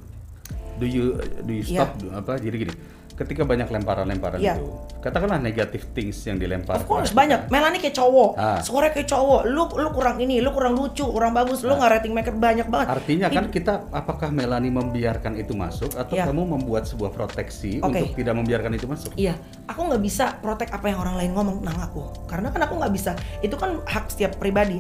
Do 0.79 0.87
you 0.87 1.19
do 1.43 1.51
you 1.51 1.61
stop 1.61 1.91
apa? 2.09 2.39
Jadi 2.39 2.55
gini, 2.57 2.73
ketika 3.13 3.43
banyak 3.43 3.67
lemparan-lemparan 3.67 4.39
Iya. 4.39 4.55
itu, 4.55 4.67
katakanlah 5.03 5.35
negative 5.37 5.91
things 5.91 6.15
yang 6.23 6.39
dilempar. 6.39 6.79
Of 6.79 6.87
course 6.87 7.11
kepada 7.11 7.19
banyak. 7.19 7.39
Melanie 7.51 7.79
kayak 7.79 7.95
cowok, 7.95 8.31
Ah. 8.39 8.63
suaranya 8.63 8.95
kayak 8.95 9.09
cowok. 9.11 9.41
Lu 9.45 9.67
lu 9.75 9.89
kurang 9.91 10.17
ini, 10.17 10.39
lu 10.39 10.55
kurang 10.55 10.79
lucu, 10.79 11.03
kurang 11.03 11.35
bagus, 11.35 11.59
lu 11.61 11.75
nggak 11.75 11.91
rating 11.99 12.15
maker 12.15 12.31
banyak 12.31 12.67
banget. 12.71 12.87
Artinya 12.95 13.27
kan 13.27 13.43
Ini- 13.43 13.53
kita 13.53 13.73
apakah 13.91 14.31
Melanie 14.31 14.71
membiarkan 14.71 15.35
itu 15.35 15.51
masuk 15.51 15.91
atau 15.93 16.15
Iya. 16.15 16.31
kamu 16.31 16.47
membuat 16.47 16.87
sebuah 16.87 17.11
proteksi 17.11 17.83
Oke. 17.83 17.91
untuk 17.91 18.15
tidak 18.15 18.33
membiarkan 18.39 18.71
itu 18.71 18.87
masuk? 18.87 19.11
Iya, 19.19 19.35
aku 19.67 19.79
nggak 19.83 19.99
bisa 20.01 20.39
protek 20.39 20.71
apa 20.71 20.87
yang 20.87 21.03
orang 21.03 21.19
lain 21.19 21.35
ngomong 21.35 21.59
tentang 21.59 21.91
aku, 21.91 22.03
karena 22.23 22.47
kan 22.49 22.61
aku 22.63 22.73
nggak 22.79 22.93
bisa. 22.95 23.11
Itu 23.43 23.59
kan 23.59 23.83
hak 23.83 24.15
setiap 24.15 24.39
pribadi. 24.39 24.79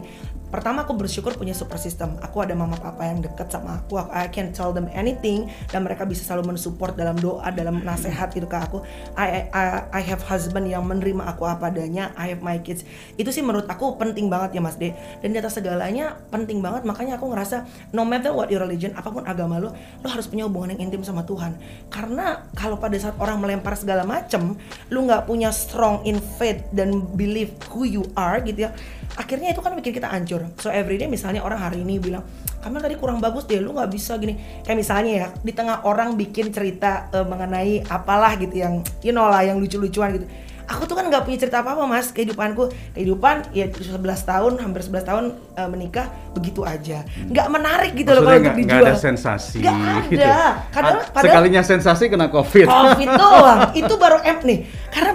Pertama 0.49 0.81
aku 0.83 0.97
bersyukur 0.97 1.37
punya 1.37 1.53
support 1.53 1.77
system. 1.77 2.17
Aku 2.25 2.41
ada 2.41 2.57
mama 2.57 2.73
papa 2.75 3.05
yang 3.05 3.21
dekat 3.21 3.53
sama 3.53 3.81
aku. 3.81 4.01
I 4.09 4.29
can 4.33 4.49
tell 4.49 4.73
them 4.73 4.89
anything 4.91 5.49
dan 5.69 5.85
mereka 5.85 6.09
bisa 6.09 6.25
selalu 6.25 6.53
mensupport 6.53 6.97
dalam 6.97 7.13
doa, 7.21 7.53
dalam 7.53 7.85
nasihat 7.85 8.33
gitu 8.33 8.49
ke 8.49 8.57
aku. 8.57 8.81
I, 9.13 9.49
I 9.53 9.63
I 9.93 10.01
have 10.01 10.25
husband 10.25 10.65
yang 10.65 10.89
menerima 10.89 11.21
aku 11.29 11.45
apa 11.45 11.69
adanya. 11.69 12.09
I 12.17 12.33
have 12.33 12.41
my 12.41 12.57
kids. 12.65 12.81
Itu 13.13 13.29
sih 13.29 13.45
menurut 13.45 13.69
aku 13.69 13.95
penting 14.01 14.27
banget 14.27 14.57
ya 14.57 14.61
Mas 14.61 14.75
De. 14.81 14.97
Dan 15.21 15.31
di 15.33 15.37
atas 15.37 15.61
segalanya 15.61 16.17
penting 16.33 16.65
banget. 16.65 16.81
Makanya 16.81 17.21
aku 17.21 17.29
ngerasa 17.29 17.69
no 17.93 18.01
matter 18.01 18.33
what 18.33 18.49
your 18.49 18.65
religion, 18.65 18.97
apa 18.97 19.13
pun 19.13 19.29
agama 19.29 19.61
lo, 19.61 19.69
lo 20.01 20.07
harus 20.09 20.25
punya 20.25 20.49
hubungan 20.49 20.73
yang 20.73 20.89
intim 20.89 21.05
sama 21.05 21.21
Tuhan. 21.29 21.53
Karena 21.93 22.49
kalau 22.57 22.81
pada 22.81 22.97
saat 22.97 23.13
orang 23.21 23.37
melempar 23.37 23.77
segala 23.77 24.01
macem, 24.01 24.57
lu 24.89 25.05
nggak 25.05 25.29
punya 25.29 25.53
strong 25.53 26.01
in 26.09 26.17
faith 26.41 26.65
dan 26.73 27.05
believe 27.13 27.53
who 27.69 27.85
you 27.85 28.03
are 28.17 28.41
gitu 28.41 28.65
ya. 28.65 28.73
Akhirnya 29.15 29.49
itu 29.49 29.59
kan 29.59 29.73
bikin 29.73 29.91
kita 29.91 30.07
hancur. 30.07 30.45
So 30.57 30.69
everyday 30.69 31.05
misalnya 31.05 31.39
orang 31.39 31.59
hari 31.59 31.81
ini 31.81 31.97
bilang, 31.97 32.21
kamu 32.59 32.77
tadi 32.77 32.95
kurang 32.95 33.17
bagus 33.17 33.43
deh, 33.43 33.57
lu 33.57 33.71
nggak 33.71 33.89
bisa 33.89 34.15
gini. 34.15 34.35
Kayak 34.61 34.77
misalnya 34.77 35.11
ya, 35.11 35.27
di 35.35 35.51
tengah 35.51 35.81
orang 35.83 36.13
bikin 36.13 36.49
cerita 36.49 37.09
eh, 37.09 37.23
mengenai 37.23 37.83
apalah 37.83 38.35
gitu 38.35 38.53
yang, 38.53 38.73
you 38.99 39.09
know 39.09 39.25
lah, 39.25 39.41
yang 39.41 39.57
lucu-lucuan 39.57 40.13
gitu. 40.13 40.27
Aku 40.69 40.85
tuh 40.85 40.93
kan 40.93 41.09
nggak 41.09 41.25
punya 41.25 41.33
cerita 41.35 41.65
apa-apa 41.65 41.81
mas 41.83 42.13
kehidupanku 42.13 42.69
kehidupan 42.93 43.49
ya 43.51 43.65
11 43.65 43.89
tahun 44.21 44.61
hampir 44.61 44.85
11 44.85 45.01
tahun 45.01 45.23
eh, 45.57 45.65
menikah 45.65 46.05
begitu 46.29 46.61
aja 46.61 47.01
nggak 47.25 47.47
menarik 47.49 47.97
gitu 47.97 48.13
loh 48.13 48.21
Maksudnya 48.21 48.29
kalau 48.29 48.45
untuk 48.45 48.53
dijual 48.61 48.77
nggak 48.77 48.93
ada 48.93 49.01
sensasi 49.01 49.57
Nggak 49.57 49.73
ada. 49.73 49.97
gitu. 50.05 50.29
Kadang- 50.69 51.01
Ah, 51.01 51.09
padahal- 51.09 51.25
sekalinya 51.25 51.61
sensasi 51.65 52.03
kena 52.05 52.29
covid. 52.29 52.69
Covid 52.69 53.09
doang. 53.17 53.59
itu 53.73 53.93
baru 53.97 54.17
app 54.21 54.39
nih. 54.45 54.59
Karena 54.93 55.11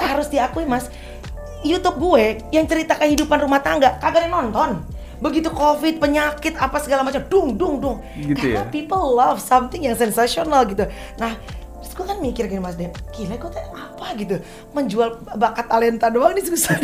harus 0.14 0.30
diakui 0.30 0.70
Mas, 0.70 0.86
YouTube 1.62 1.98
gue 1.98 2.42
yang 2.50 2.66
cerita 2.66 2.98
kehidupan 2.98 3.38
rumah 3.42 3.62
tangga 3.62 3.98
kagak 4.02 4.22
ada 4.22 4.26
yang 4.26 4.34
nonton. 4.50 4.70
Begitu 5.22 5.54
Covid, 5.54 6.02
penyakit 6.02 6.58
apa 6.58 6.82
segala 6.82 7.06
macam, 7.06 7.22
dung 7.30 7.54
dung 7.54 7.78
dung. 7.78 8.02
Gitu 8.18 8.42
Karena 8.42 8.66
ya? 8.66 8.74
people 8.74 9.14
love 9.14 9.38
something 9.38 9.86
yang 9.86 9.94
sensasional 9.94 10.66
gitu. 10.66 10.82
Nah, 11.22 11.38
terus 11.78 11.94
gue 11.94 12.06
kan 12.06 12.18
mikir 12.18 12.50
gini 12.50 12.58
Mas 12.58 12.74
Dem, 12.74 12.90
gila 13.14 13.38
gue 13.38 13.50
teh 13.54 13.66
apa 14.02 14.18
gitu 14.18 14.36
menjual 14.74 15.22
bakat 15.38 15.70
talenta 15.70 16.10
doang 16.10 16.34
ini 16.34 16.42
susah. 16.42 16.74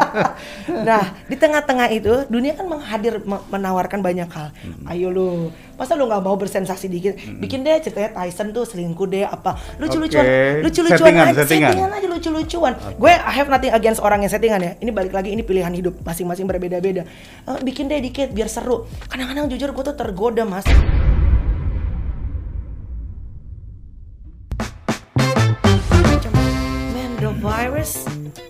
nah, 0.88 1.04
di 1.28 1.36
tengah-tengah 1.36 1.92
itu 1.92 2.24
dunia 2.32 2.56
kan 2.56 2.64
menghadir 2.64 3.20
me- 3.20 3.44
menawarkan 3.52 4.00
banyak 4.00 4.24
hal. 4.32 4.48
Ayo 4.88 5.12
lu, 5.12 5.52
masa 5.76 6.00
lu 6.00 6.08
nggak 6.08 6.24
mau 6.24 6.40
bersensasi 6.40 6.88
dikit? 6.88 7.20
Bikin 7.36 7.60
deh 7.60 7.76
ceritanya 7.84 8.16
Tyson 8.16 8.56
tuh 8.56 8.64
selingkuh 8.64 9.04
deh 9.04 9.28
apa? 9.28 9.60
Lucu-lucuan, 9.76 10.24
lucu-lucuan 10.64 10.96
Settingan, 11.12 11.26
aja, 11.28 11.44
settingan. 11.44 11.70
settingan 11.76 11.90
aja 11.92 12.06
lucu-lucuan. 12.08 12.72
Gue 12.96 13.12
I 13.12 13.32
have 13.36 13.52
nothing 13.52 13.72
against 13.76 14.00
orang 14.00 14.24
yang 14.24 14.32
settingan 14.32 14.60
ya. 14.64 14.72
Ini 14.80 14.90
balik 14.96 15.12
lagi 15.12 15.36
ini 15.36 15.44
pilihan 15.44 15.70
hidup 15.76 16.00
masing-masing 16.00 16.48
berbeda-beda. 16.48 17.04
Eh, 17.44 17.58
bikin 17.60 17.92
deh 17.92 18.00
dikit 18.00 18.32
biar 18.32 18.48
seru. 18.48 18.88
Kadang-kadang 19.12 19.52
jujur 19.52 19.76
gue 19.76 19.84
tuh 19.92 19.96
tergoda 20.00 20.48
mas. 20.48 20.64
Virus 27.38 28.02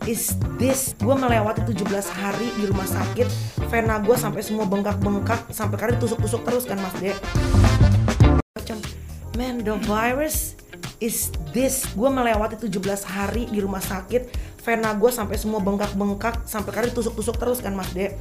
is 0.09 0.33
this. 0.57 0.97
Gue 0.97 1.13
melewati 1.13 1.61
17 1.61 1.85
hari 2.17 2.49
di 2.57 2.65
rumah 2.65 2.89
sakit. 2.89 3.29
Vena 3.69 4.01
gue 4.01 4.17
sampai 4.17 4.41
semua 4.41 4.65
bengkak-bengkak 4.65 5.53
sampai 5.53 5.77
kali 5.77 5.93
tusuk-tusuk 6.01 6.41
terus 6.49 6.65
kan 6.65 6.81
mas 6.81 6.97
dek. 6.97 7.17
Man 9.37 9.61
the 9.61 9.77
virus 9.85 10.57
is 11.05 11.29
this. 11.53 11.85
Gue 11.93 12.09
melewati 12.09 12.57
17 12.57 13.05
hari 13.05 13.45
di 13.53 13.61
rumah 13.61 13.85
sakit 13.85 14.50
vena 14.61 14.93
gue 14.93 15.11
sampai 15.11 15.41
semua 15.41 15.59
bengkak-bengkak 15.65 16.45
sampai 16.45 16.71
kali 16.73 16.89
tusuk-tusuk 16.93 17.41
terus 17.41 17.65
kan 17.65 17.73
mas 17.73 17.89
dek 17.97 18.17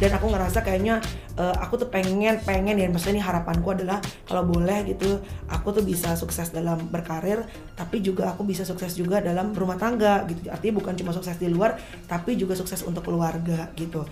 dan 0.00 0.16
aku 0.16 0.32
ngerasa 0.32 0.60
kayaknya 0.60 1.00
uh, 1.36 1.56
aku 1.60 1.80
tuh 1.80 1.88
pengen 1.88 2.40
pengen 2.44 2.76
ya 2.76 2.88
maksudnya 2.88 3.20
ini 3.20 3.22
harapanku 3.24 3.72
adalah 3.72 4.00
kalau 4.28 4.44
boleh 4.44 4.84
gitu 4.88 5.20
aku 5.48 5.72
tuh 5.76 5.84
bisa 5.84 6.16
sukses 6.16 6.52
dalam 6.52 6.88
berkarir 6.88 7.44
tapi 7.76 8.00
juga 8.00 8.32
aku 8.32 8.44
bisa 8.44 8.64
sukses 8.64 8.96
juga 8.96 9.20
dalam 9.20 9.52
rumah 9.56 9.76
tangga 9.80 10.24
gitu 10.28 10.48
artinya 10.52 10.80
bukan 10.80 10.94
cuma 10.96 11.12
sukses 11.16 11.36
di 11.36 11.48
luar 11.48 11.76
tapi 12.08 12.36
juga 12.36 12.56
sukses 12.56 12.84
untuk 12.84 13.04
keluarga 13.08 13.72
gitu 13.76 14.04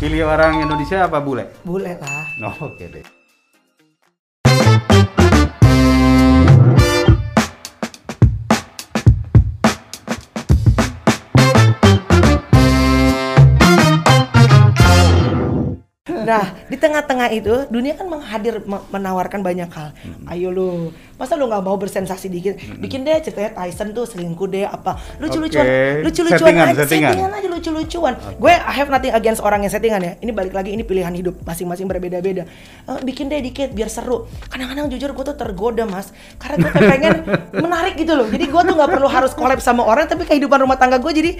Pilih 0.00 0.32
orang 0.32 0.64
Indonesia 0.64 1.04
apa 1.04 1.20
bule? 1.20 1.60
boleh 1.60 2.00
lah 2.00 2.24
Oh, 2.40 2.56
oke 2.72 2.84
deh. 2.88 3.19
Nah, 16.30 16.46
di 16.70 16.76
tengah-tengah 16.78 17.28
itu 17.34 17.54
dunia 17.74 17.98
kan 17.98 18.06
menghadir 18.06 18.62
me- 18.62 18.86
menawarkan 18.94 19.42
banyak 19.42 19.66
hal. 19.66 19.90
Hmm. 19.98 20.30
Ayo 20.30 20.54
lu, 20.54 20.94
masa 21.20 21.36
lu 21.36 21.44
nggak 21.44 21.60
mau 21.60 21.76
bersensasi 21.76 22.32
dikit? 22.32 22.56
Bikin 22.80 23.04
deh 23.04 23.20
ceritanya 23.20 23.52
Tyson 23.52 23.92
tuh 23.92 24.08
selingkuh 24.08 24.48
deh 24.48 24.64
apa? 24.64 24.96
Lucu-lucuan, 25.20 25.60
Oke. 25.68 26.08
lucu-lucuan 26.08 26.40
Settingan, 26.40 26.66
aja, 26.72 26.82
settingan. 26.88 27.12
aja 27.28 27.48
lucu-lucuan. 27.52 28.14
Gue 28.40 28.56
I 28.56 28.72
have 28.72 28.88
nothing 28.88 29.12
against 29.12 29.44
orang 29.44 29.60
yang 29.60 29.68
settingan 29.68 30.00
ya. 30.00 30.12
Ini 30.16 30.32
balik 30.32 30.56
lagi 30.56 30.72
ini 30.72 30.80
pilihan 30.80 31.12
hidup 31.12 31.44
masing-masing 31.44 31.84
berbeda-beda. 31.84 32.48
Eh, 32.88 33.00
bikin 33.04 33.28
deh 33.28 33.44
dikit 33.44 33.76
biar 33.76 33.92
seru. 33.92 34.24
Kadang-kadang 34.48 34.88
jujur 34.88 35.12
gue 35.12 35.24
tuh 35.28 35.36
tergoda 35.36 35.84
mas, 35.84 36.08
karena 36.40 36.64
gue 36.64 36.72
pengen 36.72 37.14
menarik 37.68 38.00
gitu 38.00 38.16
loh. 38.16 38.24
Jadi 38.24 38.48
gue 38.48 38.62
tuh 38.64 38.74
nggak 38.74 38.90
perlu 38.96 39.08
harus 39.12 39.36
collab 39.36 39.60
sama 39.60 39.84
orang, 39.84 40.08
tapi 40.08 40.24
kehidupan 40.24 40.56
rumah 40.64 40.80
tangga 40.80 40.96
gue 40.96 41.12
jadi 41.12 41.30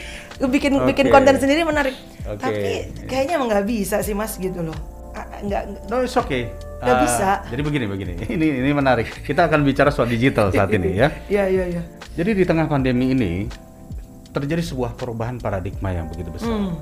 bikin 0.44 0.76
bikin 0.84 1.08
Oke. 1.08 1.14
konten 1.16 1.40
sendiri 1.40 1.64
menarik. 1.64 1.96
Oke. 2.28 2.36
Tapi 2.36 2.70
kayaknya 3.08 3.40
emang 3.40 3.48
nggak 3.48 3.64
bisa 3.64 4.04
sih 4.04 4.12
mas 4.12 4.36
gitu 4.36 4.60
loh. 4.60 4.99
Nggak, 5.40 5.62
No, 5.88 6.00
it's 6.00 6.14
okay. 6.14 6.52
Nggak 6.80 6.94
Ah, 6.94 7.02
bisa. 7.02 7.30
Jadi 7.46 7.60
begini, 7.60 7.84
begini. 7.84 8.12
Ini 8.34 8.46
ini 8.58 8.70
menarik. 8.70 9.08
Kita 9.20 9.44
akan 9.44 9.60
bicara 9.62 9.88
soal 9.88 10.06
digital 10.06 10.48
saat 10.48 10.70
ini 10.70 10.96
ya. 10.96 11.08
Iya 11.32 11.44
iya 11.46 11.64
iya. 11.70 11.82
Jadi 12.12 12.30
di 12.34 12.44
tengah 12.44 12.66
pandemi 12.66 13.10
ini 13.10 13.46
terjadi 14.30 14.62
sebuah 14.62 14.94
perubahan 14.94 15.36
paradigma 15.36 15.90
yang 15.90 16.06
begitu 16.06 16.30
besar. 16.30 16.50
Hmm. 16.50 16.76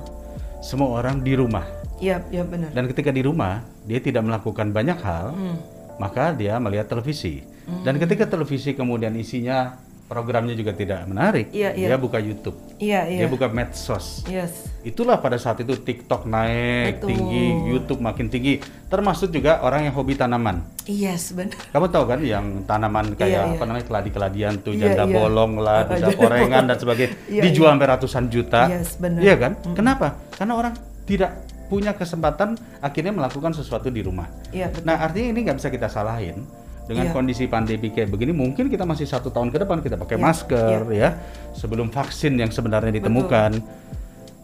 Semua 0.59 0.91
orang 0.93 1.19
di 1.19 1.33
rumah 1.33 1.63
Iya 1.97 2.23
iya 2.29 2.43
benar. 2.43 2.69
dan 2.69 2.85
ketika 2.85 3.11
di 3.11 3.19
rumah 3.19 3.59
dia 3.83 3.99
tidak 3.99 4.23
melakukan 4.23 4.69
banyak 4.69 4.99
hal, 4.99 5.31
Hmm. 5.31 5.57
maka 5.97 6.31
dia 6.31 6.55
melihat 6.57 6.87
televisi. 6.87 7.43
Dan 7.79 7.95
ketika 7.97 8.25
televisi 8.25 8.73
kemudian 8.73 9.13
isinya 9.13 9.77
programnya 10.09 10.57
juga 10.57 10.73
tidak 10.73 11.05
menarik, 11.05 11.53
Iya, 11.53 11.77
iya. 11.77 11.93
dia 11.93 11.97
buka 12.01 12.17
YouTube, 12.17 12.57
Iya 12.81 13.05
iya. 13.05 13.19
dia 13.21 13.29
buka 13.29 13.45
medsos. 13.45 14.25
Yes. 14.25 14.65
Itulah 14.81 15.21
pada 15.21 15.37
saat 15.37 15.61
itu 15.61 15.77
TikTok 15.77 16.25
naik 16.25 16.97
Betul. 16.97 17.13
tinggi, 17.13 17.45
YouTube 17.69 18.01
makin 18.01 18.25
tinggi, 18.25 18.57
termasuk 18.89 19.29
juga 19.29 19.61
orang 19.61 19.85
yang 19.85 19.93
hobi 19.93 20.17
tanaman. 20.17 20.65
Yes 20.89 21.29
benar. 21.37 21.53
Kamu 21.69 21.93
tahu 21.93 22.03
kan 22.09 22.19
yang 22.25 22.65
tanaman 22.65 23.13
kayak 23.13 23.29
Iya, 23.29 23.41
iya. 23.45 23.53
apa 23.53 23.63
namanya 23.69 23.85
keladi-keladian 23.85 24.53
tuh 24.65 24.73
Iya, 24.73 24.97
janda 24.97 25.03
iya. 25.05 25.13
bolong 25.13 25.53
lah, 25.61 25.85
Ah, 25.85 25.93
janda 25.93 26.65
dan 26.65 26.77
sebagainya 26.81 27.13
Iya, 27.29 27.41
dijual 27.45 27.69
iya. 27.69 27.73
sampai 27.77 27.87
ratusan 27.93 28.23
juta. 28.33 28.61
Yes, 28.65 28.97
benar. 28.97 29.21
Iya 29.21 29.35
kan? 29.37 29.51
Kenapa? 29.77 30.17
Karena 30.33 30.53
orang 30.57 30.73
tidak 31.05 31.31
punya 31.69 31.93
kesempatan 31.93 32.57
akhirnya 32.81 33.13
melakukan 33.13 33.53
sesuatu 33.53 33.93
di 33.93 34.01
rumah. 34.01 34.25
Iya 34.49 34.73
betul. 34.73 34.89
Nah 34.89 35.05
artinya 35.05 35.29
ini 35.37 35.39
nggak 35.45 35.57
bisa 35.61 35.69
kita 35.69 35.85
salahin 35.85 36.41
dengan 36.89 37.05
Iya. 37.05 37.13
kondisi 37.13 37.45
pandemi 37.45 37.93
kayak 37.93 38.09
begini 38.09 38.33
mungkin 38.33 38.65
kita 38.65 38.81
masih 38.81 39.05
satu 39.05 39.29
tahun 39.29 39.53
ke 39.53 39.61
depan 39.61 39.77
kita 39.79 39.93
pakai 39.93 40.17
Iya, 40.17 40.23
masker 40.25 40.79
ya 40.89 41.09
sebelum 41.53 41.87
vaksin 41.87 42.33
yang 42.33 42.49
sebenarnya 42.49 42.89
ditemukan. 42.91 43.61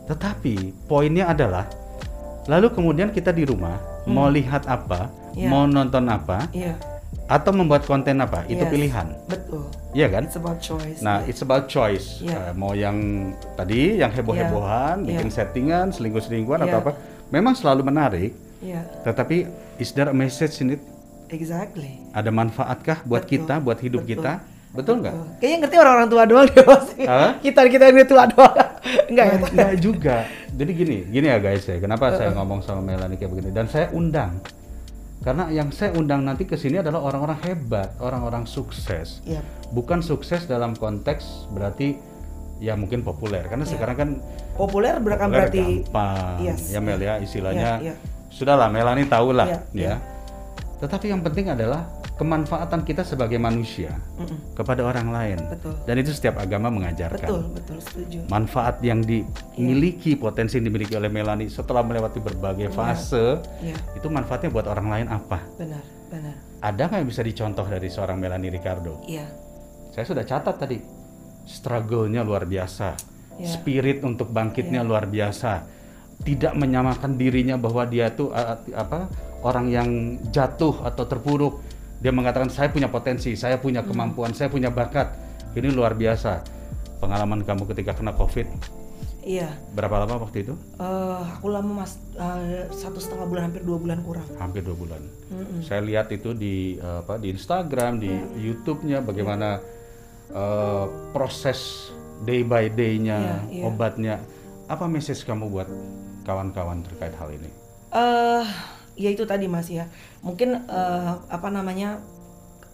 Tetapi 0.05 0.85
poinnya 0.85 1.25
adalah 1.27 1.65
lalu 2.45 2.69
kemudian 2.69 3.09
kita 3.09 3.33
di 3.33 3.41
rumah 3.41 3.81
mau 4.05 4.29
lihat 4.29 4.69
apa, 4.69 5.09
Hmm. 5.09 5.33
Iya. 5.35 5.49
mau 5.49 5.65
nonton 5.65 6.05
apa, 6.05 6.45
Iya 6.53 6.77
atau 7.25 7.49
membuat 7.49 7.89
konten 7.89 8.21
apa 8.21 8.45
itu 8.45 8.61
Yes. 8.61 8.69
pilihan, 8.69 9.07
betul. 9.25 9.65
iya 9.91 10.05
kan? 10.05 10.29
It's 10.29 10.37
about 10.37 10.61
choice. 10.61 11.01
Nah, 11.01 11.25
it's 11.25 11.41
about 11.41 11.65
choice. 11.65 12.21
Iya. 12.21 12.37
Eh, 12.37 12.53
mau 12.53 12.77
yang 12.77 12.93
tadi, 13.57 13.97
yang 13.97 14.13
heboh-hebohan, 14.13 15.01
Iya. 15.01 15.07
bikin 15.09 15.29
settingan, 15.33 15.89
selingkuh-selingkuhan 15.89 16.61
atau 16.61 16.77
Iya. 16.77 16.83
apa, 16.85 16.91
memang 17.33 17.57
selalu 17.57 17.81
menarik. 17.81 18.31
Iya 18.61 18.85
Tetapi 19.01 19.37
is 19.75 19.89
there 19.91 20.05
a 20.05 20.13
message 20.13 20.61
in 20.61 20.77
it? 20.77 20.81
Exactly. 21.31 22.01
Ada 22.11 22.29
manfaatkah 22.29 23.05
buat 23.05 23.23
Betul. 23.25 23.33
kita, 23.45 23.53
buat 23.61 23.79
hidup 23.81 24.01
Betul. 24.03 24.11
kita? 24.21 24.33
Betul 24.75 24.95
nggak? 24.99 25.15
Kayaknya 25.39 25.57
ngerti 25.63 25.75
orang-orang 25.79 26.09
tua 26.11 26.23
doang 26.27 26.47
deh. 26.51 26.65
Hah? 27.07 27.31
kita 27.39 27.59
kita 27.71 27.83
yang 27.87 28.07
tua 28.07 28.23
doang. 28.27 28.55
Enggak 29.07 29.25
ya? 29.25 29.35
Nah, 29.39 29.49
Nggak 29.55 29.73
juga. 29.79 30.15
Jadi 30.51 30.71
gini, 30.75 30.97
gini 31.07 31.27
ya 31.31 31.37
guys 31.39 31.63
ya. 31.63 31.79
Kenapa 31.79 32.11
saya 32.11 32.35
ngomong 32.35 32.59
sama 32.59 32.83
Melanie 32.83 33.15
kayak 33.15 33.31
begini? 33.31 33.49
Dan 33.55 33.71
saya 33.71 33.87
undang. 33.95 34.43
Karena 35.23 35.47
yang 35.49 35.71
saya 35.71 35.95
undang 35.95 36.21
nanti 36.27 36.43
ke 36.45 36.59
sini 36.59 36.83
adalah 36.83 37.01
orang-orang 37.01 37.39
hebat, 37.47 37.95
orang-orang 38.03 38.43
sukses. 38.45 39.23
Iya. 39.23 39.41
Bukan 39.71 40.03
sukses 40.03 40.45
dalam 40.45 40.75
konteks 40.75 41.49
berarti 41.55 41.95
ya 42.59 42.75
mungkin 42.75 43.01
populer. 43.01 43.47
Karena 43.47 43.63
sekarang 43.63 43.95
kan 43.95 44.09
Populer 44.55 44.95
populer 44.99 45.19
berarti 45.27 45.63
gampang. 45.83 46.39
Yes, 46.39 46.71
ya 46.71 46.79
Mel 46.79 46.99
ya 46.99 47.19
istilahnya. 47.19 47.71
Iya, 47.83 47.91
iya. 47.91 47.95
Sudahlah 48.31 48.67
Melanie 48.71 49.07
tahu 49.07 49.31
lah 49.35 49.47
Iya, 49.47 49.59
ya. 49.71 49.79
iya. 49.79 49.95
Tetapi 50.75 51.05
yang 51.07 51.23
penting 51.23 51.47
adalah 51.47 51.87
kemanfaatan 52.15 52.83
kita 52.83 53.03
sebagai 53.03 53.35
manusia 53.35 53.95
Mm-mm. 54.15 54.55
kepada 54.55 54.83
orang 54.83 55.11
lain. 55.11 55.37
Betul. 55.51 55.75
Dan 55.83 55.95
itu 55.99 56.11
setiap 56.11 56.39
agama 56.39 56.71
mengajarkan. 56.71 57.27
Betul 57.27 57.41
betul 57.51 57.77
setuju. 57.83 58.17
Manfaat 58.27 58.79
yang 58.79 59.03
dimiliki, 59.03 60.15
potensi 60.15 60.55
yang 60.59 60.67
dimiliki 60.67 60.95
oleh 60.95 61.11
Melanie 61.11 61.51
setelah 61.51 61.83
melewati 61.83 62.19
berbagai 62.19 62.71
fase, 62.71 63.39
Iya 63.59 63.75
itu 63.95 64.07
manfaatnya 64.07 64.47
buat 64.47 64.67
orang 64.67 64.87
lain 64.87 65.07
apa? 65.11 65.39
benar 65.55 65.83
benar. 66.07 66.35
Ada 66.63 66.81
nggak 66.87 66.99
yang 67.03 67.09
bisa 67.09 67.21
dicontoh 67.21 67.65
dari 67.67 67.87
seorang 67.87 68.15
Melanie 68.15 68.49
Ricardo? 68.49 69.03
Iya 69.03 69.27
Saya 69.91 70.05
sudah 70.07 70.23
catat 70.23 70.55
tadi, 70.55 70.79
struggle-nya 71.43 72.23
luar 72.23 72.43
biasa, 72.43 72.95
Iya. 73.35 73.47
spirit 73.47 74.03
untuk 74.03 74.31
bangkitnya 74.31 74.83
luar 74.83 75.07
biasa, 75.07 75.67
tidak 76.23 76.55
menyamakan 76.55 77.15
dirinya 77.15 77.55
bahwa 77.55 77.83
dia 77.83 78.07
tuh 78.11 78.31
uh, 78.31 78.55
apa 78.71 79.07
orang 79.45 79.69
yang 79.69 79.89
jatuh 80.33 80.81
atau 80.81 81.05
terpuruk. 81.05 81.61
Dia 82.01 82.09
mengatakan 82.09 82.49
saya 82.49 82.73
punya 82.73 82.89
potensi, 82.89 83.37
saya 83.37 83.61
punya 83.61 83.85
Hmm. 83.85 83.93
kemampuan, 83.93 84.33
saya 84.33 84.49
punya 84.49 84.73
bakat. 84.73 85.13
Ini 85.53 85.69
luar 85.71 85.93
biasa. 85.93 86.41
Pengalaman 86.97 87.45
kamu 87.45 87.69
ketika 87.69 87.93
kena 87.93 88.11
COVID 88.11 88.47
iya. 89.21 89.49
berapa 89.73 89.99
lama 90.01 90.21
waktu 90.21 90.47
itu? 90.47 90.53
Eh, 90.77 91.19
aku 91.37 91.49
lama 91.49 91.83
mas 91.83 91.97
eh, 92.13 92.65
satu 92.71 92.97
setengah 92.97 93.25
bulan 93.25 93.43
hampir 93.49 93.61
dua 93.61 93.77
bulan 93.77 93.99
kurang. 94.01 94.25
Hampir 94.37 94.61
dua 94.61 94.73
bulan. 94.73 95.01
Saya 95.61 95.81
lihat 95.81 96.09
itu 96.09 96.31
di 96.31 96.77
uh, 96.77 97.01
apa 97.01 97.17
di 97.17 97.29
Instagram, 97.29 97.99
di 97.99 98.09
YouTube-nya 98.37 99.01
bagaimana 99.01 99.59
uh, 100.31 100.85
proses 101.11 101.91
day 102.23 102.41
by 102.41 102.69
day-nya 102.69 103.17
Iya, 103.19 103.37
iya. 103.51 103.63
obatnya. 103.65 104.15
Apa 104.65 104.85
message 104.87 105.21
kamu 105.23 105.51
buat 105.51 105.69
kawan-kawan 106.23 106.81
terkait 106.83 107.13
hal 107.17 107.29
ini? 107.29 107.49
eh 107.91 108.45
ya 108.95 109.11
itu 109.11 109.23
tadi 109.27 109.45
mas 109.47 109.67
ya. 109.69 109.87
Mungkin 110.23 110.67
eh, 110.67 111.13
apa 111.29 111.47
namanya 111.51 111.99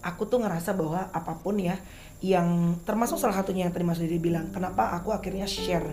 aku 0.02 0.26
tuh 0.26 0.42
ngerasa 0.42 0.74
bahwa 0.74 1.10
apa 1.14 1.38
pun 1.38 1.62
ya 1.62 1.78
yang 2.22 2.78
termasuk 2.86 3.18
salah 3.18 3.34
satunya 3.34 3.66
yang 3.66 3.74
tadi 3.74 3.86
mas 3.86 3.98
Didi 3.98 4.22
bilang 4.22 4.54
kenapa 4.54 4.94
aku 4.94 5.10
akhirnya 5.10 5.50
share 5.50 5.86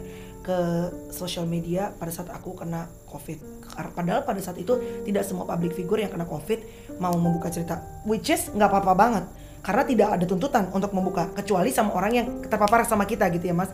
ke 0.44 0.58
sosial 1.12 1.44
media 1.44 1.92
pada 1.96 2.12
saat 2.12 2.32
aku 2.32 2.56
kena 2.56 2.88
covid. 3.08 3.40
Padahal 3.68 4.24
pada 4.24 4.40
saat 4.40 4.56
itu 4.56 4.76
tidak 5.04 5.24
semua 5.24 5.44
public 5.44 5.76
figure 5.76 6.00
yang 6.00 6.12
kena 6.12 6.24
covid 6.24 6.64
mau 6.96 7.12
membuka 7.16 7.52
cerita 7.52 7.80
which 8.08 8.32
is 8.32 8.48
nggak 8.52 8.68
apa-apa 8.68 8.92
banget. 8.96 9.24
Karena 9.58 9.82
tidak 9.84 10.08
ada 10.16 10.24
tuntutan 10.24 10.64
untuk 10.72 10.94
membuka 10.94 11.28
kecuali 11.34 11.68
sama 11.74 11.92
orang 11.92 12.12
yang 12.14 12.26
terpapar 12.46 12.86
sama 12.86 13.04
kita 13.04 13.28
gitu 13.34 13.52
ya 13.52 13.54
mas 13.56 13.68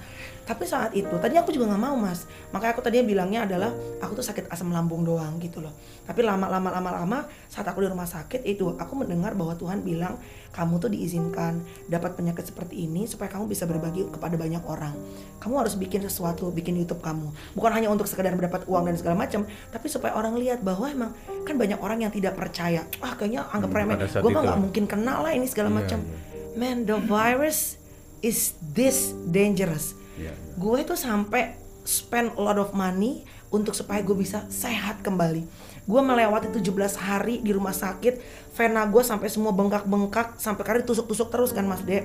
tapi 0.44 0.64
saat 0.64 0.92
itu 0.92 1.08
tadi 1.16 1.34
aku 1.34 1.50
juga 1.50 1.68
nggak 1.68 1.82
mau 1.82 1.96
mas. 1.96 2.28
Makanya 2.52 2.72
aku 2.72 2.80
tadinya 2.80 3.02
bilangnya 3.02 3.40
adalah 3.42 3.72
aku 3.98 4.12
tuh 4.14 4.22
sakit 4.22 4.46
asam 4.46 4.68
lambung 4.68 5.00
doang 5.00 5.36
gitu 5.38 5.58
loh. 5.58 5.72
Tapi 6.04 6.20
lama-lama 6.20 6.68
lama-lama 6.68 7.18
saat 7.48 7.64
aku 7.64 7.80
di 7.80 7.88
rumah 7.88 8.04
sakit 8.04 8.44
itu 8.44 8.76
aku 8.76 8.92
mendengar 8.94 9.32
bahwa 9.32 9.52
Tuhan 9.52 9.80
bilang 9.80 10.20
kamu 10.52 10.78
tuh 10.78 10.88
diizinkan 10.88 11.58
dapat 11.86 12.14
penyakit 12.14 12.44
seperti 12.44 12.84
ini 12.84 13.08
supaya 13.08 13.26
kamu 13.26 13.48
bisa 13.48 13.64
berbagi 13.64 14.04
kepada 14.06 14.36
banyak 14.36 14.60
orang. 14.64 14.92
Kamu 15.40 15.54
harus 15.58 15.74
bikin 15.74 16.00
sesuatu 16.00 16.48
bikin 16.48 16.76
YouTube 16.76 17.00
kamu. 17.00 17.32
Bukan 17.52 17.72
hanya 17.72 17.88
untuk 17.88 18.04
sekedar 18.04 18.30
mendapat 18.32 18.68
uang 18.68 18.84
dan 18.84 18.94
segala 18.94 19.16
macam 19.16 19.48
tapi 19.72 19.88
supaya 19.88 20.12
orang 20.12 20.36
lihat 20.36 20.60
bahwa 20.60 20.84
emang 20.86 21.10
kan 21.42 21.56
banyak 21.56 21.80
orang 21.80 22.04
yang 22.04 22.12
tidak 22.12 22.36
percaya. 22.36 22.84
Ah 23.00 23.16
kayaknya 23.16 23.48
anggap 23.48 23.72
Hmm, 23.72 23.80
remeh. 23.80 23.96
gue 24.04 24.30
mah 24.30 24.42
nggak 24.44 24.60
mungkin 24.60 24.84
kena 24.84 25.18
lah 25.18 25.32
ini 25.32 25.48
segala 25.48 25.68
Iya, 25.68 25.76
macam. 25.80 26.00
iya. 26.04 26.16
man 26.54 26.84
the 26.84 26.94
virus 27.00 27.80
is 28.20 28.52
this 28.62 29.10
dangerous 29.26 29.96
Iya. 30.14 30.32
gue 30.54 30.76
itu 30.78 30.94
sampai 30.94 31.58
spend 31.84 32.32
a 32.38 32.40
lot 32.40 32.56
of 32.56 32.70
money 32.72 33.26
untuk 33.54 33.76
supaya 33.76 34.02
gue 34.02 34.16
bisa 34.18 34.42
sehat 34.50 35.04
kembali. 35.06 35.46
Gue 35.84 36.00
melewati 36.00 36.50
17 36.50 36.96
hari 36.96 37.38
di 37.44 37.54
rumah 37.54 37.76
sakit 37.76 38.18
vena 38.56 38.88
gue 38.88 39.02
sampai 39.04 39.28
semua 39.30 39.52
bengkak-bengkak 39.54 40.40
sampai 40.40 40.64
kali 40.64 40.80
tusuk-tusuk 40.82 41.28
terus 41.30 41.52
kan 41.54 41.68
mas 41.68 41.84
De 41.84 42.02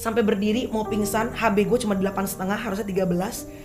sampai 0.00 0.24
berdiri 0.24 0.64
mau 0.72 0.88
pingsan 0.88 1.36
HB 1.36 1.68
gue 1.68 1.78
cuma 1.84 1.92
8 1.92 2.08
setengah 2.24 2.56
harusnya 2.56 2.88
13 2.88 3.60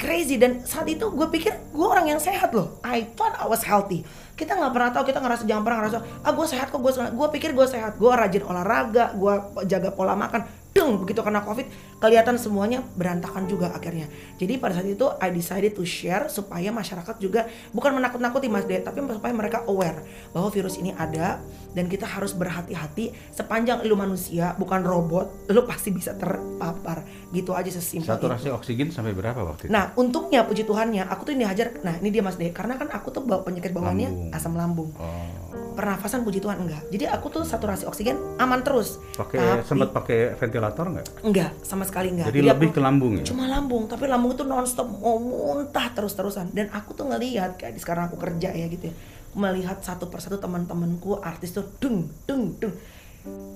crazy 0.00 0.40
dan 0.40 0.64
saat 0.64 0.88
itu 0.88 1.10
gue 1.12 1.28
pikir 1.28 1.52
gue 1.74 1.86
orang 1.86 2.06
yang 2.08 2.22
sehat 2.22 2.54
loh. 2.54 2.78
I 2.86 3.04
thought 3.18 3.34
I 3.36 3.50
was 3.50 3.66
healthy. 3.66 4.06
Kita 4.38 4.54
nggak 4.54 4.72
pernah 4.72 4.90
tahu 4.94 5.04
kita 5.10 5.18
ngerasa 5.18 5.42
jangan 5.44 5.62
pernah 5.66 5.78
ngerasa 5.84 5.98
ah 6.22 6.32
gue 6.32 6.46
sehat 6.46 6.70
kok 6.70 6.80
gue 6.80 6.92
gue 6.94 7.28
pikir 7.34 7.50
gue 7.52 7.66
sehat. 7.66 7.98
Gue 7.98 8.14
rajin 8.14 8.46
olahraga 8.46 9.12
gue 9.12 9.34
jaga 9.66 9.90
pola 9.90 10.14
makan 10.14 10.46
deng 10.76 11.00
begitu 11.00 11.20
kena 11.24 11.42
covid 11.42 11.66
kelihatan 11.98 12.38
semuanya 12.38 12.84
berantakan 12.94 13.50
juga 13.50 13.74
akhirnya. 13.74 14.06
Jadi 14.38 14.54
pada 14.62 14.78
saat 14.78 14.86
itu 14.86 15.06
I 15.18 15.34
decided 15.34 15.74
to 15.74 15.82
share 15.82 16.30
supaya 16.30 16.70
masyarakat 16.70 17.18
juga 17.18 17.50
bukan 17.74 17.98
menakut-nakuti 17.98 18.46
mas 18.46 18.64
De 18.68 18.78
tapi 18.78 19.02
supaya 19.02 19.34
mereka 19.34 19.66
aware 19.66 20.06
bahwa 20.30 20.48
virus 20.54 20.78
ini 20.78 20.94
ada 20.94 21.42
dan 21.74 21.90
kita 21.90 22.06
harus 22.06 22.32
berhati-hati 22.32 23.10
sepanjang 23.34 23.82
lu 23.84 23.98
manusia 23.98 24.54
bukan 24.56 24.86
robot 24.86 25.50
lu 25.50 25.66
pasti 25.66 25.90
bisa 25.90 26.14
terpapar 26.14 27.02
gitu 27.28 27.52
aja 27.52 27.68
sesimpel 27.68 28.08
itu. 28.08 28.08
Saturasi 28.08 28.48
oksigen 28.48 28.88
sampai 28.88 29.12
berapa 29.12 29.36
waktu 29.44 29.68
itu? 29.68 29.72
Nah, 29.72 29.92
untungnya 29.94 30.48
puji 30.48 30.64
Tuhannya 30.64 31.04
aku 31.04 31.28
tuh 31.28 31.36
dihajar. 31.36 31.76
Nah, 31.84 32.00
ini 32.00 32.08
dia 32.08 32.24
Mas 32.24 32.40
De, 32.40 32.48
karena 32.48 32.80
kan 32.80 32.88
aku 32.88 33.12
tuh 33.12 33.20
bawa 33.20 33.44
penyakit 33.44 33.68
bawaannya 33.70 34.08
Lambung. 34.08 34.32
asam 34.32 34.54
lambung. 34.56 34.90
Oh. 34.96 35.28
Pernafasan 35.76 36.24
puji 36.24 36.40
Tuhan 36.40 36.64
enggak. 36.64 36.88
Jadi 36.88 37.04
aku 37.04 37.28
tuh 37.28 37.44
saturasi 37.44 37.84
oksigen 37.84 38.16
aman 38.40 38.64
terus. 38.64 38.96
Pakai 39.14 39.60
sempat 39.62 39.92
pakai 39.92 40.34
ventilator 40.34 40.88
nggak? 40.88 41.06
Enggak, 41.22 41.52
sama 41.60 41.84
sekali 41.84 42.10
enggak. 42.10 42.32
Jadi 42.32 42.40
lebih 42.42 42.68
aku- 42.72 42.76
ke 42.76 42.80
lambung 42.80 43.12
ya? 43.20 43.24
Cuma 43.28 43.44
lambung, 43.44 43.84
tapi 43.86 44.08
lambung 44.08 44.32
itu 44.32 44.42
nonstop 44.42 44.88
mau 44.88 45.20
muntah 45.20 45.92
terus-terusan. 45.92 46.50
Dan 46.50 46.72
aku 46.72 46.96
tuh 46.96 47.06
ngelihat 47.06 47.60
kayak 47.60 47.76
di 47.76 47.80
sekarang 47.80 48.08
aku 48.08 48.16
kerja 48.16 48.50
ya 48.50 48.66
gitu 48.66 48.88
ya. 48.88 48.94
Melihat 49.36 49.84
satu 49.84 50.08
persatu 50.08 50.40
teman-temanku 50.40 51.20
artis 51.20 51.52
tuh 51.52 51.68
dung 51.76 52.08
dung 52.24 52.56
dung. 52.56 52.72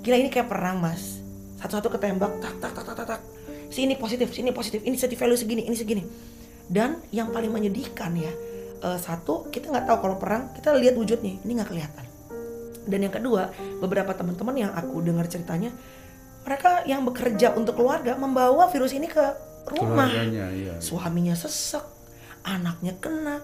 Gila 0.04 0.20
ini 0.20 0.28
kayak 0.28 0.46
perang 0.46 0.78
mas. 0.78 1.18
Satu-satu 1.58 1.88
ketembak 1.90 2.36
tak 2.38 2.54
tak 2.60 2.70
tak 2.76 2.84
tak 2.84 2.94
tak. 2.94 3.06
tak. 3.16 3.20
Sini 3.72 3.96
positif, 3.96 4.28
sini 4.36 4.52
positif. 4.52 4.84
Ini 4.84 4.92
safety 5.00 5.16
value 5.16 5.40
segini, 5.40 5.64
ini 5.64 5.72
segini. 5.72 6.04
Dan 6.68 7.00
yang 7.08 7.32
paling 7.32 7.48
menyedihkan 7.48 8.12
ya, 8.14 8.28
eh, 8.84 8.98
satu 9.00 9.48
kita 9.48 9.72
nggak 9.72 9.88
tahu 9.88 9.98
kalau 10.04 10.16
perang 10.20 10.52
kita 10.52 10.76
lihat 10.76 10.94
wujudnya 10.94 11.40
ini 11.40 11.52
nggak 11.56 11.72
kelihatan. 11.72 12.04
Dan 12.84 12.98
yang 13.08 13.14
kedua, 13.14 13.48
beberapa 13.80 14.12
teman-teman 14.12 14.54
yang 14.58 14.70
aku 14.76 15.00
dengar 15.00 15.24
ceritanya, 15.30 15.72
mereka 16.42 16.82
yang 16.84 17.06
bekerja 17.06 17.54
untuk 17.54 17.78
keluarga 17.78 18.18
membawa 18.18 18.68
virus 18.68 18.92
ini 18.92 19.06
ke 19.06 19.22
rumah. 19.72 20.10
Keluarganya, 20.10 20.46
iya. 20.52 20.74
Suaminya 20.82 21.32
sesek, 21.32 21.82
anaknya 22.44 22.92
kena. 23.00 23.40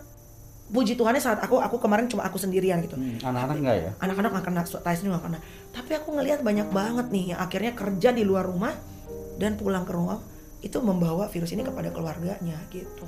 Puji 0.68 1.00
Tuhannya 1.00 1.22
saat 1.22 1.40
aku 1.40 1.56
aku 1.56 1.80
kemarin 1.80 2.12
cuma 2.12 2.28
aku 2.28 2.36
sendirian 2.36 2.84
gitu. 2.84 2.92
Hmm, 2.92 3.16
Anak-anak 3.24 3.56
nggak 3.64 3.76
ya? 3.80 3.90
Anak-anak 4.04 4.30
nggak 4.36 4.46
kena, 4.52 4.60
Tyson 4.68 5.08
nggak 5.08 5.24
kena. 5.24 5.38
Tapi 5.72 5.90
aku 5.96 6.08
ngelihat 6.12 6.44
banyak 6.44 6.68
banget 6.68 7.06
nih 7.08 7.24
yang 7.32 7.40
akhirnya 7.40 7.72
kerja 7.72 8.12
di 8.12 8.20
luar 8.26 8.44
rumah 8.44 8.76
dan 9.38 9.54
pulang 9.54 9.86
ke 9.86 9.94
rumah 9.94 10.18
itu 10.58 10.82
membawa 10.82 11.30
virus 11.30 11.54
ini 11.54 11.62
kepada 11.62 11.94
keluarganya 11.94 12.58
gitu. 12.68 13.06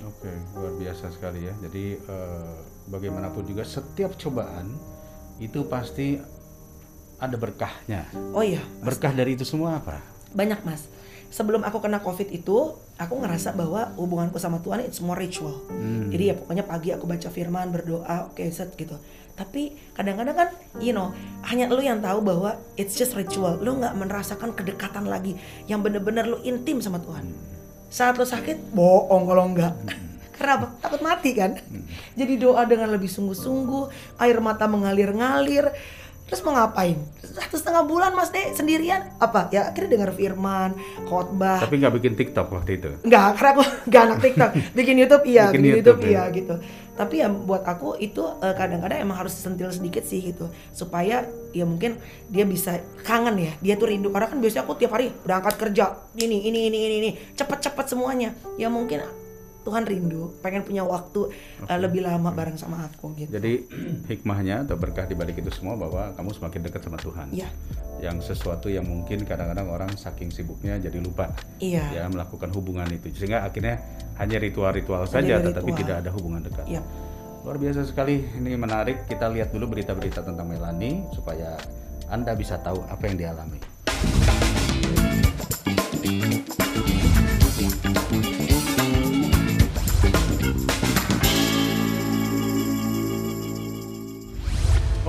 Oke, 0.00 0.32
luar 0.56 0.72
biasa 0.76 1.12
sekali 1.12 1.48
ya. 1.48 1.54
Jadi 1.64 1.96
eh, 1.96 2.54
bagaimanapun 2.88 3.44
juga 3.44 3.64
setiap 3.64 4.16
cobaan 4.16 4.72
itu 5.40 5.64
pasti 5.64 6.20
ada 7.16 7.36
berkahnya. 7.36 8.08
Oh 8.32 8.40
iya, 8.40 8.60
Berkah 8.80 9.12
dari 9.12 9.36
itu 9.36 9.44
semua 9.44 9.80
apa? 9.80 10.00
banyak 10.30 10.62
mas. 10.62 10.86
Sebelum 11.28 11.66
aku 11.66 11.82
kena 11.82 11.98
covid 12.00 12.30
itu, 12.30 12.78
aku 13.00 13.16
ngerasa 13.24 13.56
bahwa 13.56 13.96
hubunganku 13.96 14.36
sama 14.36 14.60
Tuhan 14.60 14.84
it's 14.84 15.00
more 15.00 15.16
ritual. 15.16 15.64
Hmm. 15.72 16.12
Jadi 16.12 16.24
ya 16.30 16.34
pokoknya 16.36 16.64
pagi 16.68 16.92
aku 16.92 17.08
baca 17.08 17.32
firman, 17.32 17.72
berdoa, 17.72 18.28
oke 18.28 18.44
set 18.52 18.76
gitu. 18.76 19.00
Tapi 19.32 19.72
kadang-kadang 19.96 20.36
kan, 20.36 20.48
you 20.84 20.92
know, 20.92 21.16
hanya 21.48 21.72
lu 21.72 21.80
yang 21.80 22.04
tahu 22.04 22.20
bahwa 22.20 22.60
it's 22.76 22.92
just 22.92 23.16
ritual. 23.16 23.56
Lu 23.56 23.80
nggak 23.80 23.96
merasakan 23.96 24.52
kedekatan 24.52 25.08
lagi 25.08 25.32
yang 25.64 25.80
bener-bener 25.80 26.28
lu 26.28 26.44
intim 26.44 26.84
sama 26.84 27.00
Tuhan. 27.00 27.24
Saat 27.88 28.20
lu 28.20 28.28
sakit, 28.28 28.76
bohong 28.76 29.24
kalau 29.24 29.48
enggak. 29.48 29.72
Karena 30.36 30.60
apa? 30.60 30.66
Takut 30.84 31.00
mati 31.00 31.32
kan. 31.32 31.56
Jadi 32.16 32.36
doa 32.36 32.64
dengan 32.68 32.92
lebih 32.92 33.08
sungguh-sungguh, 33.08 34.16
air 34.20 34.38
mata 34.44 34.68
mengalir-ngalir. 34.68 35.72
Terus 36.30 36.46
mau 36.46 36.54
ngapain? 36.54 36.94
Satu 37.26 37.58
setengah 37.58 37.82
bulan 37.82 38.14
mas 38.14 38.30
deh 38.30 38.54
sendirian 38.54 39.02
apa? 39.18 39.50
Ya 39.50 39.66
akhirnya 39.66 39.98
dengar 39.98 40.14
firman, 40.14 40.78
khotbah, 41.10 41.58
Tapi 41.58 41.82
nggak 41.82 41.94
bikin 41.98 42.14
TikTok 42.14 42.54
waktu 42.54 42.78
itu. 42.78 42.90
Enggak, 43.02 43.34
karena 43.34 43.50
aku 43.58 43.62
enggak 43.90 44.02
anak 44.06 44.18
TikTok. 44.22 44.50
Bikin 44.78 44.96
YouTube 45.02 45.24
iya, 45.26 45.44
Bikin 45.50 45.60
bikin, 45.60 45.74
YouTube, 45.74 45.98
YouTube, 45.98 46.00
ya. 46.06 46.10
iya 46.14 46.22
gitu. 46.30 46.54
Tapi 46.94 47.14
ya 47.18 47.28
buat 47.32 47.62
aku 47.66 47.98
itu 47.98 48.22
eh, 48.44 48.54
kadang-kadang 48.54 48.98
emang 49.02 49.18
harus 49.26 49.34
sentil 49.34 49.74
sedikit 49.74 50.06
sih 50.06 50.30
gitu. 50.30 50.46
Supaya 50.70 51.26
ya 51.50 51.64
mungkin 51.66 51.98
dia 52.30 52.46
bisa 52.46 52.78
kangen 53.02 53.34
ya. 53.34 53.52
Dia 53.58 53.74
tuh 53.74 53.90
rindu 53.90 54.14
karena 54.14 54.30
kan 54.30 54.38
biasanya 54.38 54.62
aku 54.70 54.78
tiap 54.78 54.94
hari 54.94 55.10
berangkat 55.10 55.58
kerja. 55.58 55.98
Ini 56.14 56.46
ini 56.46 56.70
ini 56.70 56.78
ini 56.78 56.96
ini 57.02 57.10
cepet-cepet 57.34 57.86
semuanya. 57.90 58.30
Ya 58.54 58.70
mungkin 58.70 59.02
Tuhan 59.60 59.84
rindu, 59.84 60.32
pengen 60.40 60.64
punya 60.64 60.80
waktu 60.82 61.28
eh, 61.62 61.78
lebih 61.78 62.00
lama 62.00 62.32
bareng 62.32 62.56
sama 62.56 62.88
aku 62.88 63.12
gitu. 63.14 63.28
Jadi 63.36 63.68
hikmahnya 64.08 64.64
atau 64.64 64.80
berkah 64.80 65.04
di 65.04 65.12
balik 65.12 65.36
itu 65.36 65.52
semua 65.52 65.76
bahwa 65.76 66.16
kamu 66.16 66.30
semakin 66.32 66.60
dekat 66.64 66.80
sama 66.80 66.96
Tuhan. 66.96 67.28
Iya. 67.28 67.48
Yang 68.00 68.32
sesuatu 68.32 68.72
yang 68.72 68.88
mungkin 68.88 69.28
kadang-kadang 69.28 69.68
orang 69.68 69.92
saking 69.92 70.32
sibuknya 70.32 70.80
jadi 70.80 70.96
lupa 70.96 71.28
Iya. 71.60 71.84
ya 71.92 72.04
melakukan 72.08 72.48
hubungan 72.56 72.88
itu. 72.88 73.12
Sehingga 73.12 73.44
akhirnya 73.44 73.76
hanya 74.16 74.40
ritual-ritual 74.40 75.04
saja 75.04 75.36
Hanya 75.36 75.52
tetapi 75.52 75.68
ritual. 75.68 75.80
tidak 75.84 75.96
ada 76.00 76.10
hubungan 76.16 76.40
dekat. 76.40 76.64
Iya. 76.64 76.82
Luar 77.40 77.56
biasa 77.56 77.88
sekali, 77.88 78.20
ini 78.36 78.52
menarik. 78.56 79.08
Kita 79.08 79.28
lihat 79.28 79.52
dulu 79.52 79.72
berita-berita 79.72 80.20
tentang 80.20 80.44
Melani 80.44 81.04
supaya 81.12 81.56
Anda 82.08 82.36
bisa 82.36 82.60
tahu 82.60 82.84
apa 82.84 83.04
yang 83.08 83.16
dialami. 83.16 83.60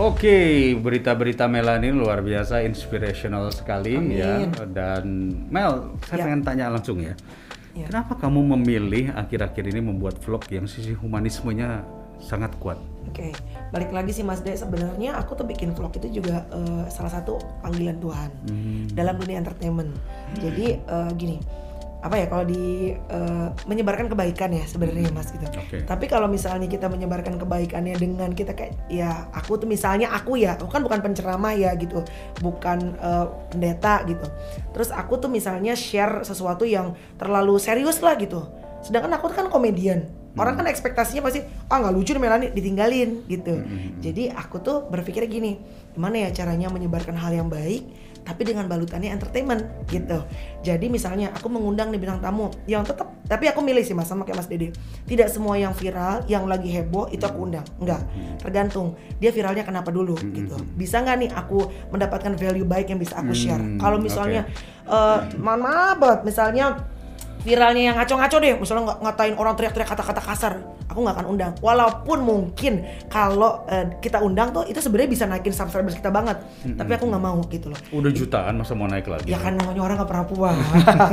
Oke, 0.01 0.33
berita-berita 0.81 1.45
Melani 1.45 1.93
luar 1.93 2.25
biasa, 2.25 2.65
inspirational 2.65 3.53
sekali 3.53 4.17
ya. 4.17 4.41
Amin. 4.41 4.49
Dan 4.73 5.03
Mel, 5.45 5.93
saya 6.09 6.17
Ya. 6.17 6.23
pengen 6.25 6.41
tanya 6.41 6.73
langsung 6.73 6.97
ya. 6.97 7.13
Ya. 7.77 7.85
Kenapa 7.85 8.17
kamu 8.17 8.57
memilih 8.57 9.13
akhir-akhir 9.13 9.61
ini 9.69 9.77
membuat 9.77 10.17
vlog 10.17 10.41
yang 10.49 10.65
sisi 10.65 10.97
humanismenya 10.97 11.85
sangat 12.17 12.49
kuat? 12.57 12.81
Oke, 13.05 13.29
balik 13.69 13.93
lagi 13.93 14.09
sih 14.11 14.25
Mas 14.25 14.41
De. 14.41 14.57
Sebenarnya 14.57 15.21
aku 15.21 15.37
tuh 15.37 15.45
bikin 15.45 15.77
vlog 15.77 15.93
itu 15.93 16.09
juga 16.09 16.49
eh, 16.49 16.83
salah 16.89 17.13
satu 17.13 17.37
panggilan 17.61 18.01
Tuhan 18.01 18.29
Hmm. 18.49 18.85
dalam 18.91 19.21
dunia 19.21 19.37
entertainment. 19.37 19.93
Jadi 20.33 20.81
eh, 20.81 21.11
gini, 21.13 21.37
apa 22.01 22.17
ya 22.17 22.25
kalau 22.25 22.45
di 22.49 22.97
eh, 22.97 23.47
menyebarkan 23.69 24.09
kebaikan 24.09 24.49
ya 24.57 24.65
sebenarnya 24.65 25.13
Mas 25.13 25.29
gitu. 25.29 25.45
Oke. 25.45 25.85
Tapi 25.85 26.05
kalau 26.09 26.25
misalnya 26.25 26.65
kita 26.65 26.89
menyebarkan 26.89 27.37
kebaikannya 27.37 27.93
dengan 27.93 28.33
kita 28.33 28.57
kayak 28.57 28.73
ya 28.89 29.29
aku 29.33 29.61
tuh 29.61 29.69
misalnya 29.69 30.09
aku 30.09 30.41
ya, 30.41 30.57
aku 30.57 30.69
kan 30.69 30.81
bukan 30.81 30.99
penceramah 31.05 31.53
ya 31.53 31.77
gitu, 31.77 32.01
bukan 32.41 32.97
eh, 32.97 33.25
pendeta 33.53 34.01
gitu. 34.09 34.25
Terus 34.73 34.89
aku 34.89 35.21
tuh 35.21 35.29
misalnya 35.29 35.77
share 35.77 36.25
sesuatu 36.25 36.65
yang 36.65 36.97
terlalu 37.21 37.61
serius 37.61 38.01
lah 38.01 38.17
gitu. 38.17 38.49
Sedangkan 38.81 39.13
aku 39.21 39.29
tuh 39.29 39.45
kan 39.45 39.47
komedian. 39.53 40.20
Orang 40.37 40.55
kan 40.55 40.65
ekspektasinya 40.67 41.27
pasti 41.27 41.43
ah 41.67 41.77
nggak 41.79 41.93
lucu 41.93 42.15
nih 42.15 42.21
Melani 42.23 42.47
ditinggalin 42.55 43.09
gitu. 43.27 43.55
Jadi 43.99 44.31
aku 44.31 44.63
tuh 44.63 44.87
berpikir 44.87 45.27
gini, 45.27 45.59
gimana 45.91 46.27
ya 46.27 46.29
caranya 46.31 46.71
menyebarkan 46.71 47.15
hal 47.19 47.35
yang 47.35 47.51
baik 47.51 48.11
tapi 48.21 48.45
dengan 48.45 48.69
balutannya 48.69 49.09
entertainment 49.09 49.65
gitu. 49.89 50.21
Jadi 50.61 50.93
misalnya 50.93 51.33
aku 51.33 51.49
mengundang 51.49 51.89
nih 51.89 51.97
bintang 51.97 52.21
tamu 52.21 52.53
yang 52.69 52.85
tetap 52.85 53.09
tapi 53.25 53.49
aku 53.49 53.65
milih 53.65 53.81
sih 53.81 53.97
Mas 53.97 54.05
sama 54.11 54.27
kayak 54.27 54.45
Mas 54.45 54.49
Dede. 54.49 54.69
Tidak 55.09 55.25
semua 55.25 55.57
yang 55.57 55.73
viral, 55.73 56.21
yang 56.29 56.45
lagi 56.45 56.69
heboh 56.69 57.09
itu 57.09 57.25
aku 57.25 57.49
undang. 57.49 57.65
Enggak. 57.81 58.05
Tergantung 58.37 58.93
dia 59.17 59.33
viralnya 59.33 59.65
kenapa 59.65 59.89
dulu 59.89 60.13
gitu. 60.37 60.53
Bisa 60.77 61.01
nggak 61.01 61.17
nih 61.17 61.29
aku 61.33 61.65
mendapatkan 61.89 62.33
value 62.37 62.67
baik 62.67 62.93
yang 62.93 63.01
bisa 63.01 63.17
aku 63.17 63.33
share. 63.33 63.57
Hmm, 63.57 63.81
Kalau 63.81 63.97
misalnya 63.97 64.45
eh 64.85 65.19
mohon 65.41 65.61
maaf 65.65 65.97
banget 65.97 66.19
misalnya 66.27 66.65
viralnya 67.41 67.81
yang 67.89 67.95
ngaco-ngaco 67.95 68.37
deh. 68.37 68.53
Misalnya 68.55 68.83
nggak 68.87 68.99
ngatain 69.01 69.35
orang 69.35 69.53
teriak-teriak 69.55 69.89
kata-kata 69.89 70.21
kasar. 70.21 70.53
Aku 70.87 71.01
nggak 71.01 71.15
akan 71.17 71.27
undang. 71.27 71.51
Walaupun 71.57 72.19
mungkin 72.19 72.73
kalau 73.07 73.63
eh, 73.65 73.95
kita 73.97 74.19
undang 74.19 74.51
tuh 74.51 74.63
itu 74.65 74.77
sebenarnya 74.77 75.09
bisa 75.09 75.23
naikin 75.25 75.51
subscribers 75.51 75.95
kita 75.95 76.09
banget. 76.09 76.37
Tapi 76.67 76.91
aku 76.91 77.05
nggak 77.07 77.23
mau 77.23 77.39
gitu 77.47 77.71
loh. 77.71 77.79
Udah 77.91 78.11
jutaan 78.11 78.55
masa 78.55 78.73
mau 78.73 78.85
naik 78.85 79.07
lagi? 79.07 79.25
ya 79.25 79.37
kan 79.37 79.55
namanya 79.55 79.81
orang 79.81 79.95
nggak 79.97 80.09
pernah 80.09 80.25
puas. 80.25 80.57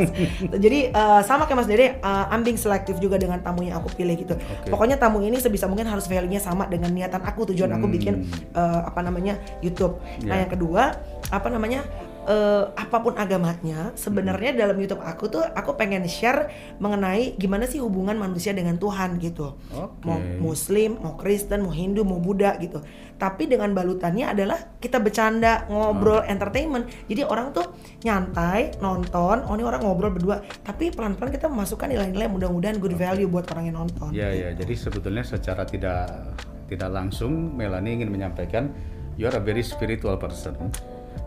Jadi 0.65 0.79
eh, 0.91 1.21
sama 1.23 1.45
kayak 1.45 1.59
Mas 1.59 1.69
Dede 1.69 1.87
eh, 1.97 2.25
I'm 2.29 2.43
being 2.43 2.59
selektif 2.59 2.99
juga 2.99 3.17
dengan 3.17 3.39
tamu 3.39 3.63
yang 3.63 3.79
aku 3.79 3.95
pilih 3.95 4.15
gitu. 4.15 4.35
Oke. 4.35 4.69
pokoknya 4.69 4.97
tamu 4.97 5.21
ini 5.21 5.39
sebisa 5.39 5.65
mungkin 5.65 5.87
harus 5.87 6.05
value-nya 6.05 6.39
sama 6.39 6.67
dengan 6.67 6.91
niatan 6.91 7.23
aku. 7.23 7.49
Tujuan 7.49 7.71
aku 7.71 7.87
Hmm. 7.87 7.95
bikin 7.95 8.15
eh, 8.53 8.81
apa 8.85 9.01
namanya 9.01 9.39
YouTube. 9.61 9.97
Nah 10.25 10.35
Ya. 10.35 10.45
yang 10.45 10.51
kedua 10.51 10.93
apa 11.29 11.49
namanya 11.49 11.85
eh, 12.29 12.65
apa 12.77 12.97
pun 13.01 13.17
agamanya, 13.17 13.97
sebenarnya 13.97 14.53
dalam 14.53 14.77
YouTube 14.77 15.01
aku 15.01 15.33
tuh 15.33 15.41
aku 15.41 15.75
pengen 15.81 16.05
share 16.05 16.53
mengenai 16.77 17.35
gimana 17.41 17.65
sih 17.65 17.81
hubungan 17.81 18.21
manusia 18.21 18.53
dengan 18.53 18.77
Tuhan 18.77 19.17
gitu. 19.19 19.57
Oke. 19.73 20.05
Mau 20.05 20.21
Muslim, 20.53 21.01
mau 21.01 21.17
Kristen, 21.17 21.65
mau 21.65 21.73
Hindu, 21.73 22.05
mau 22.05 22.21
Buddha 22.21 22.61
gitu. 22.61 22.85
Tapi 23.19 23.51
dengan 23.51 23.75
balutannya 23.75 24.31
adalah 24.31 24.79
kita 24.79 25.03
bercanda, 25.03 25.67
ngobrol, 25.67 26.23
entertainment. 26.29 26.87
Jadi 27.11 27.27
orang 27.27 27.51
tuh 27.51 27.67
nyantai, 28.07 28.79
nonton, 28.79 29.43
oh 29.43 29.55
ini 29.59 29.65
orang 29.67 29.83
ngobrol 29.83 30.15
berdua. 30.15 30.45
Tapi 30.63 30.95
pelan-pelan 30.95 31.35
kita 31.35 31.51
memasukkan 31.51 31.91
nilai-nilai 31.91 32.31
mudah-mudahan 32.31 32.79
good 32.79 32.95
value 32.95 33.27
buat 33.27 33.49
orang 33.51 33.73
yang 33.73 33.77
nonton. 33.83 34.15
Ya 34.15 34.31
ya, 34.31 34.55
jadi 34.55 34.77
sebetulnya 34.77 35.25
secara 35.27 35.67
tidak 35.67 36.37
tidak 36.69 36.93
langsung 36.93 37.57
Melanie 37.57 37.97
ingin 37.97 38.13
menyampaikan 38.13 38.69
you 39.17 39.27
are 39.27 39.35
a 39.35 39.43
very 39.43 39.65
spiritual 39.65 40.15
person. 40.21 40.55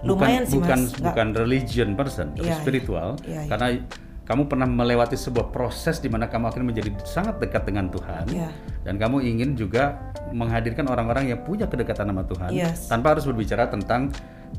Lumayan 0.04 0.44
sih, 0.44 0.58
bukan 0.58 0.80
Mas. 0.80 0.92
Nggak- 0.92 1.04
bukan 1.08 1.28
religion 1.36 1.90
person, 1.94 2.28
tapi 2.32 2.42
Iya, 2.44 2.52
iya. 2.52 2.60
spiritual. 2.60 3.10
Iya, 3.22 3.32
iya. 3.38 3.50
Karena 3.50 3.68
kamu 4.22 4.42
pernah 4.46 4.66
melewati 4.66 5.14
sebuah 5.14 5.50
proses 5.50 5.98
di 5.98 6.08
mana 6.08 6.26
kamu 6.26 6.48
akhirnya 6.48 6.68
menjadi 6.68 6.90
sangat 7.04 7.38
dekat 7.38 7.64
dengan 7.64 7.86
Tuhan. 7.88 8.26
Iya. 8.28 8.50
Dan 8.82 8.96
kamu 8.96 9.18
ingin 9.22 9.50
juga 9.54 10.14
menghadirkan 10.32 10.88
orang-orang 10.88 11.28
yang 11.28 11.40
punya 11.40 11.68
kedekatan 11.68 12.08
sama 12.08 12.24
Tuhan 12.24 12.50
Yes. 12.50 12.88
tanpa 12.88 13.14
harus 13.14 13.26
berbicara 13.26 13.68
tentang 13.68 14.10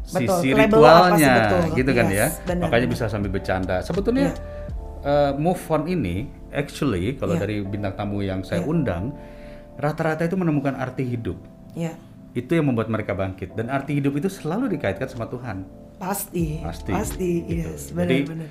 Betul, 0.05 0.19
sisi 0.21 0.49
label 0.53 0.79
ritualnya 0.79 1.35
betul. 1.39 1.63
gitu 1.75 1.91
kan 1.91 2.07
Yes, 2.07 2.13
ya. 2.13 2.27
benar, 2.45 2.63
Makanya 2.65 2.85
benar. 2.85 2.95
bisa 2.95 3.05
sambil 3.09 3.31
bercanda. 3.31 3.77
Sebetulnya 3.81 4.29
Iya. 4.29 4.35
eh, 5.03 5.33
move 5.35 5.63
on 5.67 5.83
ini 5.87 6.17
actually 6.51 7.17
kalau 7.17 7.35
Iya. 7.35 7.41
dari 7.41 7.57
bintang 7.63 7.95
tamu 7.95 8.21
yang 8.21 8.41
saya 8.43 8.61
Iya. 8.61 8.69
undang 8.69 9.05
rata-rata 9.75 10.23
itu 10.23 10.35
menemukan 10.35 10.75
arti 10.75 11.03
hidup. 11.07 11.39
Ya, 11.73 11.97
Itu 12.33 12.57
yang 12.57 12.65
membuat 12.67 12.89
mereka 12.89 13.13
bangkit 13.13 13.53
dan 13.53 13.69
arti 13.69 13.97
hidup 13.97 14.17
itu 14.17 14.29
selalu 14.29 14.73
dikaitkan 14.73 15.07
sama 15.07 15.29
Tuhan. 15.29 15.65
pasti. 16.03 16.59
Pasti, 16.59 16.91
Pasti, 16.91 17.31
gitu. 17.47 17.63
yes, 17.71 17.95
Jadi, 17.95 18.27
benar-benar. 18.27 18.51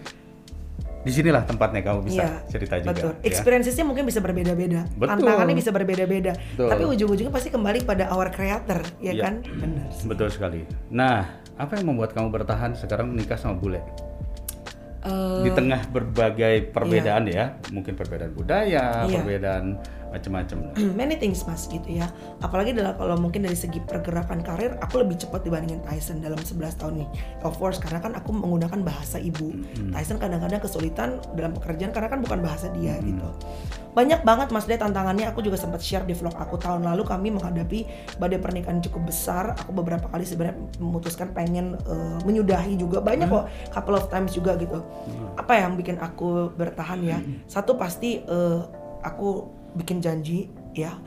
Di 1.02 1.12
sinilah 1.12 1.44
tempatnya 1.44 1.82
kamu 1.82 2.00
bisa 2.06 2.24
Iya, 2.24 2.30
cerita 2.48 2.76
juga. 2.80 2.94
Betul. 2.94 3.12
ya. 3.12 3.28
Experiences-nya 3.28 3.84
mungkin 3.84 4.06
bisa 4.06 4.22
berbeda-beda. 4.22 4.88
Tantangannya 4.88 5.56
bisa 5.58 5.68
berbeda-beda. 5.68 6.32
Tapi 6.56 6.84
ujung-ujungnya 6.88 7.28
pasti 7.28 7.50
kembali 7.50 7.84
pada 7.84 8.08
our 8.08 8.30
creator, 8.30 8.80
ya 9.00 9.12
Iya. 9.12 9.24
kan? 9.26 9.34
Benar. 9.44 9.84
Betul 10.08 10.30
sekali. 10.30 10.62
Nah, 10.88 11.28
apa 11.58 11.76
yang 11.76 11.92
membuat 11.92 12.14
kamu 12.14 12.32
bertahan 12.32 12.72
sekarang 12.72 13.12
menikah 13.12 13.36
sama 13.36 13.60
bule? 13.60 13.82
Eh, 15.02 15.42
Di 15.42 15.52
tengah 15.52 15.82
berbagai 15.90 16.70
perbedaan 16.70 17.26
ya, 17.26 17.58
mungkin 17.74 17.98
perbedaan 17.98 18.32
budaya, 18.32 19.04
Iya. 19.04 19.18
perbedaan 19.18 19.66
macam-macam. 20.12 20.76
many 21.00 21.16
things 21.18 21.48
mas 21.48 21.66
gitu 21.72 21.88
ya. 21.88 22.12
Apalagi 22.44 22.76
dalam 22.76 22.94
kalau 23.00 23.16
mungkin 23.18 23.48
dari 23.48 23.56
segi 23.56 23.80
pergerakan 23.80 24.44
karir 24.44 24.76
aku 24.84 25.02
lebih 25.02 25.18
cepat 25.24 25.48
dibandingin 25.48 25.80
Tyson 25.88 26.20
dalam 26.20 26.38
11 26.38 26.78
tahun 26.78 26.94
ini 27.02 27.08
of 27.48 27.56
course 27.56 27.80
karena 27.80 28.04
kan 28.04 28.14
aku 28.14 28.36
menggunakan 28.36 28.84
bahasa 28.84 29.18
ibu. 29.18 29.56
Tyson 29.96 30.20
kadang-kadang 30.20 30.62
kesulitan 30.62 31.18
dalam 31.34 31.56
pekerjaan 31.56 31.96
karena 31.96 32.08
kan 32.12 32.20
bukan 32.20 32.40
bahasa 32.44 32.68
dia 32.76 33.00
gitu. 33.00 33.28
Banyak 33.92 34.24
banget 34.24 34.56
mas 34.56 34.64
dia 34.68 34.80
tantangannya. 34.80 35.28
Aku 35.36 35.44
juga 35.44 35.60
sempat 35.60 35.84
share 35.84 36.08
di 36.08 36.16
vlog 36.16 36.36
aku. 36.40 36.56
Tahun 36.56 36.80
lalu 36.80 37.04
kami 37.04 37.28
menghadapi 37.36 37.80
badai 38.16 38.40
pernikahan 38.40 38.80
cukup 38.80 39.12
besar. 39.12 39.52
Aku 39.60 39.76
beberapa 39.76 40.08
kali 40.08 40.24
sebenarnya 40.24 40.56
memutuskan 40.80 41.36
pengen 41.36 41.76
eh, 41.76 42.18
menyudahi 42.24 42.80
juga. 42.80 43.04
Banyak 43.04 43.28
kok 43.28 43.46
couple 43.76 43.96
of 44.00 44.08
times 44.08 44.32
juga 44.32 44.56
gitu. 44.56 44.80
Apa 45.36 45.60
yang 45.60 45.76
bikin 45.76 46.00
aku 46.00 46.56
bertahan 46.56 47.00
ya? 47.04 47.20
Satu 47.52 47.76
pasti 47.76 48.24
eh, 48.24 48.60
aku 49.04 49.60
bikin 49.76 50.04
janji 50.04 50.52
ya. 50.76 50.98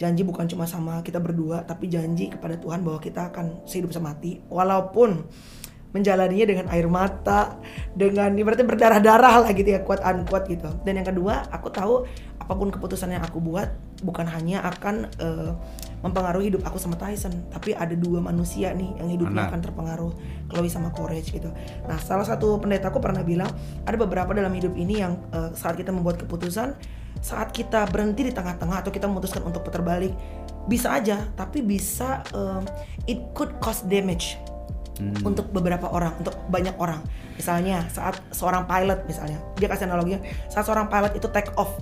Janji 0.00 0.26
bukan 0.26 0.50
cuma 0.50 0.66
sama 0.66 0.98
kita 1.06 1.22
berdua 1.22 1.62
tapi 1.62 1.86
janji 1.86 2.26
kepada 2.26 2.58
Tuhan 2.58 2.82
bahwa 2.82 2.98
kita 2.98 3.30
akan 3.30 3.62
sehidup 3.70 3.94
semati 3.94 4.42
walaupun 4.50 5.22
menjalaninya 5.92 6.46
dengan 6.48 6.66
air 6.72 6.88
mata 6.88 7.60
dengan 7.92 8.32
ibaratnya 8.32 8.64
berdarah-darah 8.64 9.44
lah 9.44 9.50
gitu 9.52 9.76
ya 9.76 9.84
kuat 9.84 10.00
unquote 10.02 10.48
gitu. 10.48 10.72
Dan 10.82 10.98
yang 10.98 11.06
kedua 11.06 11.46
aku 11.52 11.68
tahu 11.68 12.08
apa 12.40 12.52
pun 12.58 12.72
keputusan 12.72 13.12
yang 13.14 13.22
aku 13.22 13.38
buat 13.38 13.70
bukan 14.02 14.26
hanya 14.26 14.64
akan 14.66 15.06
eh, 15.20 15.52
mempengaruhi 16.02 16.50
hidup 16.50 16.66
aku 16.66 16.80
sama 16.82 16.98
Tyson 16.98 17.46
tapi 17.54 17.70
ada 17.76 17.94
dua 17.94 18.18
manusia 18.18 18.74
nih 18.74 18.98
yang 18.98 19.08
hidupnya 19.14 19.46
Anak. 19.46 19.50
akan 19.54 19.60
terpengaruh 19.62 20.12
Chloe 20.50 20.72
sama 20.72 20.90
Courage 20.90 21.30
gitu. 21.30 21.52
Nah 21.86 22.00
salah 22.02 22.26
satu 22.26 22.58
pendetaku 22.58 22.98
pernah 22.98 23.22
bilang 23.22 23.52
ada 23.86 23.94
beberapa 23.94 24.34
dalam 24.34 24.50
hidup 24.50 24.74
ini 24.74 24.98
yang 24.98 25.20
eh, 25.30 25.54
saat 25.54 25.78
kita 25.78 25.94
membuat 25.94 26.18
keputusan 26.18 26.74
saat 27.22 27.54
kita 27.54 27.86
berhenti 27.88 28.28
di 28.28 28.32
tengah-tengah 28.34 28.82
atau 28.82 28.90
kita 28.90 29.06
memutuskan 29.06 29.46
untuk 29.46 29.62
putar 29.62 29.80
balik 29.80 30.10
bisa 30.66 30.94
aja 30.94 31.22
tapi 31.38 31.62
bisa 31.62 32.22
um, 32.34 32.66
it 33.06 33.18
could 33.34 33.50
cause 33.62 33.82
damage 33.86 34.38
untuk 35.26 35.50
beberapa 35.50 35.90
orang 35.90 36.14
untuk 36.22 36.36
banyak 36.46 36.78
orang. 36.78 37.02
Misalnya 37.34 37.86
saat 37.90 38.22
seorang 38.30 38.68
pilot 38.70 39.02
misalnya 39.06 39.42
dia 39.58 39.66
kasih 39.66 39.90
analoginya 39.90 40.22
saat 40.46 40.62
seorang 40.62 40.86
pilot 40.86 41.18
itu 41.18 41.26
take 41.32 41.50
off 41.58 41.74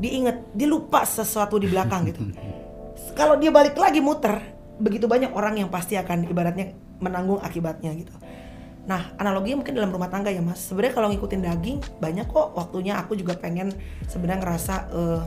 dia 0.00 0.10
inget 0.10 0.36
dia 0.56 0.68
lupa 0.68 1.04
sesuatu 1.04 1.60
di 1.60 1.68
belakang 1.68 2.08
gitu. 2.08 2.24
Kalau 3.18 3.36
dia 3.36 3.52
balik 3.52 3.76
lagi 3.76 4.00
muter 4.00 4.40
begitu 4.78 5.06
banyak 5.06 5.30
orang 5.34 5.60
yang 5.60 5.68
pasti 5.70 5.94
akan 5.94 6.26
ibaratnya 6.26 6.74
menanggung 6.98 7.38
akibatnya 7.38 7.94
gitu 7.94 8.10
Nah, 8.84 9.16
analoginya 9.16 9.64
mungkin 9.64 9.74
dalam 9.80 9.90
rumah 9.92 10.12
tangga 10.12 10.28
ya, 10.28 10.44
Mas. 10.44 10.60
Sebenarnya 10.60 10.92
kalau 10.92 11.08
ngikutin 11.08 11.40
daging, 11.40 11.78
banyak 12.04 12.26
kok 12.28 12.52
waktunya 12.52 13.00
aku 13.00 13.16
juga 13.16 13.32
pengen 13.36 13.72
sebenarnya 14.04 14.44
ngerasa 14.44 14.74
eh, 14.92 15.20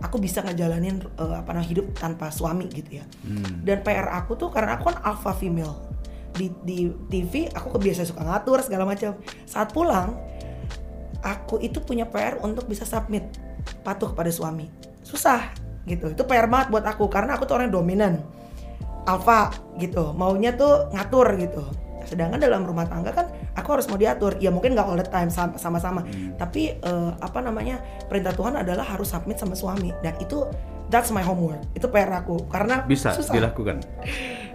aku 0.00 0.16
bisa 0.16 0.40
ngejalanin 0.40 1.04
eh, 1.20 1.34
apa 1.36 1.52
namanya 1.52 1.68
hidup 1.68 1.86
tanpa 1.96 2.32
suami 2.32 2.72
gitu 2.72 3.00
ya. 3.00 3.04
Dan 3.62 3.84
PR 3.84 4.08
aku 4.16 4.34
tuh 4.40 4.48
karena 4.48 4.80
aku 4.80 4.92
kan 4.92 4.98
alpha 5.04 5.32
female. 5.36 5.76
Di 6.32 6.48
di 6.64 6.88
TV 7.12 7.52
aku 7.52 7.76
kebiasaan 7.76 8.08
suka 8.08 8.22
ngatur 8.24 8.64
segala 8.64 8.88
macam. 8.88 9.12
Saat 9.44 9.76
pulang, 9.76 10.16
aku 11.20 11.60
itu 11.60 11.84
punya 11.84 12.08
PR 12.08 12.40
untuk 12.40 12.64
bisa 12.64 12.88
submit 12.88 13.28
patuh 13.84 14.10
kepada 14.16 14.32
suami. 14.32 14.72
Susah 15.04 15.52
gitu. 15.84 16.16
Itu 16.16 16.24
PR 16.24 16.48
banget 16.48 16.72
buat 16.72 16.88
aku 16.88 17.12
karena 17.12 17.36
aku 17.36 17.44
tuh 17.44 17.60
orang 17.60 17.68
dominan. 17.68 18.24
Alpha 19.04 19.52
gitu. 19.76 20.16
Maunya 20.16 20.54
tuh 20.56 20.88
ngatur 20.94 21.36
gitu. 21.36 21.81
Sedangkan 22.04 22.38
dalam 22.38 22.62
rumah 22.62 22.84
tangga 22.84 23.10
kan 23.10 23.26
aku 23.54 23.68
harus 23.78 23.86
mau 23.88 23.96
diatur. 23.96 24.36
Ya 24.38 24.50
mungkin 24.50 24.74
nggak 24.74 24.86
all 24.86 24.98
the 24.98 25.06
time 25.06 25.28
sam- 25.28 25.56
sama-sama. 25.56 26.02
Tapi 26.36 26.76
eh, 26.76 27.10
apa 27.18 27.38
namanya? 27.40 27.80
Perintah 28.06 28.32
Tuhan 28.32 28.58
adalah 28.58 28.84
harus 28.84 29.10
submit 29.10 29.38
sama 29.38 29.52
suami 29.54 29.90
dan 30.00 30.14
itu 30.18 30.44
that's 30.88 31.08
my 31.10 31.24
homework. 31.24 31.62
Itu 31.72 31.88
PR 31.88 32.10
aku 32.12 32.46
karena 32.48 32.84
Bisa 32.84 33.16
susah. 33.16 33.32
dilakukan. 33.32 33.80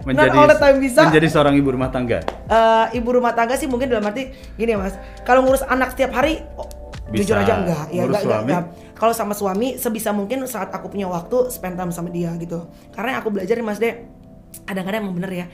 Not 0.08 0.30
all 0.32 0.46
the 0.48 0.56
time 0.56 0.78
bisa. 0.78 1.04
menjadi 1.10 1.28
seorang 1.28 1.58
ibu 1.58 1.68
rumah 1.74 1.90
tangga. 1.90 2.22
Eh, 2.48 2.86
ibu 2.96 3.10
rumah 3.10 3.34
tangga 3.34 3.58
sih 3.58 3.66
mungkin 3.66 3.90
dalam 3.90 4.06
arti 4.06 4.30
gini 4.56 4.72
mas 4.78 4.94
kalau 5.26 5.44
ngurus 5.44 5.60
anak 5.66 5.92
setiap 5.92 6.16
hari 6.16 6.40
oh, 6.56 6.64
Bisa. 7.10 7.34
jujur 7.34 7.36
aja 7.40 7.60
enggak 7.60 7.84
ya 7.92 8.02
enggak, 8.06 8.22
enggak, 8.24 8.40
enggak. 8.46 8.64
kalau 8.96 9.12
sama 9.12 9.34
suami 9.36 9.76
sebisa 9.76 10.14
mungkin 10.14 10.44
saat 10.44 10.72
aku 10.72 10.88
punya 10.88 11.08
waktu 11.08 11.48
spend 11.52 11.76
time 11.76 11.92
sama 11.92 12.08
dia 12.08 12.32
gitu 12.40 12.68
karena 12.94 13.16
yang 13.16 13.20
aku 13.20 13.30
belajar 13.32 13.52
nih 13.58 13.66
mas 13.66 13.80
de 13.80 14.06
kadang-kadang 14.64 15.04
emang 15.04 15.16
bener 15.18 15.32
ya 15.34 15.46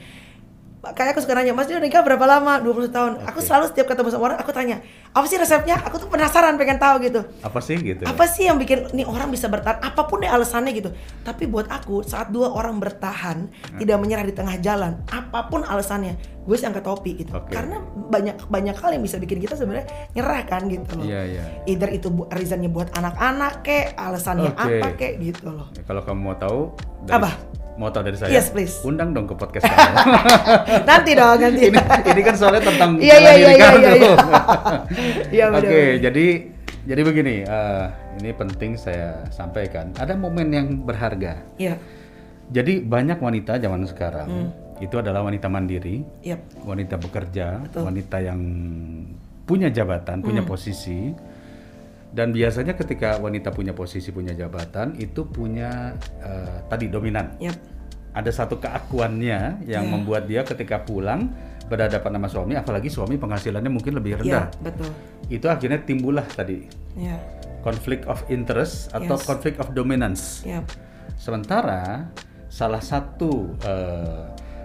kayak 0.86 1.12
aku 1.12 1.20
suka 1.20 1.32
nanya 1.32 1.50
mas 1.50 1.64
dia 1.64 1.74
udah 1.74 1.84
nikah 1.84 2.02
berapa 2.02 2.20
lama 2.22 2.58
20 2.58 2.90
tahun 2.90 3.12
aku 3.22 3.38
Oke. 3.38 3.46
selalu 3.46 3.64
setiap 3.66 3.86
ketemu 3.86 4.08
sama 4.08 4.24
orang 4.26 4.38
aku 4.38 4.50
tanya 4.50 4.84
apa 5.10 5.24
sih 5.24 5.36
resepnya 5.36 5.78
aku 5.78 5.96
tuh 5.96 6.08
penasaran 6.08 6.54
pengen 6.54 6.76
tahu 6.76 7.00
gitu 7.00 7.24
Apa 7.40 7.58
sih 7.58 7.76
gitu? 7.76 8.02
apa 8.02 8.24
sih 8.24 8.44
yang 8.44 8.56
bikin 8.56 8.90
nih 8.90 9.04
orang 9.04 9.28
bisa 9.28 9.46
bertahan 9.46 9.78
apa 9.78 10.02
pun 10.02 10.18
deh 10.18 10.28
alasannya 10.28 10.72
gitu 10.72 10.90
tapi 11.20 11.46
buat 11.46 11.64
aku 11.66 12.02
saat 12.02 12.28
dua 12.28 12.50
orang 12.50 12.76
bertahan 12.76 13.46
Hmm. 13.64 13.78
tidak 13.78 13.96
menyerah 13.96 14.22
di 14.22 14.32
tengah 14.32 14.56
jalan 14.58 15.00
apa 15.06 15.46
pun 15.46 15.62
alasannya 15.62 16.14
gue 16.40 16.54
sih 16.54 16.64
angkat 16.64 16.82
topi 16.82 17.16
gitu 17.16 17.32
Oke. 17.32 17.50
karena 17.50 17.78
banyak 18.04 18.36
banyak 18.44 18.74
hal 18.74 18.90
yang 18.90 19.00
bisa 19.00 19.16
bikin 19.16 19.38
kita 19.38 19.54
sebenarnya 19.54 19.86
nyerah 20.12 20.42
kan 20.42 20.66
gitu 20.66 20.92
loh 20.94 21.04
Iya, 21.04 21.22
iya. 21.26 21.44
either 21.64 21.88
itu 21.88 22.08
bu- 22.08 22.28
reasonnya 22.28 22.68
buat 22.68 22.92
anak-anak 22.92 23.62
kek 23.62 23.84
alasannya 23.94 24.50
Oke. 24.50 24.76
apa 24.76 24.88
kek 24.94 25.12
gitu 25.18 25.48
loh 25.48 25.70
Ya, 25.72 25.82
kalau 25.82 26.02
kamu 26.02 26.20
mau 26.22 26.36
tahu 26.36 26.60
dari, 27.02 27.16
Apa? 27.16 27.30
Mau 27.74 27.90
tahu 27.90 28.06
dari 28.06 28.14
saya? 28.14 28.30
Yes, 28.30 28.54
please. 28.54 28.78
Undang 28.82 29.10
dong 29.10 29.26
ke 29.26 29.34
podcast 29.34 29.66
kamu. 29.66 29.94
nanti 30.86 31.10
dong 31.12 31.38
nanti 31.42 31.62
ini 31.66 31.78
ini 32.06 32.20
kan 32.22 32.34
soalnya 32.34 32.62
tentang 32.62 32.90
Iya, 33.02 33.16
iya, 33.18 33.32
iya, 33.34 33.50
iya, 33.50 33.68
iya, 33.74 33.92
iya. 33.98 34.14
Iya, 35.28 35.44
Oke, 35.50 35.82
jadi 35.98 36.26
jadi 36.84 37.00
begini, 37.00 37.36
eh, 37.42 37.84
ini 38.20 38.30
penting 38.30 38.76
saya 38.76 39.26
sampaikan. 39.28 39.90
Ada 39.96 40.14
momen 40.14 40.48
yang 40.48 40.68
berharga. 40.80 41.40
Iya 41.56 41.74
Jadi 42.44 42.84
banyak 42.84 43.18
wanita 43.18 43.56
zaman 43.56 43.88
sekarang 43.88 44.28
Hmm. 44.28 44.48
itu 44.76 44.94
adalah 44.94 45.24
wanita 45.24 45.48
mandiri, 45.48 46.04
Yap. 46.20 46.44
wanita 46.60 47.00
bekerja, 47.00 47.64
Betul. 47.64 47.80
Hmm. 47.80 47.88
wanita 47.88 48.16
yang 48.20 48.40
punya 49.42 49.68
jabatan, 49.68 50.20
punya 50.20 50.44
posisi. 50.44 51.10
Dan 52.14 52.30
biasanya 52.30 52.78
ketika 52.78 53.18
wanita 53.18 53.50
punya 53.50 53.74
posisi, 53.74 54.14
punya 54.14 54.30
jabatan, 54.32 54.94
itu 54.96 55.26
punya 55.26 55.98
eh, 56.22 56.62
tadi 56.70 56.86
dominan. 56.86 57.34
Yap. 57.42 57.58
Ada 58.14 58.30
satu 58.30 58.62
keakuannya 58.62 59.66
yang 59.66 59.82
Ya. 59.82 59.90
membuat 59.90 60.30
dia 60.30 60.46
ketika 60.46 60.78
pulang 60.78 61.34
berhadapan 61.66 62.14
sama 62.14 62.28
suami, 62.30 62.54
apalagi 62.54 62.86
suami 62.86 63.18
penghasilannya 63.18 63.66
mungkin 63.66 63.98
lebih 63.98 64.22
rendah. 64.22 64.46
Iya, 64.46 64.62
betul. 64.62 64.90
Itu 65.26 65.46
akhirnya 65.50 65.82
timbullah 65.82 66.22
tadi 66.22 66.70
Iya. 66.94 67.18
konflik 67.66 68.06
of 68.06 68.22
interest 68.30 68.94
atau 68.94 69.18
Yes. 69.18 69.26
konflik 69.26 69.58
of 69.58 69.74
dominance. 69.74 70.46
Yap. 70.46 70.70
Sementara 71.18 72.06
salah 72.46 72.78
satu 72.78 73.58
eh, 73.66 74.22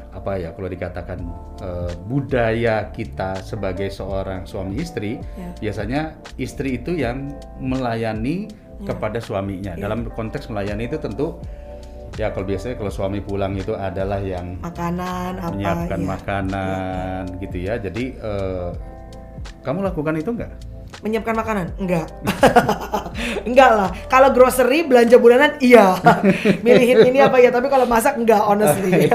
apa 0.09 0.35
ya 0.35 0.49
kalau 0.51 0.65
dikatakan 0.65 1.19
eh, 1.61 1.93
budaya 2.05 2.89
kita 2.89 3.39
sebagai 3.39 3.89
seorang 3.89 4.43
suami 4.43 4.81
istri 4.81 5.21
Ya. 5.37 5.49
biasanya 5.61 6.01
istri 6.35 6.77
itu 6.77 6.93
yang 6.93 7.29
melayani 7.59 8.49
Ya. 8.79 8.95
kepada 8.95 9.19
suaminya 9.19 9.75
dalam 9.75 10.07
konteks 10.07 10.47
melayani 10.47 10.87
itu 10.87 10.95
tentu 10.95 11.35
ya 12.15 12.31
kalau 12.31 12.47
biasanya 12.47 12.75
kalau 12.75 12.87
suami 12.89 13.19
pulang 13.19 13.51
itu 13.53 13.75
adalah 13.75 14.19
yang 14.19 14.55
makanan 14.59 15.35
apa 15.35 15.51
menyiapkan 15.51 15.99
ya. 15.99 16.07
makanan 16.07 17.21
gitu 17.39 17.57
ya 17.59 17.73
jadi 17.75 18.03
eh, 18.15 18.69
kamu 19.61 19.83
lakukan 19.83 20.15
itu 20.15 20.31
enggak 20.31 20.51
menyiapkan 20.99 21.35
makanan? 21.35 21.65
Enggak. 21.79 22.07
Enggak 23.49 23.71
lah. 23.71 23.89
Kalau 24.11 24.29
grocery 24.35 24.83
belanja 24.87 25.15
bulanan 25.19 25.55
iya. 25.63 25.95
Milihin 26.65 27.07
ini 27.07 27.19
apa 27.23 27.39
ya? 27.39 27.51
Tapi 27.51 27.67
kalau 27.71 27.87
masak 27.87 28.19
enggak 28.19 28.41
honestly 28.43 29.07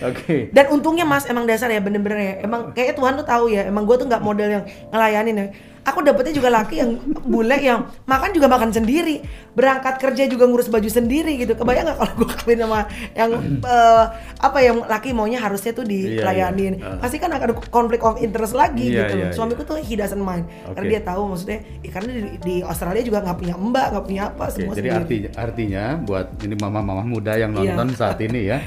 oke. 0.00 0.36
dan 0.56 0.64
untungnya 0.72 1.04
mas 1.08 1.24
emang 1.28 1.44
dasar 1.48 1.72
ya 1.72 1.80
bener-bener 1.80 2.18
ya. 2.18 2.34
Emang 2.44 2.72
kayak 2.72 2.96
Tuhan 2.96 3.16
tuh 3.20 3.26
tahu 3.26 3.52
ya 3.52 3.68
emang 3.68 3.84
gue 3.88 3.96
tuh 3.96 4.06
nggak 4.08 4.22
model 4.22 4.48
yang 4.60 4.64
ngelayanin 4.92 5.36
ya 5.36 5.46
aku 5.88 6.04
dapetnya 6.04 6.36
juga 6.36 6.52
laki 6.52 6.78
yang 6.78 6.90
bule 7.24 7.56
yang 7.56 7.88
makan 8.04 8.30
juga 8.30 8.44
makan 8.46 8.68
sendiri 8.68 9.24
berangkat 9.52 9.96
kerja 9.96 10.28
juga 10.28 10.44
ngurus 10.44 10.68
baju 10.68 10.84
sendiri 10.86 11.40
gitu 11.40 11.56
kebayang 11.56 11.88
nggak 11.88 11.96
kalau 11.96 12.12
gue 12.14 12.28
kawin 12.36 12.60
sama 12.60 12.80
yang 13.16 13.30
eh, 13.58 14.04
apa 14.38 14.58
yang 14.60 14.84
laki 14.84 15.16
maunya 15.16 15.40
harusnya 15.40 15.72
tuh 15.72 15.82
dilayanin 15.82 16.76
iya. 16.76 16.94
Ah. 16.94 16.98
pasti 17.00 17.16
kan 17.16 17.32
akan 17.32 17.44
ada 17.48 17.54
konflik 17.72 18.04
of 18.04 18.20
interest 18.20 18.52
lagi 18.52 18.92
Iya, 18.92 19.08
gitu 19.08 19.14
iya, 19.16 19.28
suamiku 19.32 19.64
tuh 19.64 19.80
he 19.80 19.96
doesn't 19.96 20.20
mind 20.20 20.44
karena 20.76 20.86
dia 20.86 21.00
tahu 21.00 21.32
maksudnya 21.32 21.58
ya 21.80 21.90
karena 21.90 22.10
di, 22.12 22.20
di 22.44 22.54
Australia 22.60 23.00
juga 23.00 23.24
nggak 23.24 23.38
punya 23.40 23.54
mbak 23.56 23.86
nggak 23.96 24.04
punya 24.04 24.22
apa 24.28 24.44
Oke, 24.46 24.52
semua 24.54 24.72
jadi 24.76 24.88
sendiri. 24.92 25.00
artinya 25.00 25.30
artinya 25.40 25.84
buat 26.04 26.26
ini 26.44 26.54
mama-mama 26.54 27.02
muda 27.02 27.32
yang 27.34 27.50
Iya. 27.56 27.74
nonton 27.74 27.96
saat 27.96 28.20
ini 28.20 28.46
ya. 28.46 28.60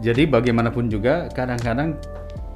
Jadi 0.00 0.24
bagaimanapun 0.24 0.88
juga 0.88 1.28
kadang-kadang 1.28 1.92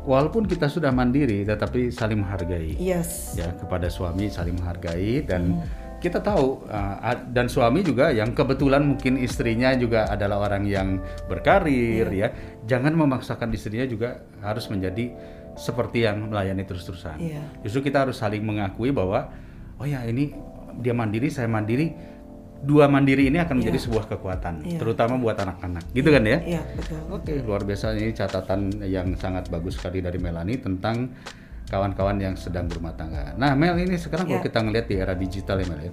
walaupun 0.05 0.45
kita 0.45 0.69
sudah 0.69 0.89
mandiri 0.89 1.43
tetapi 1.43 1.89
saling 1.89 2.21
menghargai. 2.21 2.77
yes 2.77 3.35
Ya, 3.35 3.51
kepada 3.51 3.89
suami 3.89 4.29
saling 4.29 4.55
menghargai 4.55 5.25
dan 5.25 5.43
Hmm. 5.57 5.65
kita 5.99 6.21
tahu 6.21 6.69
uh, 6.69 6.97
dan 7.27 7.49
suami 7.49 7.81
juga 7.81 8.13
yang 8.13 8.31
kebetulan 8.31 8.85
mungkin 8.85 9.17
istrinya 9.17 9.73
juga 9.73 10.05
adalah 10.07 10.45
orang 10.45 10.65
yang 10.65 11.01
berkarir 11.27 12.07
Iya. 12.07 12.29
ya. 12.29 12.29
Jangan 12.67 12.93
memaksakan 12.93 13.49
istrinya 13.51 13.85
juga 13.85 14.21
harus 14.39 14.69
menjadi 14.69 15.17
seperti 15.57 16.05
yang 16.05 16.29
melayani 16.29 16.63
terus-terusan. 16.63 17.17
Iya. 17.17 17.43
Justru 17.63 17.89
kita 17.89 18.05
harus 18.05 18.21
saling 18.21 18.45
mengakui 18.45 18.93
bahwa 18.93 19.33
oh 19.81 19.87
ya 19.89 20.05
ini 20.05 20.35
dia 20.77 20.93
mandiri, 20.93 21.31
saya 21.31 21.47
mandiri. 21.47 21.95
Dua 22.65 22.89
mandiri 22.89 23.29
ini 23.29 23.37
akan 23.37 23.61
menjadi 23.61 23.77
sebuah 23.77 24.09
kekuatan, 24.09 24.65
Iya. 24.65 24.81
terutama 24.81 25.21
buat 25.21 25.37
anak-anak. 25.37 25.93
Gitu 25.93 26.09
kan 26.09 26.25
ya? 26.25 26.41
iya 26.41 26.63
betul 26.73 26.97
Oke, 27.13 27.37
luar 27.45 27.61
biasa 27.61 27.93
ini 27.93 28.11
catatan 28.11 28.81
yang 28.89 29.13
sangat 29.15 29.53
bagus 29.53 29.77
sekali 29.77 30.01
dari 30.01 30.17
Melani 30.17 30.57
tentang 30.57 31.13
kawan-kawan 31.69 32.17
yang 32.17 32.35
sedang 32.35 32.65
berumah 32.65 32.97
tangga. 32.97 33.37
Nah, 33.37 33.53
Mel 33.53 33.77
ini 33.77 34.01
sekarang 34.01 34.25
kalau 34.25 34.41
Ya. 34.41 34.47
kita 34.49 34.59
ngelihat 34.65 34.87
di 34.89 34.97
era 34.97 35.13
digital 35.13 35.61
ya 35.61 35.67
Mel 35.69 35.83
ya. 35.85 35.93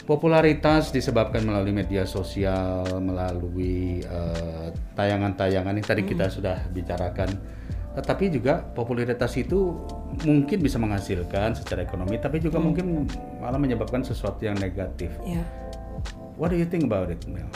Popularitas 0.00 0.90
disebabkan 0.90 1.46
melalui 1.46 1.70
media 1.70 2.02
sosial, 2.02 2.82
melalui 2.98 4.02
eh, 4.02 4.68
tayangan-tayangan 4.94 5.74
yang 5.76 5.86
tadi 5.86 6.02
kita 6.02 6.26
sudah 6.26 6.66
bicarakan. 6.68 7.58
Tetapi 7.90 8.30
juga 8.30 8.62
popularitas 8.62 9.34
itu 9.34 9.74
mungkin 10.22 10.58
bisa 10.62 10.78
menghasilkan 10.78 11.58
secara 11.58 11.82
ekonomi, 11.82 12.22
tapi 12.22 12.38
juga 12.38 12.62
mungkin 12.62 13.10
malah 13.42 13.58
menyebabkan 13.58 14.06
sesuatu 14.06 14.46
yang 14.46 14.54
negatif. 14.58 15.10
Iya. 15.26 15.42
What 16.38 16.54
do 16.54 16.56
you 16.56 16.64
think 16.64 16.86
about 16.86 17.10
it, 17.10 17.20
Mel? 17.26 17.50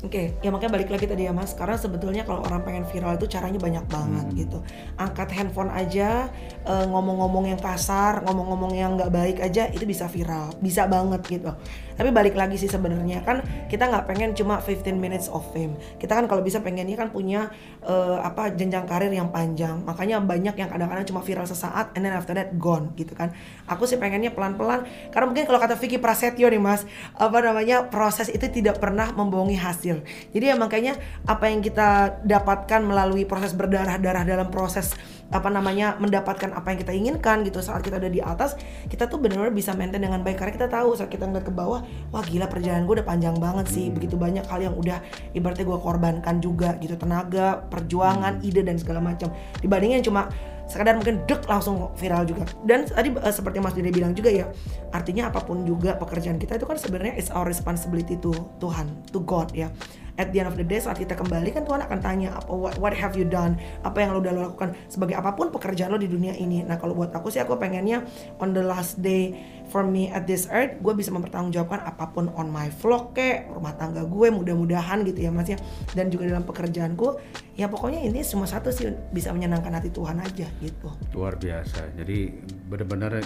Oke, 0.00 0.32
ya 0.40 0.48
makanya 0.48 0.80
balik 0.80 0.88
lagi 0.88 1.04
tadi 1.04 1.28
ya 1.28 1.32
mas. 1.36 1.52
Karena 1.52 1.76
sebetulnya 1.76 2.24
kalau 2.24 2.40
orang 2.40 2.64
pengen 2.64 2.88
viral 2.88 3.20
itu 3.20 3.28
caranya 3.28 3.60
banyak 3.60 3.84
banget 3.84 4.26
gitu. 4.32 4.64
Angkat 4.96 5.28
handphone 5.36 5.68
aja, 5.68 6.32
eh, 6.64 6.86
ngomong-ngomong 6.88 7.52
yang 7.52 7.60
kasar, 7.60 8.24
ngomong-ngomong 8.24 8.72
yang 8.72 8.96
nggak 8.96 9.12
baik 9.12 9.36
aja 9.44 9.68
itu 9.68 9.84
bisa 9.84 10.08
viral, 10.08 10.56
bisa 10.64 10.88
banget 10.88 11.20
gitu. 11.28 11.52
Tapi 12.00 12.16
balik 12.16 12.32
lagi 12.32 12.56
sih 12.56 12.64
sebenarnya 12.64 13.20
kan 13.20 13.44
kita 13.68 13.92
nggak 13.92 14.08
pengen 14.08 14.32
cuma 14.32 14.56
15 14.56 14.96
minutes 14.96 15.28
of 15.28 15.44
fame. 15.52 15.76
Kita 16.00 16.16
kan 16.16 16.24
kalau 16.24 16.40
bisa 16.40 16.64
pengennya 16.64 16.96
kan 16.96 17.12
punya 17.12 17.52
eh, 17.84 18.16
apa 18.24 18.56
jenjang 18.56 18.88
karir 18.88 19.12
yang 19.12 19.28
panjang. 19.28 19.84
Makanya 19.84 20.24
banyak 20.24 20.56
yang 20.56 20.72
kadang-kadang 20.72 21.04
cuma 21.04 21.20
viral 21.20 21.44
sesaat, 21.44 21.92
and 21.92 22.08
then 22.08 22.16
after 22.16 22.32
that 22.32 22.56
gone 22.56 22.96
gitu 22.96 23.12
kan. 23.12 23.36
Aku 23.68 23.84
sih 23.84 24.00
pengennya 24.00 24.32
pelan-pelan. 24.32 24.88
Karena 25.12 25.28
mungkin 25.28 25.44
kalau 25.44 25.60
kata 25.60 25.76
Vicky 25.76 26.00
Prasetyo 26.00 26.48
nih 26.48 26.56
mas, 26.56 26.88
apa 27.20 27.36
namanya 27.44 27.92
proses 27.92 28.32
itu 28.32 28.48
tidak 28.48 28.80
pernah 28.80 29.12
membohongi 29.12 29.60
hasil. 29.60 30.00
Jadi 30.32 30.44
ya 30.48 30.56
makanya 30.56 30.96
apa 31.28 31.52
yang 31.52 31.60
kita 31.60 32.22
dapatkan 32.24 32.80
melalui 32.80 33.28
proses 33.28 33.52
berdarah-darah 33.52 34.24
dalam 34.24 34.48
proses 34.48 34.96
apa 35.30 35.48
namanya 35.48 35.94
mendapatkan 36.02 36.50
apa 36.50 36.74
yang 36.74 36.78
kita 36.82 36.92
inginkan 36.92 37.46
gitu. 37.46 37.62
Saat 37.62 37.86
kita 37.86 38.02
udah 38.02 38.10
di 38.10 38.20
atas 38.20 38.58
kita 38.90 39.06
tuh 39.06 39.22
benar-benar 39.22 39.54
bisa 39.54 39.72
maintain 39.78 40.02
dengan 40.02 40.20
baik. 40.20 40.42
Karena 40.42 40.52
kita 40.54 40.68
tahu 40.68 40.98
saat 40.98 41.10
kita 41.10 41.26
ngeliat 41.26 41.46
ke 41.46 41.54
bawah 41.54 41.86
wah 42.10 42.24
gila 42.26 42.50
perjalanan 42.50 42.84
gue 42.84 43.00
udah 43.00 43.06
panjang 43.06 43.36
banget 43.38 43.66
sih. 43.70 43.86
Begitu 43.88 44.18
banyak 44.18 44.44
hal 44.46 44.60
yang 44.60 44.74
udah 44.74 44.98
ibaratnya 45.32 45.64
gue 45.64 45.78
korbankan 45.78 46.36
juga 46.42 46.76
gitu. 46.82 46.98
Tenaga 46.98 47.62
perjuangan 47.70 48.42
ide 48.42 48.66
dan 48.66 48.76
segala 48.76 48.98
macam. 48.98 49.30
Dibandingin 49.62 50.02
cuma 50.02 50.28
sekadar 50.70 50.94
mungkin 50.94 51.26
dek 51.26 51.50
langsung 51.50 51.90
viral 51.98 52.22
juga. 52.30 52.46
Dan 52.62 52.86
tadi 52.86 53.10
eh, 53.10 53.34
seperti 53.34 53.58
Mas 53.58 53.74
Dede 53.74 53.90
bilang 53.90 54.14
juga 54.14 54.30
ya 54.30 54.46
artinya 54.94 55.30
apa 55.30 55.42
pun 55.42 55.66
juga 55.66 55.98
pekerjaan 55.98 56.38
kita 56.38 56.58
itu 56.58 56.66
kan 56.66 56.78
sebenarnya 56.78 57.18
is 57.18 57.30
our 57.34 57.46
responsibility 57.46 58.14
to 58.18 58.30
Tuhan 58.62 58.86
to 59.10 59.22
God 59.22 59.50
ya 59.50 59.70
at 60.16 60.32
the 60.34 60.42
end 60.42 60.48
of 60.50 60.56
the 60.58 60.66
day 60.66 60.80
saat 60.82 60.98
kita 60.98 61.14
kembali 61.14 61.54
kan 61.54 61.62
Tuhan 61.62 61.84
akan 61.86 61.98
tanya 62.02 62.34
apa 62.34 62.50
what, 62.50 62.74
what 62.80 62.94
have 62.96 63.14
you 63.14 63.26
done? 63.28 63.58
Apa 63.86 64.02
yang 64.02 64.16
lo 64.16 64.22
udah 64.22 64.32
lo 64.32 64.40
lakukan? 64.50 64.74
Sebagai 64.90 65.14
apa 65.18 65.36
pun 65.36 65.52
pekerjaan 65.54 65.92
lo 65.92 65.98
di 66.00 66.10
dunia 66.10 66.34
ini. 66.34 66.64
Nah 66.64 66.80
kalau 66.80 66.96
buat 66.96 67.14
aku 67.14 67.30
sih 67.30 67.42
aku 67.42 67.60
pengennya 67.60 68.02
on 68.42 68.50
the 68.56 68.64
last 68.64 68.98
day 68.98 69.36
for 69.70 69.86
me 69.86 70.10
at 70.10 70.26
this 70.26 70.50
earth 70.50 70.78
gue 70.82 70.94
bisa 70.96 71.14
mempertanggungjawabkan 71.14 71.86
apa 71.86 72.10
pun 72.10 72.32
on 72.34 72.50
my 72.50 72.66
vlog 72.82 73.14
kek 73.14 73.46
rumah 73.52 73.76
tangga 73.78 74.02
gue 74.02 74.28
mudah-mudahan 74.32 75.06
gitu 75.06 75.26
ya 75.26 75.30
mas 75.30 75.50
ya. 75.50 75.58
Dan 75.94 76.10
juga 76.10 76.26
dalam 76.30 76.42
pekerjaanku 76.42 77.20
ya 77.54 77.68
pokoknya 77.68 78.02
ini 78.02 78.24
cuma 78.24 78.48
satu 78.48 78.72
sih 78.72 78.90
bisa 79.12 79.30
menyenangkan 79.30 79.76
hati 79.76 79.92
Tuhan 79.92 80.18
aja 80.18 80.48
gitu. 80.58 80.88
Luar 81.14 81.36
biasa. 81.36 81.92
Jadi 81.94 82.32
benar-benar 82.66 83.20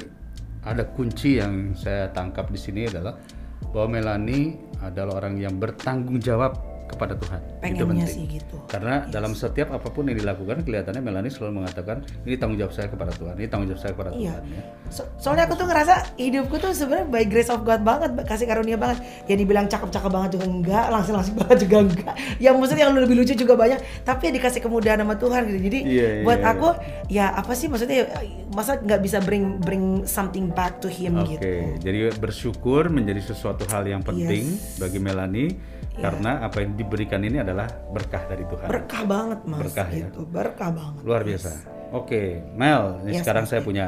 ada 0.65 0.85
kunci 0.89 1.37
yang 1.39 1.77
saya 1.77 2.09
tangkap 2.09 2.49
di 2.49 2.57
sini 2.57 2.89
adalah 2.89 3.21
bahwa 3.69 4.01
Melani 4.01 4.57
adalah 4.81 5.21
orang 5.25 5.37
yang 5.37 5.61
bertanggung 5.61 6.21
jawab 6.21 6.74
kepada 6.95 7.15
Tuhan. 7.15 7.41
itu 7.65 7.75
pengennya 7.77 7.85
penting. 8.03 8.09
sih 8.09 8.25
gitu 8.31 8.57
Karena 8.65 8.95
dalam 9.07 9.33
setiap 9.33 9.69
apa 9.71 9.89
pun 9.89 10.05
yang 10.05 10.15
dilakukan 10.15 10.63
kelihatannya 10.63 11.01
Melani 11.01 11.29
selalu 11.29 11.61
mengatakan 11.61 11.97
ini 12.23 12.35
tanggung 12.35 12.57
jawab 12.57 12.71
saya 12.71 12.87
kepada 12.87 13.13
Tuhan, 13.13 13.35
ini 13.35 13.47
tanggung 13.47 13.69
jawab 13.69 13.81
saya 13.81 13.93
kepada 13.93 14.11
Iya. 14.13 14.33
Tuhan. 14.33 14.43
Ya. 14.49 14.63
So- 14.89 15.09
soalnya 15.17 15.45
aku 15.45 15.55
tuh 15.55 15.67
ngerasa 15.67 15.95
hidupku 16.15 16.57
tuh 16.57 16.71
sebenarnya 16.71 17.07
by 17.07 17.25
grace 17.25 17.49
of 17.49 17.61
God 17.61 17.81
banget, 17.81 18.11
kasih 18.23 18.47
karunia 18.47 18.77
banget. 18.77 18.99
Ya 19.25 19.35
dibilang 19.35 19.67
cakep-cakep 19.67 20.09
banget 20.09 20.31
juga 20.33 20.47
enggak, 20.47 20.85
langsing-langsing 20.89 21.37
banget 21.43 21.59
juga 21.61 21.77
enggak. 21.83 22.15
Yang 22.39 22.55
maksudnya 22.57 22.83
yang 22.83 22.95
lebih 22.95 23.17
lucu 23.17 23.35
juga 23.35 23.55
banyak, 23.55 23.79
tapi 24.03 24.23
ya 24.25 24.33
dikasih 24.33 24.61
kemudahan 24.61 24.99
sama 24.99 25.15
Tuhan 25.15 25.43
gitu. 25.47 25.61
Jadi 25.63 25.79
Iya, 25.85 26.09
iya, 26.13 26.23
buat 26.23 26.39
iya. 26.39 26.51
aku 26.51 26.69
ya 27.09 27.27
apa 27.33 27.53
sih 27.53 27.67
maksudnya 27.67 28.07
masa 28.49 28.77
nggak 28.77 29.01
bisa 29.01 29.19
bring 29.19 29.59
bring 29.59 29.85
something 30.05 30.47
back 30.49 30.79
to 30.79 30.87
him 30.87 31.17
Oke, 31.17 31.35
gitu. 31.35 31.47
jadi 31.81 31.99
bersyukur 32.15 32.87
menjadi 32.87 33.19
sesuatu 33.25 33.67
hal 33.67 33.83
yang 33.83 34.01
penting 34.01 34.55
Yes. 34.55 34.79
bagi 34.79 34.99
Melani 34.99 35.47
karena 35.95 36.43
apa 36.43 36.59
yang 36.59 36.75
diberikan 36.75 37.21
ini 37.21 37.39
adalah 37.39 37.65
berkah 37.89 38.23
dari 38.25 38.43
Tuhan. 38.45 38.67
Berkah 38.67 39.03
banget 39.05 39.41
Mas 39.45 39.61
Berkah 39.63 39.89
ya. 39.89 39.97
gitu. 40.05 40.21
Berkah 40.27 40.71
banget. 40.71 41.03
Luar 41.03 41.23
biasa. 41.23 41.51
Oke, 41.91 42.23
Mel, 42.53 42.83
ini 43.03 43.15
Yes, 43.15 43.23
sekarang 43.23 43.45
Mas. 43.45 43.51
saya 43.51 43.61
punya 43.61 43.87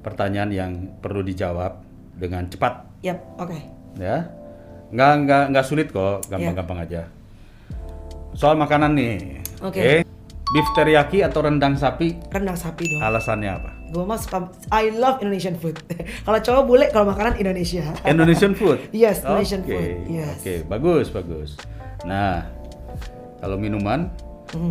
pertanyaan 0.00 0.50
yang 0.50 0.72
perlu 0.96 1.22
dijawab 1.22 1.78
dengan 2.12 2.46
cepat, 2.46 2.82
Yap, 3.00 3.18
oke. 3.36 3.58
ya. 3.96 4.26
Nggak 4.88 5.12
nggak 5.22 5.44
nggak 5.50 5.64
sulit 5.64 5.88
kok, 5.88 6.22
Iya. 6.22 6.30
gampang-gampang 6.32 6.78
aja. 6.80 7.02
Soal 8.32 8.54
makanan 8.54 8.92
nih. 8.92 9.40
Oke. 9.60 10.02
Beef 10.46 10.68
teriyaki 10.72 11.22
atau 11.22 11.42
rendang 11.42 11.74
sapi, 11.74 12.14
Rendang 12.28 12.54
sapi 12.54 12.86
dong. 12.86 13.02
alasannya 13.02 13.50
apa? 13.50 13.70
Gue 13.96 14.04
mah 14.04 14.20
suka 14.20 14.52
I 14.68 14.92
love 14.92 15.24
Indonesian 15.24 15.56
food. 15.56 15.80
kalau 16.28 16.36
cowok 16.36 16.62
bule, 16.68 16.86
kalau 16.92 17.08
makanan 17.08 17.40
Indonesia. 17.40 17.96
Indonesian 18.12 18.52
food. 18.52 18.76
Yes, 18.92 19.24
Indonesian 19.24 19.64
food. 19.64 20.04
Yes. 20.04 20.36
Oke, 20.44 20.68
bagus, 20.68 21.08
bagus. 21.08 21.56
Nah, 22.04 22.44
kalau 23.40 23.56
minuman, 23.56 24.12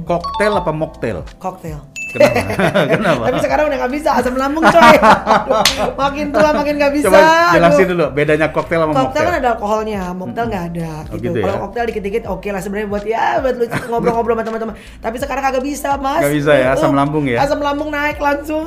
koktail 0.05 0.61
apa 0.61 0.69
mocktail? 0.69 1.25
Cocktail. 1.41 1.94
Kenapa? 2.15 2.81
Kenapa? 2.95 3.23
Tapi 3.27 3.39
sekarang 3.39 3.63
udah 3.67 3.77
nggak 3.79 3.93
bisa 3.93 4.09
asam 4.15 4.35
lambung 4.35 4.63
coy. 4.63 4.95
Makin 6.01 6.25
tua 6.31 6.49
makin 6.51 6.73
nggak 6.75 6.93
bisa. 6.93 7.07
Coba 7.07 7.21
jelasin 7.51 7.79
Aduh. 7.81 7.91
dulu 7.91 8.05
bedanya 8.11 8.47
koktail 8.49 8.79
sama 8.79 8.91
Koktail 8.91 9.03
mocktail. 9.05 9.25
kan 9.25 9.35
ada 9.35 9.49
alkoholnya, 9.53 10.01
mocktail 10.11 10.45
nggak 10.47 10.65
ada. 10.71 10.91
Oh, 11.05 11.15
gitu. 11.15 11.23
gitu 11.25 11.37
ya? 11.37 11.45
Kalau 11.45 11.59
koktail 11.63 11.85
dikit-dikit 11.89 12.23
oke 12.25 12.47
lah 12.49 12.61
sebenarnya 12.61 12.87
buat 12.87 13.03
ya 13.03 13.25
buat 13.39 13.55
lu 13.55 13.65
ngobrol-ngobrol 13.67 14.33
sama 14.33 14.43
teman-teman. 14.43 14.75
Tapi 14.97 15.15
sekarang 15.17 15.43
kagak 15.43 15.63
bisa 15.63 15.89
mas. 15.97 16.21
Nggak 16.21 16.35
bisa 16.35 16.51
ya, 16.53 16.67
asam 16.71 16.91
Uh, 16.91 16.97
lambung 16.97 17.25
ya? 17.25 17.37
Asam 17.39 17.59
lambung 17.59 17.89
naik 17.89 18.17
langsung. 18.17 18.63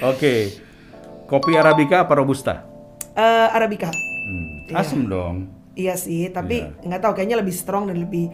Oke. 0.00 0.54
Kopi 1.26 1.54
arabica 1.54 2.02
apa 2.02 2.12
robusta? 2.12 2.66
Eh, 3.12 3.48
Arabica. 3.50 3.90
Hmm, 3.90 4.46
Iya. 4.66 4.74
Asem 4.76 5.06
dong. 5.06 5.36
Iya 5.72 5.94
sih, 5.94 6.28
tapi 6.28 6.62
nggak 6.82 7.00
tahu 7.00 7.12
kayaknya 7.14 7.38
lebih 7.38 7.54
strong 7.54 7.86
dan 7.86 7.98
lebih 7.98 8.30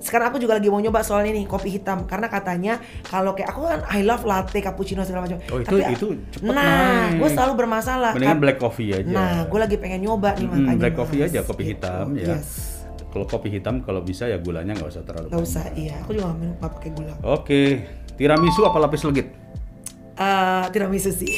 sekarang 0.00 0.26
aku 0.28 0.38
juga 0.38 0.56
lagi 0.56 0.66
mau 0.66 0.76
nyoba 0.76 1.00
soalnya 1.00 1.30
nih 1.30 1.44
kopi 1.44 1.68
hitam 1.70 2.02
karena 2.02 2.26
katanya 2.26 2.74
kalau 3.02 3.30
kayak 3.30 3.48
aku 3.48 3.60
kan 3.62 3.80
I 3.86 4.00
love 4.00 4.24
latte, 4.24 4.58
cappuccino 4.58 5.00
segala 5.02 5.24
macam. 5.24 5.38
Oh, 5.46 5.58
itu- 5.58 5.68
Tapi 5.70 5.92
itu 5.92 6.06
cepet 6.30 6.48
Nah, 6.50 7.12
gue 7.12 7.28
selalu 7.28 7.52
bermasalah. 7.54 8.12
Mendingan 8.12 8.32
Kap- 8.32 8.42
black 8.42 8.58
coffee 8.58 8.90
aja. 8.92 9.04
Nah, 9.06 9.44
gue 9.44 9.58
lagi 9.58 9.76
pengen 9.76 10.00
nyoba 10.02 10.34
nih 10.34 10.42
Mm, 10.42 10.52
makanya. 10.56 10.80
black 10.80 10.96
coffee 10.96 11.20
Mas. 11.20 11.28
aja, 11.28 11.40
kopi 11.42 11.62
Gitu. 11.62 11.70
hitam 11.76 12.06
ya. 12.14 12.26
Yes. 12.34 12.48
Kalau 13.06 13.26
kopi 13.26 13.48
hitam 13.50 13.74
kalau 13.80 14.00
bisa 14.00 14.24
ya 14.24 14.38
gulanya 14.38 14.72
nggak 14.72 14.88
usah 14.88 15.02
terlalu 15.02 15.26
Gak 15.26 15.34
banyak. 15.34 15.46
usah, 15.46 15.64
iya. 15.74 15.94
Aku 16.00 16.10
juga 16.12 16.26
nggak 16.30 16.48
nggak 16.56 16.72
pakai 16.72 16.90
gula. 16.90 17.14
Oke, 17.22 17.60
tiramisu 18.14 18.60
apa 18.62 18.78
lapis 18.78 19.02
legit? 19.02 19.28
Eh, 20.20 20.64
tiramisu 20.68 21.16
sih. 21.16 21.32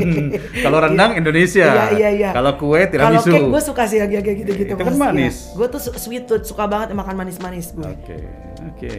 Kalau 0.64 0.80
rendang 0.80 1.12
Indonesia. 1.12 1.68
Iya, 1.68 1.84
iya, 1.92 2.08
iya. 2.08 2.30
Kalau 2.32 2.56
kue 2.56 2.88
Kalau 2.88 3.20
tiramisu. 3.20 3.28
cake 3.28 3.48
gue 3.52 3.60
suka 3.60 3.84
sih 3.84 4.00
yang 4.00 4.08
kayak 4.08 4.36
gitu-gitu. 4.40 4.72
Itu 4.72 4.80
kan 4.80 4.96
manis. 4.96 5.52
Gue 5.52 5.68
tuh 5.68 5.76
sweet 5.76 6.24
tooth, 6.24 6.48
suka 6.48 6.64
banget 6.64 6.96
makan 6.96 7.20
manis-manis 7.20 7.76
gue. 7.76 7.84
Oke, 7.84 8.16
oke. 8.64 8.94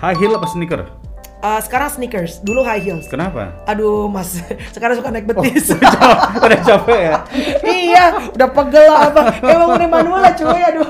High 0.00 0.16
heel 0.16 0.32
apa 0.32 0.48
sneaker? 0.48 0.88
Eh, 1.36 1.60
sekarang 1.60 1.92
sneakers, 1.92 2.40
dulu 2.40 2.64
high 2.64 2.80
heels. 2.80 3.04
Kenapa? 3.12 3.52
Aduh 3.68 4.08
mas, 4.08 4.40
sekarang 4.74 4.96
suka 4.96 5.12
naik 5.12 5.28
betis. 5.28 5.76
Udah 5.76 6.60
capek 6.64 7.00
ya? 7.12 7.16
iya, 7.84 8.04
udah 8.32 8.48
pegel 8.48 8.88
lah 8.88 9.12
apa. 9.12 9.22
Emang 9.44 9.76
udah 9.76 9.88
manual 9.92 10.20
lah 10.24 10.32
cuy, 10.32 10.56
aduh. 10.64 10.88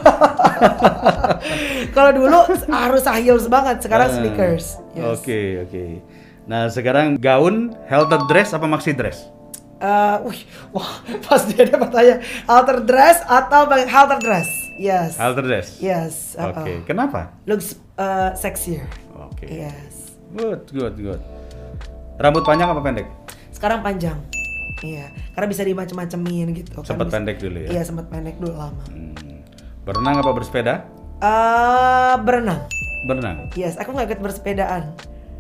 Kalau 1.91 2.11
dulu 2.15 2.39
harus 2.71 3.03
high 3.03 3.27
heels 3.27 3.51
banget, 3.51 3.83
sekarang 3.83 4.07
Ah, 4.07 4.15
sneakers. 4.15 4.79
Oke, 4.95 5.35
Yes. 5.59 5.67
oke. 5.67 5.85
Nah, 6.47 6.71
sekarang 6.71 7.19
gaun, 7.19 7.75
halter 7.91 8.23
dress 8.31 8.55
apa 8.55 8.71
maxi 8.71 8.95
dress? 8.95 9.27
Eh, 9.77 10.17
wih, 10.25 10.41
wah, 10.73 11.03
pas 11.27 11.43
dia 11.45 11.69
ada 11.69 11.77
pertanyaan 11.77 12.21
halter 12.49 12.79
dress 12.87 13.21
atau 13.27 13.67
halter 13.69 14.19
dress? 14.23 14.49
Yes. 14.79 15.19
Halter 15.19 15.45
dress. 15.45 15.83
Yes. 15.83 16.39
uh-uh. 16.39 16.55
Oke, 16.65 16.87
kenapa? 16.87 17.35
Looks 17.45 17.77
uh, 17.99 18.33
sexier. 18.33 18.87
Oke. 19.13 19.51
Yes. 19.51 20.17
Good, 20.33 20.71
good, 20.71 20.95
good. 20.97 21.21
Rambut 22.17 22.47
panjang 22.47 22.73
apa 22.73 22.81
pendek? 22.81 23.11
Sekarang 23.53 23.85
panjang. 23.85 24.17
Iya, 24.85 25.09
karena 25.33 25.47
bisa 25.49 25.65
dimacem-macemin 25.65 26.53
gitu. 26.53 26.81
kan. 26.81 26.85
Sempat 26.85 27.09
Bisa- 27.09 27.17
pendek 27.17 27.37
dulu 27.41 27.59
ya? 27.65 27.69
Iya, 27.77 27.83
sempat 27.85 28.07
pendek 28.13 28.37
dulu 28.37 28.55
lama. 28.55 28.85
Hmm. 28.93 29.41
Berenang 29.89 30.21
apa 30.21 30.31
bersepeda? 30.37 30.85
Eh, 31.21 32.15
berenang. 32.21 32.61
Berenang. 33.09 33.49
Yes, 33.57 33.81
aku 33.81 33.97
nggak 33.97 34.15
ikut 34.15 34.21
bersepedaan. 34.21 34.93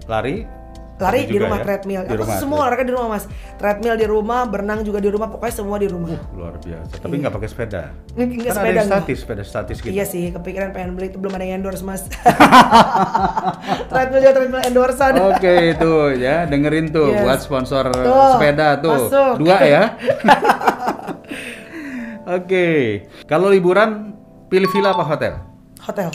Lari? 0.08 0.48
Lari 0.96 1.18
Ada 1.18 1.28
di 1.28 1.36
rumah 1.36 1.58
ya? 1.58 1.62
treadmill. 1.62 2.00
Di 2.00 2.08
aku 2.08 2.16
rumah, 2.18 2.36
semua 2.36 2.48
tread- 2.48 2.60
olahraga 2.62 2.82
di 2.82 2.92
rumah 2.92 3.08
mas. 3.10 3.24
Treadmill 3.54 3.94
di 3.94 4.06
rumah, 4.06 4.40
berenang 4.44 4.80
juga 4.80 4.96
di 4.96 5.08
rumah. 5.08 5.28
Pokoknya 5.28 5.54
semua 5.54 5.76
di 5.76 5.86
rumah. 5.86 6.16
Luar 6.32 6.56
biasa. 6.56 6.92
Tapi 6.96 7.14
nggak 7.16 7.32
pakai 7.32 7.48
sepeda. 7.48 7.82
Nggak- 8.10 8.28
kan 8.32 8.40
ada 8.40 8.56
sepeda, 8.56 8.72
nggak. 8.72 8.86
statis, 8.88 9.18
sepeda 9.18 9.42
statis 9.42 9.76
gitu. 9.78 9.92
Iya 9.92 10.04
sih, 10.04 10.24
kepikiran 10.30 10.72
pengen 10.72 10.92
beli 10.92 11.08
itu 11.08 11.18
belum 11.18 11.32
ada 11.32 11.44
yang 11.44 11.60
endorse 11.60 11.82
mas. 11.82 12.08
treadmill 13.88 14.20
juga 14.20 14.32
treadmill 14.34 14.62
endorsean. 14.62 15.14
Oke 15.28 15.54
itu 15.70 15.92
ya 16.16 16.44
dengerin 16.44 16.88
tuh 16.88 17.08
Yes. 17.08 17.22
buat 17.22 17.38
sponsor 17.40 17.84
Tuh, 17.92 18.30
sepeda 18.32 18.68
tuh 18.78 18.96
masuk. 19.06 19.32
dua 19.36 19.56
ya. 19.68 19.82
Oke 22.26 22.66
kalau 23.24 23.46
liburan 23.48 24.16
pilih 24.46 24.66
villa 24.66 24.90
apa 24.90 25.04
hotel? 25.04 25.32
Hotel. 25.78 26.10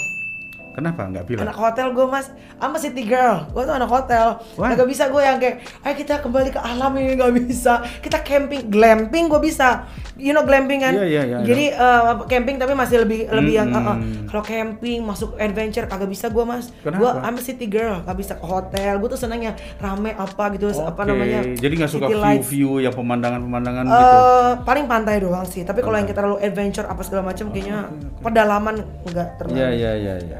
Kenapa 0.71 1.03
nggak 1.03 1.23
villa? 1.27 1.43
Anak 1.43 1.57
hotel 1.59 1.91
gue 1.91 2.05
mas, 2.07 2.31
I'm 2.63 2.71
a 2.71 2.79
city 2.79 3.03
girl. 3.03 3.43
Gue 3.51 3.67
tuh 3.67 3.75
anak 3.75 3.91
hotel. 3.91 4.39
Wah. 4.55 4.71
Gak 4.71 4.87
bisa 4.87 5.11
gue 5.11 5.19
yang 5.19 5.35
kayak, 5.35 5.67
ayo 5.83 5.93
kita 5.99 6.23
kembali 6.23 6.49
ke 6.55 6.59
alam 6.63 6.95
ini 6.95 7.19
gak 7.19 7.31
bisa. 7.35 7.83
Kita 7.99 8.23
camping, 8.23 8.71
glamping 8.71 9.27
gue 9.27 9.41
bisa. 9.43 9.83
You 10.21 10.37
know 10.37 10.45
glamping 10.45 10.85
kan? 10.85 10.93
Iya, 10.93 11.05
iya, 11.09 11.23
iya, 11.25 11.37
I 11.41 11.45
Jadi 11.49 11.65
eh, 11.73 12.01
camping 12.29 12.61
tapi 12.61 12.77
masih 12.77 13.01
lebih 13.01 13.25
lebih 13.33 13.53
yang 13.57 13.73
eh, 13.73 13.81
eh, 13.81 13.97
kalau 14.29 14.43
camping 14.45 15.01
masuk 15.01 15.33
adventure 15.41 15.89
kagak 15.89 16.09
bisa 16.13 16.29
gue 16.29 16.45
mas. 16.45 16.69
Kenapa? 16.85 17.01
Gue 17.01 17.09
I'm 17.25 17.35
a 17.35 17.41
city 17.41 17.65
girl, 17.65 18.05
gak 18.05 18.13
bisa 18.13 18.37
ke 18.37 18.45
hotel. 18.45 19.01
Gue 19.01 19.09
tuh 19.09 19.17
seneng 19.17 19.41
yang 19.41 19.55
rame 19.81 20.13
apa 20.13 20.53
gitu, 20.53 20.69
apa 20.77 21.01
Oke, 21.01 21.09
namanya? 21.09 21.41
Jadi 21.57 21.73
nggak 21.73 21.91
suka 21.91 22.07
view-view 22.07 22.85
yang 22.85 22.93
pemandangan-pemandangan 22.93 23.83
Eh, 23.89 23.97
gitu. 23.97 24.17
paling 24.61 24.85
pantai 24.85 25.15
doang 25.25 25.45
sih. 25.49 25.65
Tapi 25.65 25.81
kalau 25.81 25.97
yang 25.97 26.05
kita 26.05 26.21
terlalu 26.21 26.37
adventure 26.45 26.85
apa 26.85 27.01
segala 27.01 27.33
macam, 27.33 27.49
kayaknya 27.49 27.89
pedalaman 28.21 28.75
enggak 29.09 29.27
terlalu. 29.41 29.57
Iya 29.57 29.69
iya 29.73 29.91
iya 29.97 30.15
iya. 30.21 30.39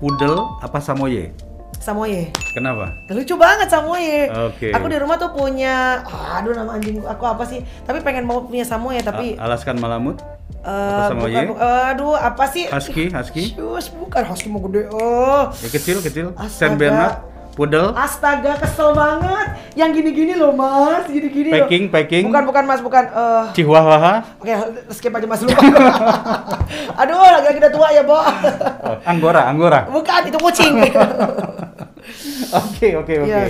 Pudel 0.00 0.40
apa 0.64 0.80
samoye? 0.80 1.49
Samoye. 1.80 2.28
Kenapa? 2.52 2.92
Lucu 3.08 3.34
banget 3.34 3.66
Samoye. 3.66 4.28
Oke. 4.28 4.68
Aku 4.68 4.84
di 4.84 5.00
rumah 5.00 5.16
tuh 5.16 5.32
punya, 5.32 6.04
aduh 6.04 6.52
nama 6.52 6.76
anjing 6.76 7.00
aku 7.00 7.24
apa 7.24 7.40
sih? 7.42 7.64
Tapi 7.82 7.98
pengen 8.00 8.22
mau 8.22 8.44
punya 8.44 8.62
Samoye 8.62 9.00
tapi 9.00 9.34
A- 9.34 9.48
Alaskan 9.48 9.80
Malamut? 9.80 10.20
eh, 10.60 11.06
Samoye? 11.08 11.32
bukan, 11.32 11.44
bukan, 11.50 11.64
aduh 11.88 12.14
apa 12.14 12.44
sih? 12.46 12.68
Husky, 12.68 13.08
husky? 13.08 13.56
Shus, 13.56 13.88
bukan 13.90 14.22
husky 14.24 14.46
mau 14.46 14.60
gede. 14.62 14.92
Oh. 14.92 15.48
Ya, 15.56 15.68
kecil 15.70 15.96
kecil. 15.98 16.36
Astaga. 16.36 16.52
Saint 16.52 16.76
Bernard? 16.76 17.16
Pudel? 17.54 17.92
Astaga, 17.92 18.56
kesel 18.56 18.94
banget. 18.94 19.48
Yang 19.74 19.90
gini-gini 20.00 20.32
loh, 20.38 20.54
Mas. 20.54 21.06
Gini-gini 21.10 21.50
loh. 21.50 21.66
Packing, 21.66 21.84
packing? 21.90 22.24
Bukan, 22.30 22.42
bukan, 22.46 22.64
Mas, 22.64 22.80
bukan. 22.80 23.04
Eh, 23.10 23.44
Chihuahua? 23.54 24.22
Oke, 24.38 24.52
skip 24.94 25.12
aja 25.12 25.26
Mas 25.26 25.42
lupa. 25.42 25.58
aduh, 27.00 27.18
lagi-lagi 27.18 27.58
udah 27.60 27.72
tua 27.72 27.88
ya, 27.90 28.02
Bo. 28.06 28.16
Oh, 28.16 28.24
Anggora, 29.04 29.46
Anggora. 29.50 29.80
bukan, 29.90 30.20
itu 30.30 30.38
kucing. 30.38 30.74
Oke 32.50 32.98
oke 32.98 33.14
oke. 33.22 33.42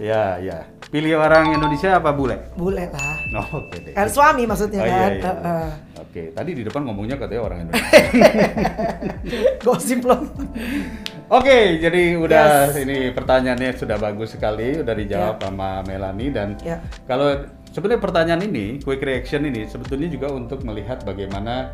Ya 0.00 0.40
ya. 0.40 0.64
Pilih 0.90 1.14
orang 1.16 1.54
Indonesia 1.54 1.96
apa 1.96 2.10
bule? 2.10 2.50
Bule 2.54 2.90
lah. 2.90 3.14
Oh, 3.30 3.62
oke 3.62 3.78
deh. 3.78 3.94
Kan 3.94 4.10
suami 4.10 4.42
maksudnya 4.42 4.82
Oh, 4.82 4.86
iya, 4.86 4.98
kan. 4.98 5.12
iya. 5.12 5.22
Heeh. 5.22 5.68
Oke, 6.02 6.22
tadi 6.34 6.50
di 6.50 6.62
depan 6.66 6.82
ngomongnya 6.82 7.14
katanya 7.14 7.42
orang 7.44 7.58
Indonesia. 7.62 7.94
Gosip 9.64 10.02
loh. 10.02 10.26
Oke, 11.30 11.78
jadi 11.78 12.18
udah 12.18 12.74
Yes. 12.74 12.82
ini 12.82 12.98
pertanyaannya 13.10 13.70
sudah 13.72 13.96
bagus 13.96 14.34
sekali, 14.34 14.82
udah 14.82 14.90
dijawab 14.92 15.38
sama 15.38 15.86
Melani 15.86 16.26
dan 16.28 16.58
Ya. 16.60 16.82
kalau 17.06 17.38
sebenarnya 17.70 18.02
pertanyaan 18.02 18.42
ini, 18.42 18.82
quick 18.82 18.98
reaction 18.98 19.46
ini 19.46 19.62
sebetulnya 19.64 20.10
juga 20.10 20.26
untuk 20.28 20.66
melihat 20.66 21.06
bagaimana 21.06 21.70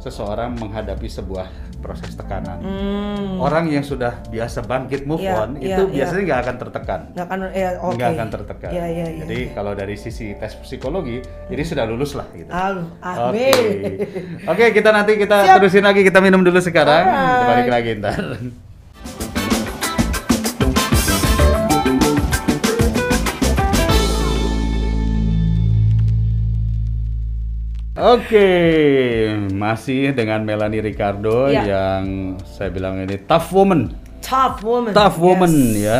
seseorang 0.00 0.56
menghadapi 0.56 1.06
sebuah 1.06 1.46
proses 1.80 2.12
tekanan. 2.12 2.60
Hmm. 2.60 3.40
Orang 3.40 3.68
yang 3.68 3.84
sudah 3.84 4.20
biasa 4.28 4.64
bangkit 4.64 5.04
move 5.04 5.20
Iya, 5.20 5.32
on 5.36 5.50
iya, 5.56 5.76
itu 5.76 5.82
iya. 5.88 5.94
biasanya 6.02 6.22
nggak 6.28 6.40
akan 6.44 6.56
tertekan. 6.60 7.00
nggak 7.12 7.26
akan 7.26 7.38
ya 7.52 7.68
oke 7.80 7.94
nggak 7.96 8.10
akan 8.16 8.28
tertekan. 8.28 8.70
Iya, 8.72 8.84
iya, 8.88 9.06
iya, 9.12 9.20
Jadi 9.24 9.38
iya. 9.44 9.52
kalau 9.52 9.72
dari 9.72 9.96
sisi 9.96 10.32
tes 10.36 10.52
psikologi 10.60 11.20
ini 11.48 11.62
sudah 11.64 11.84
lulus 11.88 12.12
lah 12.16 12.26
gitu. 12.32 12.48
Aduh, 12.48 12.84
Oke. 13.00 13.20
amin. 13.32 13.52
Oke, 14.48 14.64
kita 14.72 14.90
nanti 14.92 15.12
kita 15.16 15.36
Siap. 15.44 15.56
terusin 15.60 15.84
lagi 15.84 16.00
kita 16.04 16.20
minum 16.20 16.40
dulu 16.40 16.60
sekarang. 16.60 17.04
Kita 17.04 17.16
Alright. 17.16 17.48
balik 17.48 17.68
lagi 17.68 17.90
ntar. 18.00 18.20
Oke, 28.00 28.48
masih 29.52 30.16
dengan 30.16 30.40
Melanie 30.40 30.80
Ricardo 30.80 31.46
Iya. 31.46 31.62
yang 31.68 32.04
saya 32.42 32.72
bilang 32.72 32.96
ini 32.96 33.20
tough 33.20 33.52
woman 33.52 33.92
Tough 34.20 34.60
woman. 34.62 34.92
tough 34.92 35.16
woman 35.16 35.52
Yes. 35.52 35.76
ya 35.80 35.98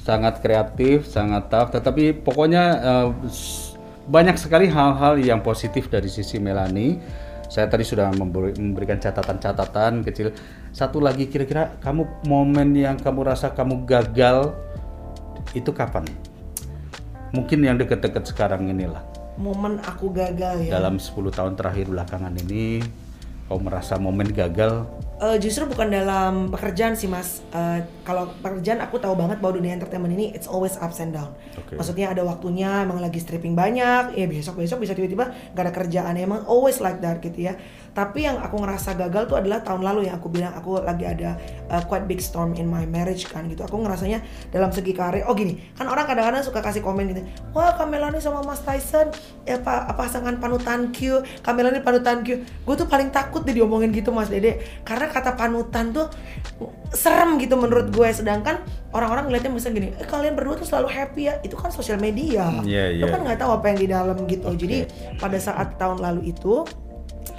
sangat 0.00 0.38
kreatif 0.38 1.06
sangat 1.06 1.48
tough 1.48 1.72
tetapi 1.72 2.12
pokoknya 2.14 2.64
s- 3.24 3.72
banyak 4.04 4.36
sekali 4.36 4.68
hal-hal 4.68 5.16
yang 5.16 5.40
positif 5.40 5.88
dari 5.88 6.06
sisi 6.06 6.36
Melani 6.36 7.00
saya 7.48 7.66
tadi 7.66 7.82
sudah 7.82 8.12
memberi- 8.12 8.54
memberikan 8.54 8.98
catatan-catatan 8.98 10.04
kecil 10.04 10.34
satu 10.70 11.00
lagi 11.00 11.26
kira-kira 11.26 11.78
kamu 11.78 12.26
momen 12.26 12.74
yang 12.74 12.94
kamu 12.94 13.26
rasa 13.26 13.48
kamu 13.48 13.86
gagal 13.86 14.52
itu 15.50 15.70
kapan 15.70 16.04
mungkin 17.30 17.58
yang 17.58 17.74
deket-deket 17.74 18.28
sekarang 18.28 18.68
inilah 18.68 19.00
Momen 19.34 19.82
aku 19.82 20.14
gagal 20.14 20.70
ya. 20.70 20.78
dalam 20.78 21.02
10 21.02 21.10
tahun 21.34 21.52
terakhir 21.58 21.90
belakangan 21.90 22.34
ini 22.46 22.82
kau 23.44 23.60
merasa 23.60 24.00
momen 24.00 24.30
gagal 24.30 24.86
Eh, 25.14 25.38
justru 25.38 25.64
bukan 25.70 25.94
dalam 25.94 26.50
pekerjaan 26.50 26.98
sih 26.98 27.06
mas. 27.06 27.38
Eh, 27.54 27.86
kalau 28.02 28.34
pekerjaan 28.42 28.82
aku 28.82 28.98
tahu 28.98 29.14
banget 29.14 29.38
bahwa 29.38 29.62
dunia 29.62 29.72
entertainment 29.72 30.10
ini 30.10 30.34
it's 30.34 30.50
always 30.50 30.74
ups 30.74 30.98
and 30.98 31.14
down. 31.14 31.30
Oke. 31.54 31.78
Maksudnya 31.78 32.10
ada 32.10 32.26
waktunya 32.26 32.82
emang 32.82 32.98
lagi 32.98 33.22
stripping 33.22 33.54
banyak, 33.54 34.18
ya 34.18 34.26
besok 34.26 34.58
besok 34.58 34.82
bisa 34.82 34.90
tiba-tiba 34.92 35.30
gak 35.54 35.64
ada 35.64 35.72
kerjaan 35.72 36.18
emang 36.18 36.42
always 36.50 36.82
like 36.82 36.98
that 36.98 37.22
gitu 37.22 37.46
ya. 37.46 37.54
Tapi 37.94 38.26
yang 38.26 38.42
aku 38.42 38.58
ngerasa 38.58 38.98
gagal 38.98 39.30
tuh 39.30 39.38
adalah 39.38 39.62
tahun 39.62 39.86
lalu 39.86 40.10
yang 40.10 40.18
aku 40.18 40.26
bilang 40.26 40.50
aku 40.50 40.82
lagi 40.82 41.06
ada 41.06 41.38
uh, 41.70 41.78
quite 41.86 42.10
big 42.10 42.18
storm 42.18 42.58
in 42.58 42.66
my 42.66 42.82
marriage 42.90 43.30
kan 43.30 43.46
gitu. 43.46 43.62
Aku 43.62 43.78
ngerasanya 43.78 44.18
dalam 44.50 44.74
segi 44.74 44.90
karir, 44.90 45.22
oh 45.30 45.34
gini, 45.38 45.62
kan 45.78 45.86
orang 45.86 46.02
kadang-kadang 46.10 46.42
suka 46.42 46.58
kasih 46.58 46.82
komen 46.82 47.14
gitu, 47.14 47.22
wah 47.54 47.70
Kamelani 47.78 48.18
sama 48.18 48.42
Mas 48.42 48.66
Tyson 48.66 49.14
ya 49.46 49.62
pak 49.62 49.94
pasangan 49.94 50.42
panutan 50.42 50.90
Q, 50.90 51.22
Kamelani 51.46 51.86
panutan 51.86 52.26
Q. 52.26 52.42
Gue 52.66 52.74
tuh 52.74 52.90
paling 52.90 53.14
takut 53.14 53.46
deh 53.46 53.54
diomongin 53.54 53.94
gitu 53.94 54.10
Mas 54.10 54.26
Dede, 54.26 54.82
karena 54.82 55.06
kata 55.06 55.38
panutan 55.38 55.94
tuh 55.94 56.10
serem 56.90 57.38
gitu 57.38 57.54
menurut 57.54 57.94
gue. 57.94 58.10
Sedangkan 58.10 58.58
orang-orang 58.90 59.30
ngeliatnya 59.30 59.54
misalnya 59.54 59.74
gini, 59.78 59.88
eh, 59.94 60.06
kalian 60.06 60.34
berdua 60.34 60.58
tuh 60.58 60.66
selalu 60.66 60.90
happy 60.90 61.22
ya, 61.30 61.38
itu 61.46 61.54
kan 61.54 61.70
sosial 61.70 62.02
media. 62.02 62.50
Iya, 62.66 62.90
Lu 62.98 63.06
iya. 63.06 63.12
kan 63.14 63.22
nggak 63.22 63.38
tahu 63.38 63.50
apa 63.54 63.66
yang 63.70 63.78
di 63.78 63.86
dalam 63.86 64.16
gitu. 64.26 64.50
Oke. 64.50 64.58
Jadi 64.58 64.76
pada 65.22 65.38
saat 65.38 65.78
tahun 65.78 66.02
lalu 66.02 66.34
itu 66.34 66.66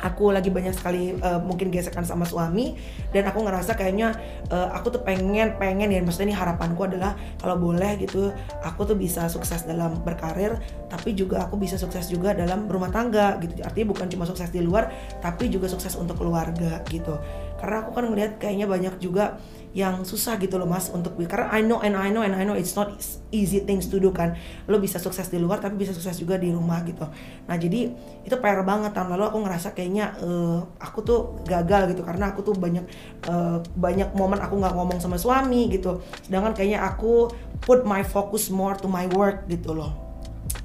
aku 0.02 0.34
lagi 0.34 0.50
banyak 0.54 0.74
sekali 0.74 1.18
uh, 1.22 1.42
mungkin 1.42 1.70
gesekan 1.74 2.06
sama 2.06 2.26
suami 2.26 2.78
dan 3.14 3.26
aku 3.30 3.46
ngerasa 3.46 3.78
kayaknya 3.78 4.18
uh, 4.50 4.74
aku 4.74 4.94
tuh 4.94 5.02
pengen 5.02 5.58
pengen 5.58 5.90
ya 5.94 6.02
maksudnya 6.02 6.34
ini 6.34 6.36
harapanku 6.38 6.86
adalah 6.86 7.18
kalau 7.42 7.58
boleh 7.58 7.98
gitu 8.02 8.34
aku 8.62 8.86
tuh 8.86 8.98
bisa 8.98 9.30
sukses 9.30 9.66
dalam 9.66 10.02
berkarir 10.02 10.58
tapi 10.90 11.18
juga 11.18 11.44
aku 11.46 11.58
bisa 11.60 11.76
sukses 11.76 12.08
juga 12.08 12.32
dalam 12.32 12.70
rumah 12.72 12.90
tangga 12.94 13.36
gitu. 13.42 13.60
Artinya 13.62 13.88
bukan 13.92 14.08
cuma 14.08 14.24
sukses 14.24 14.50
di 14.54 14.62
luar 14.62 14.90
tapi 15.20 15.52
juga 15.52 15.68
sukses 15.68 15.98
untuk 15.98 16.20
keluarga 16.22 16.80
gitu. 16.88 17.18
Karena 17.60 17.84
aku 17.84 17.92
kan 17.92 18.08
ngelihat 18.08 18.38
kayaknya 18.40 18.68
banyak 18.70 18.96
juga 19.02 19.36
yang 19.76 20.08
susah 20.08 20.40
gitu 20.40 20.56
loh 20.56 20.64
mas 20.64 20.88
untuk 20.88 21.20
karena 21.28 21.52
I 21.52 21.60
know 21.60 21.84
and 21.84 22.00
I 22.00 22.08
know 22.08 22.24
and 22.24 22.32
I 22.32 22.48
know 22.48 22.56
it's 22.56 22.72
not 22.80 22.96
easy 23.36 23.60
things 23.68 23.92
to 23.92 24.00
do 24.00 24.16
kan. 24.16 24.40
Lo 24.72 24.80
bisa 24.80 25.04
sukses 25.04 25.28
di 25.28 25.36
luar 25.36 25.60
tapi 25.60 25.76
bisa 25.76 25.92
sukses 25.92 26.16
juga 26.16 26.40
di 26.40 26.48
rumah 26.56 26.80
gitu. 26.88 27.04
Nah 27.44 27.60
jadi 27.60 27.92
itu 28.24 28.36
PR 28.40 28.64
banget. 28.64 28.96
Tahun 28.96 29.12
lalu 29.12 29.28
aku 29.28 29.38
ngerasa 29.44 29.76
kayaknya 29.76 30.16
uh, 30.24 30.64
aku 30.80 31.04
tuh 31.04 31.20
gagal 31.44 31.92
gitu 31.92 32.08
karena 32.08 32.32
aku 32.32 32.40
tuh 32.48 32.56
banyak 32.56 32.88
uh, 33.28 33.60
banyak 33.76 34.16
momen 34.16 34.40
aku 34.40 34.56
nggak 34.64 34.72
ngomong 34.80 35.04
sama 35.04 35.20
suami 35.20 35.68
gitu. 35.68 36.00
Sedangkan 36.24 36.56
kayaknya 36.56 36.88
aku 36.88 37.28
put 37.60 37.84
my 37.84 38.00
focus 38.00 38.48
more 38.48 38.80
to 38.80 38.88
my 38.88 39.12
work 39.12 39.44
gitu 39.52 39.76
loh 39.76 40.05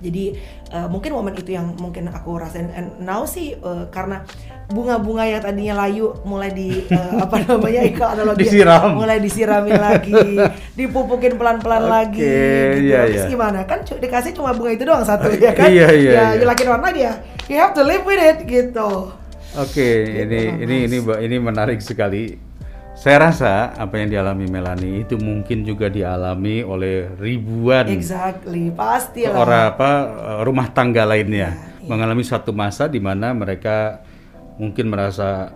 jadi 0.00 0.24
uh, 0.72 0.88
mungkin 0.88 1.12
momen 1.12 1.36
itu 1.36 1.52
yang 1.54 1.76
mungkin 1.76 2.08
aku 2.08 2.40
rasain. 2.40 2.72
And 2.72 3.04
now 3.04 3.28
sih 3.28 3.56
uh, 3.60 3.92
karena 3.92 4.24
bunga-bunga 4.72 5.26
yang 5.26 5.42
tadinya 5.44 5.84
layu 5.86 6.16
mulai 6.24 6.50
di 6.56 6.88
uh, 6.88 7.20
apa 7.24 7.44
namanya 7.44 7.82
ikut 7.84 8.08
analogi 8.16 8.48
disiram. 8.48 8.96
mulai 8.96 9.18
disiramin 9.20 9.76
lagi 9.76 10.14
dipupukin 10.78 11.36
pelan-pelan 11.36 11.84
okay, 11.84 11.92
lagi 11.92 12.22
gitu. 12.22 12.86
iya, 12.88 12.98
terus 13.06 13.24
iya. 13.26 13.30
gimana? 13.30 13.58
Kan 13.68 13.78
dikasih 13.84 14.32
cuma 14.32 14.56
bunga 14.56 14.70
itu 14.72 14.84
doang 14.88 15.04
satu 15.04 15.28
ya 15.36 15.52
kan? 15.58 15.68
Iya, 15.68 15.88
iya, 15.92 16.10
ya 16.10 16.24
iya. 16.40 16.44
lakin 16.48 16.66
warna 16.72 16.88
dia. 16.90 17.12
You 17.50 17.58
have 17.58 17.76
to 17.76 17.82
live 17.82 18.06
with 18.06 18.22
it 18.22 18.46
gitu. 18.46 19.12
Oke 19.58 19.74
okay, 19.74 19.94
gitu, 20.06 20.30
ini 20.30 20.40
ini 20.62 20.76
ini 20.86 20.98
ini 21.02 21.36
menarik 21.42 21.82
sekali 21.82 22.49
saya 23.00 23.16
rasa 23.32 23.72
apa 23.80 23.96
yang 23.96 24.12
dialami 24.12 24.44
Melani 24.44 25.08
itu 25.08 25.16
mungkin 25.16 25.64
juga 25.64 25.88
dialami 25.88 26.60
oleh 26.60 27.08
ribuan 27.16 27.88
exactly 27.88 28.68
pasti 28.76 29.24
orang 29.24 29.72
apa 29.72 29.90
rumah 30.44 30.68
tangga 30.68 31.08
lainnya 31.08 31.56
yeah, 31.56 31.80
yeah. 31.80 31.88
mengalami 31.88 32.20
suatu 32.20 32.52
masa 32.52 32.92
di 32.92 33.00
mana 33.00 33.32
mereka 33.32 34.04
mungkin 34.60 34.92
merasa 34.92 35.48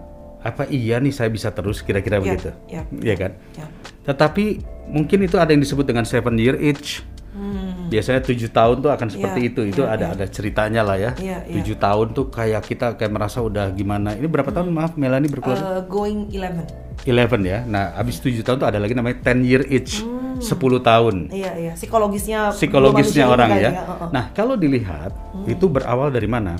apa 0.44 0.68
iya 0.68 1.00
nih 1.00 1.12
saya 1.12 1.32
bisa 1.32 1.52
terus 1.52 1.80
kira-kira 1.80 2.20
yeah, 2.20 2.24
begitu, 2.24 2.50
yeah, 2.68 2.84
ya 3.00 3.16
kan? 3.16 3.32
Yeah. 3.56 3.68
Tetapi 4.04 4.60
mungkin 4.92 5.24
itu 5.24 5.40
ada 5.40 5.56
yang 5.56 5.64
disebut 5.64 5.88
dengan 5.88 6.04
seven 6.04 6.36
year 6.36 6.52
itch. 6.60 7.00
Hmm. 7.34 7.90
Biasanya 7.90 8.22
tujuh 8.22 8.50
tahun 8.54 8.76
tuh 8.78 8.90
akan 8.94 9.08
seperti 9.10 9.40
yeah, 9.42 9.50
itu. 9.50 9.62
Itu 9.66 9.82
yeah, 9.82 9.94
ada 9.98 10.06
yeah. 10.06 10.14
ada 10.14 10.26
ceritanya 10.30 10.82
lah 10.86 10.96
ya. 10.96 11.10
Yeah, 11.18 11.42
yeah. 11.44 11.54
Tujuh 11.58 11.76
tahun 11.82 12.06
tuh 12.14 12.30
kayak 12.30 12.62
kita 12.62 12.94
kayak 12.94 13.12
merasa 13.12 13.42
udah 13.42 13.74
gimana. 13.74 14.14
Ini 14.14 14.30
berapa 14.30 14.54
hmm. 14.54 14.56
tahun 14.62 14.68
maaf 14.70 14.92
Melanie 14.94 15.26
berkeluarga? 15.26 15.66
Uh, 15.66 15.82
going 15.90 16.30
eleven. 16.30 16.62
Eleven 17.02 17.42
ya. 17.42 17.66
Nah, 17.66 17.98
habis 17.98 18.22
tujuh 18.22 18.46
tahun 18.46 18.62
tuh 18.62 18.68
ada 18.70 18.78
lagi 18.78 18.94
namanya 18.94 19.18
ten 19.20 19.42
year 19.42 19.66
itch. 19.66 20.00
Hmm. 20.00 20.22
10 20.34 20.50
tahun. 20.82 21.30
Iya, 21.30 21.52
iya. 21.54 21.72
Psikologisnya 21.78 22.50
psikologisnya 22.50 23.30
orang 23.30 23.54
ya. 23.54 23.70
ya. 23.70 23.70
Uh 23.86 23.92
-uh. 23.94 24.08
Nah, 24.10 24.34
kalau 24.34 24.58
dilihat 24.58 25.14
hmm. 25.14 25.46
itu 25.46 25.70
berawal 25.70 26.10
dari 26.10 26.26
mana? 26.26 26.58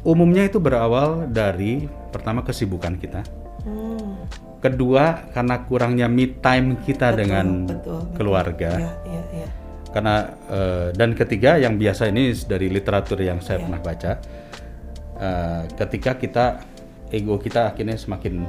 Umumnya 0.00 0.48
itu 0.48 0.56
berawal 0.56 1.28
dari 1.28 1.84
pertama 2.08 2.40
kesibukan 2.40 2.96
kita. 2.96 3.20
Hmm. 3.66 4.24
Kedua 4.60 5.28
karena 5.32 5.64
kurangnya 5.64 6.06
me 6.08 6.36
time 6.40 6.80
kita 6.84 7.12
betul, 7.12 7.18
dengan 7.20 7.46
betul, 7.68 8.00
keluarga. 8.16 8.70
Ya, 8.76 8.92
ya, 9.04 9.22
ya. 9.44 9.48
Karena 9.90 10.38
uh, 10.46 10.88
dan 10.94 11.18
ketiga 11.18 11.58
yang 11.58 11.74
biasa 11.74 12.06
ini 12.10 12.30
dari 12.46 12.70
literatur 12.70 13.18
yang 13.18 13.42
saya 13.42 13.58
ya. 13.58 13.62
pernah 13.66 13.80
baca, 13.82 14.12
uh, 15.18 15.62
ketika 15.74 16.14
kita 16.14 16.44
ego 17.10 17.42
kita 17.42 17.74
akhirnya 17.74 17.98
semakin 17.98 18.46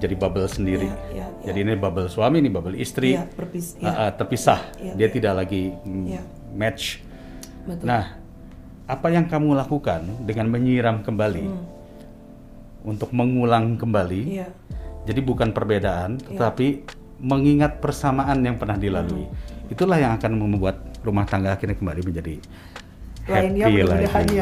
jadi 0.00 0.16
bubble 0.16 0.48
sendiri. 0.48 0.88
Ya, 0.88 0.96
ya, 1.12 1.26
ya. 1.28 1.52
Jadi 1.52 1.58
ini 1.68 1.72
bubble 1.76 2.08
suami, 2.08 2.40
ini 2.40 2.48
bubble 2.48 2.80
istri, 2.80 3.16
berpis, 3.36 3.76
ya. 3.76 3.84
Uh, 3.84 4.00
uh, 4.08 4.10
terpisah. 4.16 4.60
Ya, 4.80 4.92
Dia 4.96 5.08
ya. 5.08 5.12
tidak 5.12 5.32
lagi 5.44 5.76
ya. 6.08 6.24
match. 6.56 7.04
Betul. 7.68 7.84
Nah, 7.84 8.16
apa 8.88 9.06
yang 9.12 9.28
kamu 9.28 9.54
lakukan 9.54 10.02
dengan 10.24 10.48
menyiram 10.48 11.04
kembali 11.04 11.44
hmm. 11.44 11.64
untuk 12.88 13.12
mengulang 13.12 13.76
kembali. 13.76 14.22
Yeah. 14.26 14.50
Jadi 15.04 15.20
bukan 15.20 15.52
perbedaan, 15.52 16.16
yeah. 16.16 16.40
tetapi 16.40 16.66
mengingat 17.20 17.84
persamaan 17.84 18.40
yang 18.40 18.56
pernah 18.56 18.80
dilalui. 18.80 19.28
Hmm. 19.28 19.49
Itulah 19.70 19.96
yang 20.02 20.12
akan 20.18 20.36
membuat 20.36 20.82
rumah 21.06 21.24
tangga 21.24 21.54
akhirnya 21.54 21.78
kembali 21.78 22.00
menjadi 22.02 22.36
lainnya 23.30 23.66
lagi. 23.86 24.36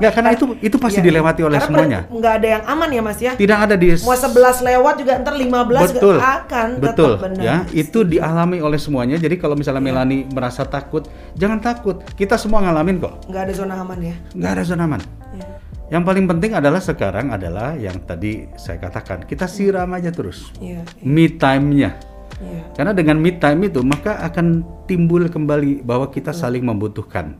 Enggak 0.00 0.12
karena 0.16 0.30
itu 0.32 0.44
itu 0.64 0.76
pasti 0.80 1.00
ya, 1.02 1.04
dilewati 1.04 1.42
oleh 1.44 1.58
semuanya. 1.60 2.08
Enggak 2.08 2.32
ada 2.40 2.48
yang 2.58 2.62
aman 2.64 2.88
ya 2.88 3.02
Mas 3.04 3.18
ya. 3.20 3.32
Tidak 3.36 3.58
ada 3.58 3.74
di 3.76 3.92
Mau 4.00 4.16
11 4.16 4.64
lewat 4.64 4.94
juga 5.04 5.12
ntar 5.20 5.34
15 5.36 5.92
betul, 5.92 6.16
juga 6.16 6.26
akan 6.40 6.68
betul, 6.80 7.12
benar. 7.20 7.42
Ya, 7.42 7.56
itu 7.76 7.98
dialami 8.06 8.58
oleh 8.64 8.80
semuanya. 8.80 9.20
Jadi 9.20 9.36
kalau 9.36 9.58
misalnya 9.58 9.82
ya. 9.84 9.86
Melani 9.92 10.18
merasa 10.32 10.64
takut, 10.64 11.04
jangan 11.36 11.60
takut. 11.60 12.00
Kita 12.16 12.40
semua 12.40 12.64
ngalamin 12.64 12.96
kok. 13.02 13.28
Enggak 13.28 13.42
ada 13.50 13.52
zona 13.52 13.74
aman 13.76 13.98
ya. 14.00 14.16
Enggak 14.32 14.50
ada 14.56 14.62
zona 14.64 14.82
aman. 14.88 15.00
Ya. 15.36 15.46
Yang 15.90 16.02
paling 16.06 16.24
penting 16.30 16.52
adalah 16.54 16.80
sekarang 16.80 17.34
adalah 17.34 17.74
yang 17.74 17.98
tadi 18.06 18.46
saya 18.54 18.78
katakan, 18.78 19.26
kita 19.26 19.50
siram 19.50 19.90
aja 19.90 20.14
terus. 20.14 20.54
Ya, 20.62 20.80
ya. 20.80 20.82
Me 21.02 21.26
time-nya. 21.26 21.98
Ya. 22.40 22.60
Karena 22.72 22.92
dengan 22.96 23.20
me 23.20 23.36
time 23.36 23.68
itu 23.68 23.84
maka 23.84 24.16
akan 24.24 24.64
timbul 24.88 25.28
kembali 25.28 25.84
bahwa 25.84 26.08
kita 26.08 26.32
saling 26.32 26.64
membutuhkan 26.64 27.36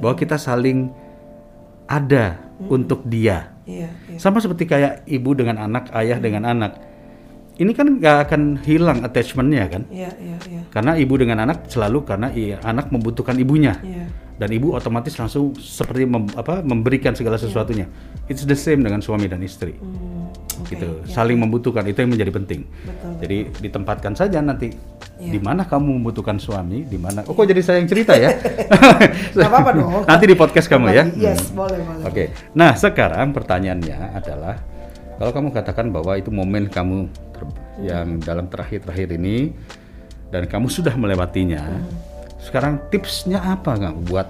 bahwa 0.00 0.16
kita 0.16 0.40
saling 0.40 0.90
ada 1.86 2.40
hmm. 2.58 2.72
untuk 2.72 3.04
dia. 3.06 3.52
Iya, 3.68 3.92
iya. 4.10 4.18
Sama 4.18 4.40
seperti 4.40 4.66
kayak 4.66 5.04
ibu 5.06 5.36
dengan 5.36 5.60
anak, 5.60 5.92
ayah 5.92 6.18
hmm. 6.18 6.24
dengan 6.24 6.42
anak. 6.48 6.72
Ini 7.60 7.76
kan 7.76 8.00
nggak 8.00 8.16
akan 8.24 8.42
hilang 8.64 9.04
attachmentnya 9.04 9.68
kan? 9.68 9.82
Iya, 9.92 10.10
iya, 10.16 10.36
iya. 10.48 10.62
Karena 10.72 10.96
ibu 10.96 11.12
dengan 11.20 11.44
anak 11.44 11.68
selalu 11.68 12.08
karena 12.08 12.32
iya, 12.32 12.56
anak 12.64 12.88
membutuhkan 12.88 13.36
ibunya. 13.36 13.76
Iya. 13.84 14.08
Dan 14.40 14.48
ibu 14.56 14.72
otomatis 14.72 15.12
langsung 15.20 15.52
seperti 15.60 16.08
mem, 16.08 16.24
apa, 16.32 16.64
memberikan 16.64 17.12
segala 17.12 17.36
iya. 17.36 17.44
sesuatunya. 17.44 17.86
Iya. 18.24 18.32
It's 18.32 18.48
the 18.48 18.56
same 18.56 18.80
dengan 18.80 19.04
suami 19.04 19.28
dan 19.28 19.44
istri. 19.44 19.76
Hmm, 19.76 20.32
okay, 20.62 20.76
gitu, 20.76 20.88
ya, 21.04 21.10
saling 21.10 21.38
membutuhkan 21.40 21.84
itu 21.88 21.98
yang 22.04 22.12
menjadi 22.12 22.32
penting. 22.32 22.60
Betul, 22.64 23.12
Jadi 23.24 23.36
betul. 23.48 23.60
ditempatkan 23.64 24.12
saja 24.16 24.38
nanti 24.40 24.68
Ya. 25.20 25.36
Di 25.36 25.40
mana 25.44 25.68
kamu 25.68 26.00
membutuhkan 26.00 26.40
suami? 26.40 26.88
Di 26.88 26.96
mana? 26.96 27.20
Oh, 27.28 27.36
kok 27.36 27.44
jadi 27.44 27.60
saya 27.60 27.76
yang 27.84 27.92
cerita 27.92 28.16
ya? 28.16 28.32
apa-apa 29.52 29.70
dong. 29.76 29.92
Nanti 30.08 30.24
di 30.24 30.32
podcast 30.32 30.64
kamu 30.64 30.96
ya. 30.96 31.04
Yes, 31.12 31.52
hmm. 31.52 31.60
boleh, 31.60 31.76
boleh. 31.84 32.04
Oke. 32.08 32.12
Okay. 32.16 32.26
Nah, 32.56 32.72
sekarang 32.72 33.36
pertanyaannya 33.36 34.16
adalah 34.16 34.56
kalau 35.20 35.32
kamu 35.36 35.48
katakan 35.52 35.92
bahwa 35.92 36.16
itu 36.16 36.32
momen 36.32 36.72
kamu 36.72 37.04
hmm. 37.04 37.52
yang 37.84 38.16
dalam 38.24 38.48
terakhir-terakhir 38.48 39.20
ini 39.20 39.52
dan 40.32 40.48
kamu 40.48 40.72
sudah 40.72 40.96
melewatinya. 40.96 41.68
Hmm. 41.68 41.84
Sekarang 42.40 42.80
tipsnya 42.88 43.44
apa 43.44 43.76
nggak 43.76 43.96
buat 44.08 44.28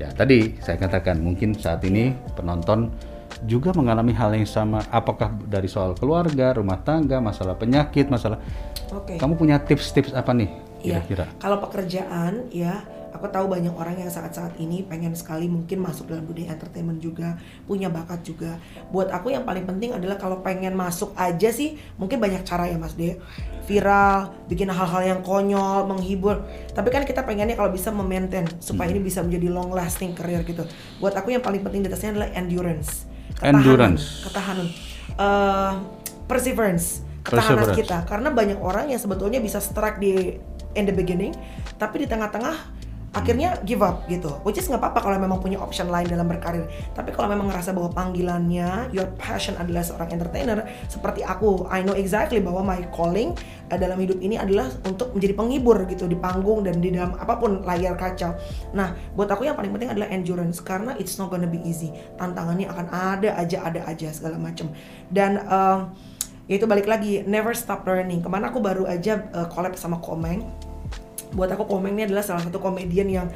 ya 0.00 0.08
tadi 0.16 0.56
saya 0.64 0.80
katakan 0.80 1.20
mungkin 1.20 1.52
saat 1.52 1.84
ini 1.84 2.16
penonton 2.32 2.88
juga 3.46 3.70
mengalami 3.76 4.10
hal 4.16 4.34
yang 4.34 4.48
sama 4.48 4.82
apakah 4.90 5.30
dari 5.46 5.70
soal 5.70 5.94
keluarga, 5.94 6.56
rumah 6.56 6.80
tangga, 6.82 7.22
masalah 7.22 7.54
penyakit, 7.54 8.10
masalah 8.10 8.40
Oke. 8.88 9.14
Okay. 9.14 9.16
Kamu 9.20 9.36
punya 9.36 9.60
tips-tips 9.60 10.16
apa 10.16 10.32
nih 10.32 10.48
iya. 10.80 11.04
kira-kira? 11.04 11.24
Ya, 11.28 11.36
kalau 11.36 11.60
pekerjaan 11.60 12.48
ya, 12.48 12.80
aku 13.12 13.28
tahu 13.28 13.52
banyak 13.52 13.74
orang 13.76 14.00
yang 14.00 14.08
saat-saat 14.08 14.56
ini 14.56 14.80
pengen 14.80 15.12
sekali 15.12 15.44
mungkin 15.44 15.84
masuk 15.84 16.08
dalam 16.08 16.24
dunia 16.24 16.48
entertainment 16.56 16.96
juga, 16.96 17.36
punya 17.68 17.92
bakat 17.92 18.24
juga. 18.24 18.56
Buat 18.88 19.12
aku 19.12 19.28
yang 19.28 19.44
paling 19.44 19.68
penting 19.68 19.92
adalah 19.92 20.16
kalau 20.16 20.40
pengen 20.40 20.72
masuk 20.72 21.12
aja 21.20 21.52
sih, 21.52 21.76
mungkin 22.00 22.16
banyak 22.16 22.48
cara 22.48 22.64
ya 22.64 22.80
Mas 22.80 22.96
De. 22.96 23.20
Viral, 23.68 24.32
bikin 24.48 24.72
hal-hal 24.72 25.02
yang 25.04 25.20
konyol, 25.20 25.84
menghibur. 25.84 26.48
Tapi 26.72 26.88
kan 26.88 27.04
kita 27.04 27.28
pengennya 27.28 27.52
kalau 27.52 27.68
bisa 27.68 27.92
memaintain 27.92 28.48
supaya 28.64 28.88
hmm. 28.88 28.96
ini 28.96 29.00
bisa 29.04 29.20
menjadi 29.20 29.52
long 29.52 29.68
lasting 29.68 30.16
career 30.16 30.40
gitu. 30.48 30.64
Buat 30.96 31.20
aku 31.20 31.36
yang 31.36 31.44
paling 31.44 31.60
penting 31.60 31.84
di 31.84 31.92
atasnya 31.92 32.16
adalah 32.16 32.32
endurance. 32.32 33.07
Ketahanan, 33.38 33.62
endurance. 33.62 34.26
Ketahanan. 34.26 34.68
Uh, 35.18 35.72
perseverance 36.28 37.02
ketahanan 37.24 37.72
kita 37.76 37.98
karena 38.08 38.28
banyak 38.32 38.58
orang 38.60 38.92
yang 38.92 39.00
sebetulnya 39.00 39.40
bisa 39.40 39.58
strike 39.60 40.00
di 40.00 40.36
in 40.76 40.84
the 40.84 40.94
beginning 40.94 41.32
tapi 41.80 42.04
di 42.04 42.06
tengah-tengah 42.06 42.77
akhirnya 43.16 43.56
give 43.64 43.80
up 43.80 44.04
gitu. 44.06 44.28
Which 44.44 44.60
is 44.60 44.68
nggak 44.68 44.84
apa-apa 44.84 45.00
kalau 45.08 45.16
memang 45.16 45.40
punya 45.40 45.56
option 45.56 45.88
lain 45.88 46.08
dalam 46.08 46.28
berkarir. 46.28 46.68
Tapi 46.92 47.10
kalau 47.16 47.32
memang 47.32 47.48
ngerasa 47.48 47.72
bahwa 47.72 47.88
panggilannya 47.92 48.92
your 48.92 49.08
passion 49.16 49.56
adalah 49.56 49.80
seorang 49.80 50.12
entertainer 50.12 50.64
seperti 50.86 51.24
aku 51.24 51.64
I 51.72 51.80
know 51.80 51.96
exactly 51.96 52.44
bahwa 52.44 52.64
my 52.64 52.84
calling 52.92 53.32
uh, 53.72 53.78
dalam 53.80 53.96
hidup 53.96 54.20
ini 54.20 54.36
adalah 54.36 54.68
untuk 54.84 55.16
menjadi 55.16 55.34
penghibur 55.36 55.88
gitu 55.88 56.04
di 56.04 56.16
panggung 56.20 56.64
dan 56.64 56.84
di 56.84 56.92
dalam 56.92 57.16
apa 57.16 57.40
pun 57.40 57.64
layar 57.64 57.96
kaca. 57.96 58.36
Nah 58.76 58.92
buat 59.16 59.28
aku 59.32 59.48
yang 59.48 59.56
paling 59.56 59.72
penting 59.72 59.90
adalah 59.92 60.08
endurance 60.12 60.60
karena 60.60 60.92
it's 61.00 61.16
not 61.16 61.32
gonna 61.32 61.48
be 61.48 61.60
easy. 61.64 61.88
Tantangannya 62.20 62.68
akan 62.68 62.86
ada 62.92 63.30
aja 63.40 63.64
ada 63.64 63.80
aja 63.88 64.12
segala 64.12 64.36
macam 64.36 64.68
dan 65.08 65.40
uh, 65.48 65.88
yaitu 66.48 66.64
balik 66.64 66.88
lagi 66.88 67.24
never 67.28 67.52
stop 67.52 67.84
learning. 67.84 68.20
Ke 68.24 68.28
mana 68.28 68.52
aku 68.52 68.60
baru 68.60 68.84
aja 68.88 69.24
uh, 69.32 69.48
collab 69.48 69.76
sama 69.76 70.00
Komeng 70.00 70.44
buat 71.32 71.50
aku 71.52 71.68
Komeng 71.68 72.00
adalah 72.00 72.24
salah 72.24 72.40
satu 72.40 72.56
komedian 72.60 73.08
yang 73.08 73.26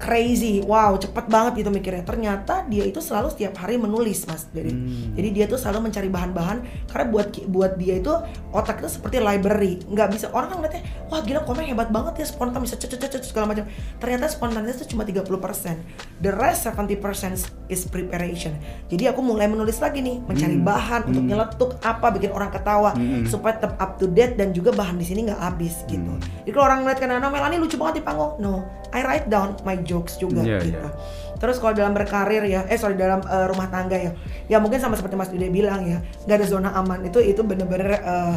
crazy, 0.00 0.64
wow 0.64 0.96
cepet 0.96 1.28
banget 1.28 1.60
gitu 1.60 1.70
mikirnya. 1.70 2.00
Ternyata 2.02 2.64
dia 2.66 2.88
itu 2.88 2.98
selalu 2.98 3.28
setiap 3.30 3.60
hari 3.60 3.76
menulis 3.76 4.24
mas. 4.24 4.48
Jadi, 4.48 4.72
Hmm. 4.72 5.12
jadi 5.12 5.28
dia 5.28 5.44
tuh 5.44 5.60
selalu 5.60 5.92
mencari 5.92 6.08
bahan-bahan 6.08 6.58
karena 6.88 7.04
buat 7.08 7.28
buat 7.46 7.72
dia 7.76 8.00
itu 8.00 8.12
otak 8.50 8.80
itu 8.80 8.88
seperti 8.88 9.20
library. 9.20 9.84
Nggak 9.84 10.08
bisa 10.10 10.26
orang 10.32 10.48
kan 10.48 10.56
ngeliatnya, 10.60 10.82
wah 11.12 11.20
gila 11.20 11.44
komen 11.44 11.68
hebat 11.68 11.92
banget 11.92 12.24
ya 12.24 12.26
spontan 12.26 12.64
bisa 12.64 12.80
cet 12.80 12.96
cet 12.96 13.04
cet 13.12 13.22
segala 13.22 13.52
macam. 13.52 13.68
Ternyata 14.00 14.26
spontanitas 14.26 14.80
itu 14.80 14.96
cuma 14.96 15.04
30%. 15.04 15.76
The 16.24 16.32
rest 16.32 16.64
70% 16.64 17.36
is 17.68 17.84
preparation. 17.84 18.56
Jadi 18.88 19.04
aku 19.06 19.20
mulai 19.20 19.46
menulis 19.46 19.78
lagi 19.78 20.00
nih, 20.00 20.24
mencari 20.24 20.56
Hmm. 20.56 20.64
bahan 20.64 21.00
untuk 21.12 21.24
nyeletuk 21.24 21.70
apa 21.80 22.08
bikin 22.10 22.32
orang 22.32 22.48
ketawa 22.48 22.96
supaya 23.28 23.56
tetap 23.56 23.76
up 23.76 24.00
to 24.00 24.08
date 24.08 24.34
dan 24.34 24.50
juga 24.50 24.72
bahan 24.72 24.96
di 24.96 25.04
sini 25.04 25.28
nggak 25.28 25.40
habis 25.40 25.84
gitu. 25.86 26.08
Hmm. 26.08 26.22
Jadi 26.44 26.50
kalau 26.50 26.66
orang 26.66 26.80
ngeliat 26.82 26.98
kan 26.98 27.08
Nana 27.10 27.28
Melani 27.28 27.60
lucu 27.60 27.76
banget 27.76 28.00
di 28.00 28.02
panggung, 28.02 28.40
no, 28.40 28.64
I 28.90 29.00
write 29.00 29.26
down 29.26 29.54
my 29.62 29.78
jokes 29.80 30.16
juga 30.16 30.42
Iya, 30.42 30.58
gitu. 30.60 30.76
iya. 30.76 30.90
Terus 31.40 31.56
kalau 31.56 31.72
dalam 31.72 31.96
berkarir 31.96 32.44
ya, 32.44 32.68
eh 32.68 32.76
sorry 32.76 32.94
dalam 32.94 33.24
eh, 33.24 33.46
rumah 33.48 33.66
tangga 33.66 33.96
ya, 33.96 34.12
ya 34.46 34.60
mungkin 34.60 34.76
sama 34.76 34.92
seperti 34.92 35.16
Mas 35.16 35.32
Dude 35.32 35.48
bilang 35.48 35.80
ya, 35.82 35.98
nggak 36.28 36.36
ada 36.36 36.46
zona 36.46 36.68
aman 36.74 37.00
itu 37.00 37.16
itu 37.16 37.40
bener-bener 37.40 37.96
eh, 37.96 38.34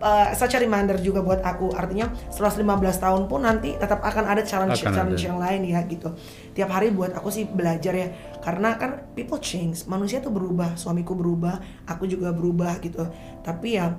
eh, 0.00 0.28
such 0.32 0.56
a 0.56 0.58
reminder 0.58 0.96
juga 0.96 1.20
buat 1.20 1.44
aku. 1.44 1.76
Artinya 1.76 2.08
setelah 2.32 2.80
15 2.80 2.96
tahun 2.96 3.22
pun 3.28 3.44
nanti 3.44 3.76
tetap 3.76 4.00
akan 4.00 4.24
ada 4.24 4.40
challenge 4.40 4.80
Akan 4.80 4.88
challenge 4.88 5.20
ada. 5.20 5.28
yang 5.28 5.36
lain 5.36 5.60
ya 5.68 5.84
gitu. 5.84 6.08
Tiap 6.56 6.72
hari 6.72 6.96
buat 6.96 7.12
aku 7.12 7.28
sih 7.28 7.44
belajar 7.44 7.92
ya, 7.92 8.08
karena 8.40 8.80
kan 8.80 9.04
people 9.12 9.36
change, 9.36 9.84
manusia 9.84 10.24
tuh 10.24 10.32
berubah, 10.32 10.80
suamiku 10.80 11.12
berubah, 11.12 11.60
aku 11.84 12.08
juga 12.08 12.32
berubah 12.32 12.80
gitu. 12.80 13.04
Tapi 13.44 13.76
ya 13.76 13.92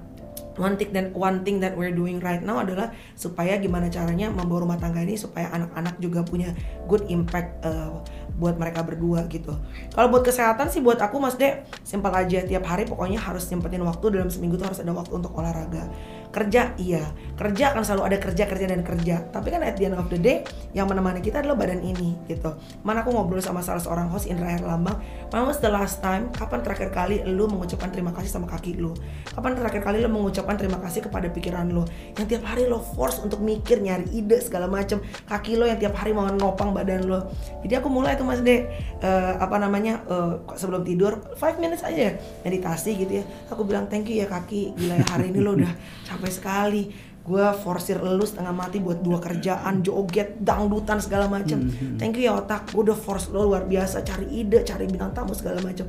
one 0.58 0.76
thing 0.76 0.92
that 0.92 1.14
one 1.14 1.46
thing 1.46 1.62
that 1.62 1.78
we're 1.78 1.94
doing 1.94 2.18
right 2.20 2.42
now 2.42 2.60
adalah 2.62 2.92
supaya 3.14 3.58
gimana 3.62 3.88
caranya 3.88 4.28
membawa 4.30 4.66
rumah 4.68 4.80
tangga 4.82 5.06
ini 5.06 5.16
supaya 5.16 5.50
anak-anak 5.54 5.96
juga 6.02 6.26
punya 6.26 6.52
good 6.90 7.06
impact 7.08 7.62
uh, 7.64 8.02
buat 8.38 8.56
mereka 8.56 8.86
berdua 8.86 9.26
gitu. 9.28 9.58
Kalau 9.92 10.08
buat 10.14 10.24
kesehatan 10.24 10.70
sih 10.70 10.80
buat 10.80 11.02
aku 11.02 11.18
Mas 11.18 11.36
De 11.36 11.66
simpel 11.82 12.14
aja 12.14 12.46
tiap 12.46 12.64
hari 12.70 12.86
pokoknya 12.86 13.18
harus 13.18 13.50
nyempetin 13.50 13.82
waktu 13.82 14.06
dalam 14.14 14.30
seminggu 14.30 14.56
tuh 14.62 14.70
harus 14.70 14.80
ada 14.80 14.94
waktu 14.94 15.14
untuk 15.18 15.34
olahraga. 15.34 15.90
Kerja 16.30 16.78
iya, 16.78 17.02
kerja 17.34 17.74
akan 17.74 17.82
selalu 17.82 18.04
ada 18.14 18.18
kerja 18.22 18.44
kerja 18.46 18.68
dan 18.70 18.86
kerja. 18.86 19.26
Tapi 19.34 19.48
kan 19.50 19.66
at 19.66 19.74
the 19.80 19.90
end 19.90 19.98
of 19.98 20.06
the 20.14 20.20
day 20.22 20.46
yang 20.78 20.86
menemani 20.86 21.24
kita 21.24 21.42
adalah 21.42 21.58
badan 21.58 21.82
ini 21.82 22.14
gitu. 22.30 22.54
Mana 22.86 23.02
aku 23.02 23.16
ngobrol 23.16 23.42
sama 23.42 23.66
salah 23.66 23.82
seorang 23.82 24.12
host 24.12 24.30
Indra 24.30 24.54
Herlambang, 24.54 25.02
"When 25.34 25.50
was 25.50 25.58
the 25.58 25.72
last 25.72 26.06
time? 26.06 26.30
Kapan 26.36 26.62
terakhir 26.62 26.94
kali 26.94 27.26
lu 27.26 27.50
mengucapkan 27.50 27.90
terima 27.90 28.14
kasih 28.14 28.30
sama 28.30 28.46
kaki 28.46 28.78
lu? 28.78 28.94
Kapan 29.34 29.58
terakhir 29.58 29.82
kali 29.82 30.04
lu 30.04 30.12
mengucapkan 30.14 30.60
terima 30.60 30.78
kasih 30.84 31.10
kepada 31.10 31.32
pikiran 31.32 31.74
lu? 31.74 31.88
Yang 32.20 32.38
tiap 32.38 32.44
hari 32.54 32.70
lo 32.70 32.84
force 32.84 33.24
untuk 33.24 33.42
mikir, 33.42 33.82
nyari 33.82 34.06
ide 34.14 34.38
segala 34.44 34.68
macam. 34.70 35.02
Kaki 35.26 35.58
lo 35.58 35.66
yang 35.66 35.80
tiap 35.82 35.96
hari 35.96 36.12
mau 36.12 36.28
nopang 36.28 36.76
badan 36.76 37.08
lo. 37.08 37.32
Jadi 37.64 37.74
aku 37.80 37.88
mulai 37.88 38.20
tuh 38.20 38.27
Mas 38.28 38.44
De, 38.44 38.68
eh, 39.00 39.34
apa 39.40 39.56
namanya 39.58 40.04
eh, 40.06 40.34
sebelum 40.60 40.84
tidur 40.84 41.24
5 41.40 41.64
minutes 41.64 41.88
aja 41.88 42.20
meditasi 42.44 43.00
gitu 43.00 43.24
ya. 43.24 43.26
Aku 43.48 43.64
bilang 43.64 43.88
thank 43.88 44.12
you 44.12 44.20
ya 44.20 44.28
kaki, 44.28 44.76
gila 44.76 45.00
ya 45.00 45.06
hari 45.08 45.32
ini 45.32 45.40
lo 45.40 45.56
udah 45.56 45.72
capek 46.04 46.32
sekali. 46.32 46.92
Gue 47.28 47.44
forsir 47.60 48.00
lu 48.00 48.24
setengah 48.24 48.56
mati 48.56 48.80
buat 48.80 49.04
dua 49.04 49.20
kerjaan 49.20 49.84
joget 49.84 50.40
dangdutan 50.40 50.96
segala 51.04 51.28
macam 51.28 51.60
thank 52.00 52.16
you 52.20 52.28
ya 52.28 52.36
otak. 52.40 52.72
Gue 52.72 52.88
udah 52.88 52.96
force 52.96 53.32
lo 53.32 53.48
luar 53.48 53.68
biasa 53.68 54.04
cari 54.04 54.44
ide 54.44 54.64
cari 54.64 54.88
bintang 54.88 55.12
tamu 55.12 55.36
segala 55.36 55.60
macam 55.60 55.88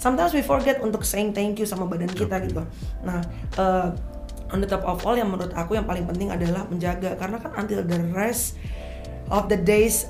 sometimes 0.00 0.32
we 0.32 0.40
forget 0.40 0.80
untuk 0.80 1.04
saying 1.04 1.36
thank 1.36 1.60
you 1.60 1.68
sama 1.68 1.84
badan 1.84 2.08
kita 2.08 2.40
gitu. 2.48 2.64
Nah 3.04 3.20
eh, 3.60 3.88
on 4.50 4.58
the 4.64 4.68
top 4.68 4.82
of 4.88 5.04
all 5.04 5.12
yang 5.12 5.28
menurut 5.28 5.52
aku 5.52 5.76
yang 5.76 5.84
paling 5.84 6.08
penting 6.08 6.32
adalah 6.32 6.64
menjaga. 6.64 7.14
Karena 7.20 7.36
kan 7.36 7.52
until 7.60 7.84
the 7.84 8.00
rest 8.16 8.56
of 9.28 9.46
the 9.52 9.60
days 9.60 10.08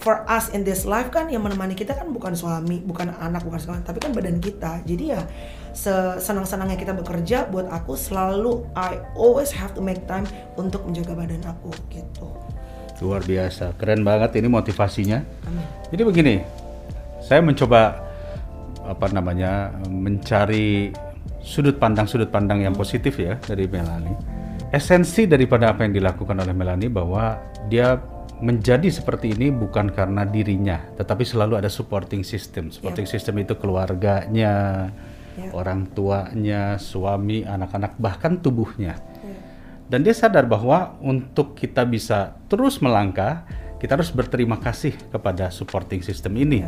for 0.00 0.24
us 0.26 0.48
in 0.56 0.64
this 0.64 0.88
life 0.88 1.12
kan 1.12 1.28
yang 1.28 1.44
menemani 1.44 1.76
kita 1.76 1.92
kan 1.92 2.08
bukan 2.10 2.32
suami, 2.32 2.80
bukan 2.80 3.12
anak, 3.20 3.44
bukan 3.44 3.60
segala, 3.60 3.78
tapi 3.84 4.00
kan 4.00 4.16
badan 4.16 4.40
kita. 4.40 4.80
Jadi 4.88 5.12
ya 5.12 5.22
senang-senangnya 6.18 6.80
kita 6.80 6.96
bekerja 6.96 7.46
buat 7.46 7.68
aku 7.70 7.94
selalu 7.94 8.66
I 8.74 8.98
always 9.14 9.52
have 9.52 9.76
to 9.76 9.84
make 9.84 10.08
time 10.08 10.26
untuk 10.56 10.82
menjaga 10.88 11.14
badan 11.14 11.44
aku 11.46 11.70
gitu. 11.92 12.32
Luar 13.04 13.24
biasa, 13.24 13.76
keren 13.76 14.04
banget 14.04 14.40
ini 14.40 14.48
motivasinya. 14.48 15.20
Amin. 15.48 15.64
Jadi 15.88 16.02
begini, 16.04 16.34
saya 17.20 17.40
mencoba 17.44 17.96
apa 18.84 19.06
namanya 19.12 19.72
mencari 19.86 20.90
sudut 21.40 21.80
pandang 21.80 22.04
sudut 22.04 22.28
pandang 22.28 22.60
yang 22.60 22.76
positif 22.76 23.16
ya 23.16 23.40
dari 23.40 23.64
Melani. 23.68 24.12
Esensi 24.70 25.24
daripada 25.24 25.72
apa 25.72 25.88
yang 25.88 25.96
dilakukan 25.96 26.36
oleh 26.36 26.52
Melani 26.52 26.86
bahwa 26.92 27.40
dia 27.72 27.98
menjadi 28.40 28.88
seperti 28.88 29.36
ini 29.36 29.52
bukan 29.52 29.92
karena 29.92 30.24
dirinya, 30.24 30.80
tetapi 30.96 31.24
selalu 31.24 31.60
ada 31.60 31.68
supporting 31.68 32.24
system. 32.24 32.72
Supporting 32.72 33.04
system 33.04 33.36
itu 33.40 33.54
keluarganya, 33.56 34.88
Ya. 35.38 35.54
orang 35.54 35.86
tuanya, 35.94 36.76
suami, 36.76 37.46
anak-anak, 37.46 37.96
bahkan 37.96 38.42
tubuhnya. 38.42 38.98
Ya. 39.22 39.36
Dan 39.86 40.02
dia 40.02 40.14
sadar 40.14 40.46
bahwa 40.46 40.98
untuk 41.00 41.54
kita 41.54 41.86
bisa 41.86 42.34
terus 42.50 42.82
melangkah, 42.82 43.46
kita 43.80 43.96
harus 43.96 44.12
berterima 44.12 44.60
kasih 44.60 44.92
kepada 45.08 45.48
supporting 45.48 46.04
system 46.04 46.36
ini. 46.36 46.60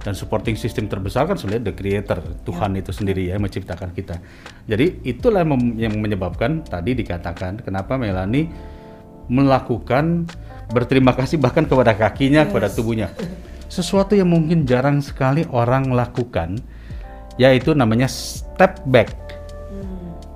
Dan 0.00 0.14
supporting 0.14 0.54
system 0.54 0.86
terbesar 0.86 1.26
kan 1.26 1.34
sebenarnya 1.34 1.72
the 1.72 1.74
creator, 1.74 2.22
Tuhan 2.46 2.78
itu 2.78 2.94
sendiri 2.94 3.26
ya 3.26 3.36
yang 3.36 3.42
menciptakan 3.42 3.90
kita. 3.90 4.22
Jadi 4.70 5.02
itulah 5.02 5.42
yang 5.76 5.98
menyebabkan 5.98 6.62
tadi 6.62 6.94
dikatakan 6.94 7.66
kenapa 7.66 7.98
Melani 7.98 8.46
melakukan 9.26 10.30
berterima 10.70 11.12
kasih 11.12 11.36
bahkan 11.36 11.62
kepada 11.62 11.92
kakinya, 11.92 12.46
kepada 12.46 12.66
tubuhnya. 12.66 13.10
Sesuatu 13.66 14.14
yang 14.14 14.26
mungkin 14.26 14.66
jarang 14.66 14.98
sekali 14.98 15.46
orang 15.50 15.90
lakukan 15.90 16.58
yaitu 17.36 17.72
namanya 17.72 18.10
step 18.10 18.82
back. 18.84 19.10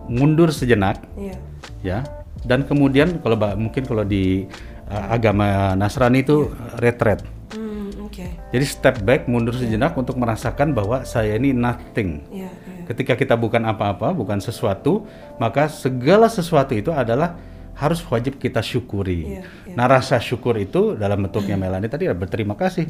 Mundur 0.04 0.52
sejenak 0.52 1.00
Iya. 1.16 1.36
ya 1.80 1.98
dan 2.44 2.60
kemudian 2.68 3.24
kalau 3.24 3.40
mungkin 3.56 3.88
kalau 3.88 4.04
di 4.04 4.44
uh, 4.84 5.06
agama 5.08 5.72
Nasrani 5.74 6.20
itu 6.20 6.52
retreat 6.76 7.24
Hmm, 7.56 7.88
oke. 8.04 8.24
jadi 8.52 8.64
step 8.68 9.00
back 9.00 9.24
mundur 9.24 9.56
sejenak 9.56 9.96
untuk 9.96 10.20
merasakan 10.20 10.76
bahwa 10.76 11.08
saya 11.08 11.40
ini 11.40 11.56
nothing 11.56 12.20
Iya, 12.28 12.52
iya. 12.52 12.84
ketika 12.84 13.16
kita 13.16 13.32
bukan 13.32 13.64
apa-apa 13.64 14.12
bukan 14.12 14.44
sesuatu 14.44 15.08
maka 15.40 15.72
segala 15.72 16.28
sesuatu 16.28 16.76
itu 16.76 16.92
adalah 16.92 17.40
harus 17.72 18.04
wajib 18.04 18.36
kita 18.36 18.60
syukuri 18.60 19.40
iya. 19.40 19.42
Nah 19.74 19.86
rasa 19.86 20.18
syukur 20.18 20.54
itu 20.56 20.94
dalam 20.94 21.26
bentuknya 21.26 21.54
Melani 21.54 21.86
tadi 21.86 22.06
adalah 22.06 22.22
berterima 22.22 22.54
kasih 22.54 22.86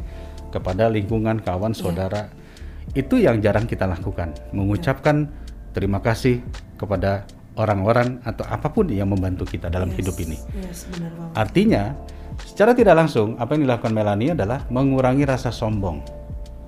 kepada 0.49 0.87
lingkungan 0.87 1.41
kawan 1.41 1.72
saudara 1.72 2.28
itu 2.93 3.18
yang 3.18 3.41
jarang 3.41 3.64
kita 3.64 3.89
lakukan 3.89 4.30
mengucapkan 4.53 5.26
terima 5.72 5.99
kasih 5.99 6.45
kepada 6.76 7.24
orang-orang 7.55 8.18
atau 8.22 8.45
apa 8.47 8.68
pun 8.68 8.91
yang 8.91 9.11
membantu 9.11 9.47
kita 9.47 9.70
dalam 9.70 9.91
Yes, 9.91 9.99
hidup 10.03 10.16
ini 10.20 10.37
Yes, 10.59 10.78
benar 10.91 11.11
banget. 11.14 11.35
Artinya, 11.39 11.82
secara 12.43 12.74
tidak 12.74 12.95
langsung 12.99 13.39
apa 13.39 13.55
yang 13.55 13.62
dilakukan 13.66 13.95
Melanie 13.95 14.35
adalah 14.35 14.66
mengurangi 14.68 15.22
rasa 15.22 15.55
sombong. 15.55 16.03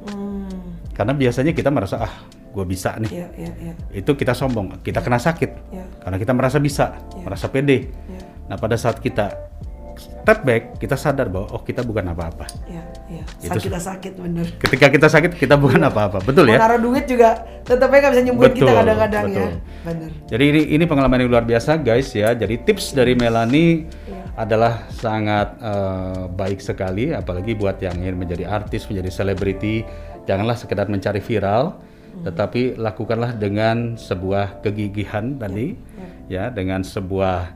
Hmm, 0.07 0.47
Karena 0.95 1.11
biasanya 1.13 1.51
kita 1.51 1.75
merasa 1.75 2.07
ah, 2.07 2.15
gue 2.31 2.65
bisa 2.65 2.95
nih. 3.03 3.11
iya, 3.11 3.29
iya, 3.35 3.53
iya. 3.61 3.73
Itu 3.93 4.15
kita 4.15 4.31
sombong, 4.33 4.79
kita 4.81 5.03
kena 5.03 5.19
sakit. 5.19 5.51
Iya. 5.75 5.85
Karena 6.07 6.17
kita 6.17 6.33
merasa 6.33 6.59
bisa, 6.63 6.95
Iya. 7.19 7.23
merasa 7.27 7.47
pede. 7.51 7.91
Iya. 7.91 8.23
Nah, 8.47 8.57
pada 8.57 8.79
saat 8.79 9.03
kita 9.03 9.46
step 9.97 10.45
back, 10.45 10.63
kita 10.77 10.95
sadar 10.95 11.27
bahwa 11.27 11.49
oh 11.51 11.61
kita 11.61 11.81
bukan 11.81 12.13
apa-apa. 12.13 12.45
Iya, 12.69 12.83
iya. 13.09 13.23
Saat 13.41 13.65
kita 13.65 13.81
sakit 13.81 14.13
bener. 14.17 14.47
Ketika 14.61 14.87
kita 14.89 15.09
sakit, 15.09 15.33
kita 15.35 15.57
bukan 15.57 15.81
apa-apa. 15.83 16.21
Betul 16.21 16.47
Mau 16.47 16.55
ya? 16.55 16.59
naruh 16.61 16.81
duit 16.81 17.05
juga 17.05 17.41
tetapnya 17.65 17.99
nggak 18.07 18.13
bisa 18.13 18.23
nyembuhin 18.23 18.55
kita 18.55 18.73
kadang-kadang 18.73 19.25
ya. 19.29 19.49
Bener. 19.83 20.11
Jadi 20.29 20.45
ini 20.47 20.61
ini 20.77 20.85
pengalaman 20.85 21.19
yang 21.19 21.31
luar 21.33 21.45
biasa 21.45 21.81
guys 21.81 22.13
ya. 22.13 22.31
Jadi 22.33 22.63
tips 22.63 22.93
dari 22.93 23.17
Melani 23.17 23.89
Iya. 24.07 24.23
adalah 24.37 24.87
sangat 24.93 25.57
eh, 25.59 26.23
baik 26.31 26.61
sekali 26.61 27.11
apalagi 27.11 27.57
buat 27.57 27.81
yang 27.81 27.97
ingin 27.97 28.17
menjadi 28.17 28.45
artis, 28.47 28.87
menjadi 28.87 29.11
selebriti. 29.11 29.83
Janganlah 30.27 30.59
sekedar 30.59 30.87
mencari 30.87 31.23
viral, 31.23 31.79
Hmm. 31.79 32.25
tetapi 32.27 32.75
lakukanlah 32.77 33.37
dengan 33.37 33.95
sebuah 33.95 34.59
kegigihan 34.61 35.37
tadi 35.37 35.77
Iya. 35.77 36.09
ya, 36.27 36.45
dengan 36.51 36.81
sebuah 36.81 37.53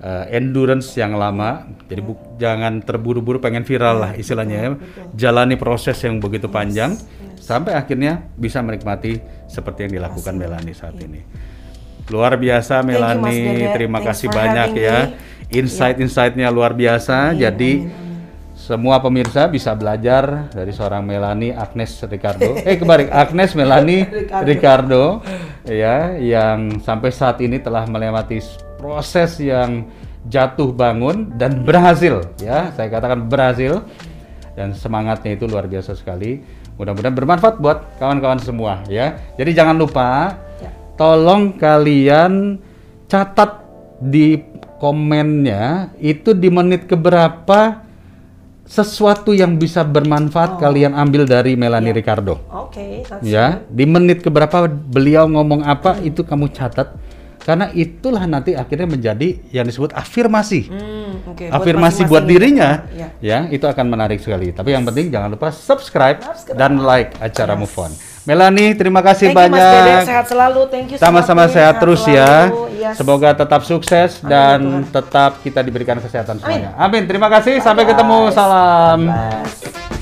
eh, 0.00 0.34
endurance 0.34 0.96
yang 0.96 1.14
lama. 1.14 1.64
Jadi 1.86 2.00
bu- 2.00 2.36
jangan 2.36 2.80
terburu-buru 2.80 3.38
pengen 3.38 3.62
viral 3.62 3.96
lah 4.00 4.12
istilahnya 4.14 4.56
ya. 4.56 4.68
Jalani 5.14 5.54
proses 5.54 5.96
yang 6.00 6.18
begitu 6.18 6.48
panjang 6.48 6.96
sampai 7.36 7.72
akhirnya 7.72 8.28
bisa 8.34 8.60
menikmati 8.60 9.16
seperti 9.46 9.86
yang 9.86 9.92
dilakukan 9.96 10.34
Melani 10.34 10.72
saat 10.72 10.96
ini. 10.96 11.20
Luar 12.08 12.34
biasa 12.34 12.82
Melani, 12.82 13.70
terima 13.70 13.98
Thanks 13.98 14.18
kasih 14.18 14.28
banyak 14.30 14.70
ya. 14.74 14.98
Insight-insightnya 15.50 16.48
luar 16.48 16.72
biasa. 16.72 17.30
Amin, 17.30 17.38
Jadi 17.38 17.72
amin, 17.76 17.90
amin. 17.90 18.56
semua 18.56 18.96
pemirsa 18.98 19.46
bisa 19.46 19.74
belajar 19.74 20.46
dari 20.48 20.70
seorang 20.70 21.02
Melani 21.02 21.50
Agnes 21.50 21.90
Ricardo. 22.02 22.54
eh 22.56 22.74
kebalik 22.74 23.10
Agnes 23.22 23.50
Melani 23.52 24.06
Ricardo. 24.06 24.46
Ricardo 24.46 25.04
ya 25.66 26.14
yang 26.16 26.78
sampai 26.80 27.10
saat 27.10 27.38
ini 27.40 27.58
telah 27.58 27.84
melewati 27.84 28.38
proses 28.80 29.36
yang 29.36 29.92
jatuh 30.24 30.72
bangun 30.72 31.36
dan 31.36 31.60
berhasil 31.60 32.24
ya. 32.40 32.72
Saya 32.72 32.88
katakan 32.88 33.28
berhasil 33.28 33.84
dan 34.56 34.72
semangatnya 34.72 35.36
itu 35.36 35.44
luar 35.44 35.68
biasa 35.68 35.92
sekali. 35.92 36.40
Mudah-mudahan 36.80 37.12
bermanfaat 37.12 37.60
buat 37.60 38.00
kawan-kawan 38.00 38.40
semua 38.40 38.80
ya. 38.88 39.20
Jadi 39.36 39.52
jangan 39.52 39.76
lupa 39.76 40.40
Ya. 40.60 40.72
tolong 40.96 41.56
kalian 41.56 42.60
catat 43.04 43.60
di 44.00 44.40
komennya 44.80 45.92
itu 46.00 46.32
di 46.32 46.48
menit 46.48 46.88
keberapa 46.88 47.84
sesuatu 48.64 49.34
yang 49.34 49.58
bisa 49.58 49.82
bermanfaat 49.82 50.62
kalian 50.62 50.94
ambil 50.94 51.26
dari 51.26 51.58
Melanie 51.58 51.90
Ricardo. 51.90 52.38
Oke, 52.48 53.02
that's 53.02 53.26
Ya, 53.26 53.60
di 53.66 53.82
menit 53.82 54.22
keberapa 54.22 54.70
beliau 54.70 55.26
ngomong 55.26 55.66
apa 55.66 55.98
itu 56.00 56.22
kamu 56.22 56.48
catat 56.54 56.94
karena 57.40 57.72
itulah 57.72 58.24
nanti 58.28 58.52
akhirnya 58.52 58.84
menjadi 58.84 59.40
yang 59.50 59.64
disebut 59.64 59.96
afirmasi. 59.96 60.68
Hmm, 60.68 61.24
oke. 61.24 61.44
afirmasi 61.48 62.04
masing-masing 62.04 62.06
buat 62.06 62.24
gitu. 62.24 62.32
dirinya 62.36 62.70
Ya. 62.92 63.08
ya 63.20 63.38
itu 63.48 63.64
akan 63.64 63.86
menarik 63.88 64.20
sekali. 64.20 64.52
Tapi 64.52 64.76
yang 64.76 64.84
penting 64.84 65.08
jangan 65.08 65.32
lupa 65.32 65.48
subscribe, 65.50 66.20
dan 66.52 66.80
like 66.84 67.16
acara 67.18 67.56
Move 67.56 67.72
On. 67.80 67.92
Melanie, 68.28 68.76
terima 68.76 69.00
kasih 69.00 69.32
Thank 69.32 69.48
you, 69.48 69.48
Mas 69.48 69.64
Dede. 69.64 69.72
banyak. 69.72 70.02
Sehat 70.04 70.26
selalu. 70.28 70.60
Thank 70.68 70.88
you 70.92 70.96
Sama-sama 71.00 71.48
sehat 71.48 71.80
Dede. 71.80 71.82
terus 71.82 72.00
selalu. 72.04 72.76
ya. 72.76 72.92
Yes. 72.92 72.94
Semoga 73.00 73.32
tetap 73.32 73.60
sukses 73.64 74.20
Amin, 74.20 74.28
dan 74.28 74.58
ya 74.60 74.68
Tuhan. 74.68 74.84
tetap 74.92 75.30
kita 75.40 75.60
diberikan 75.64 75.96
kesehatan 75.96 76.36
semuanya. 76.36 76.76
Amin. 76.76 77.08
Terima 77.08 77.32
kasih. 77.32 77.64
Sampai 77.64 77.88
ketemu. 77.88 78.28
Salam. 78.30 79.08
Bye. 79.08 79.99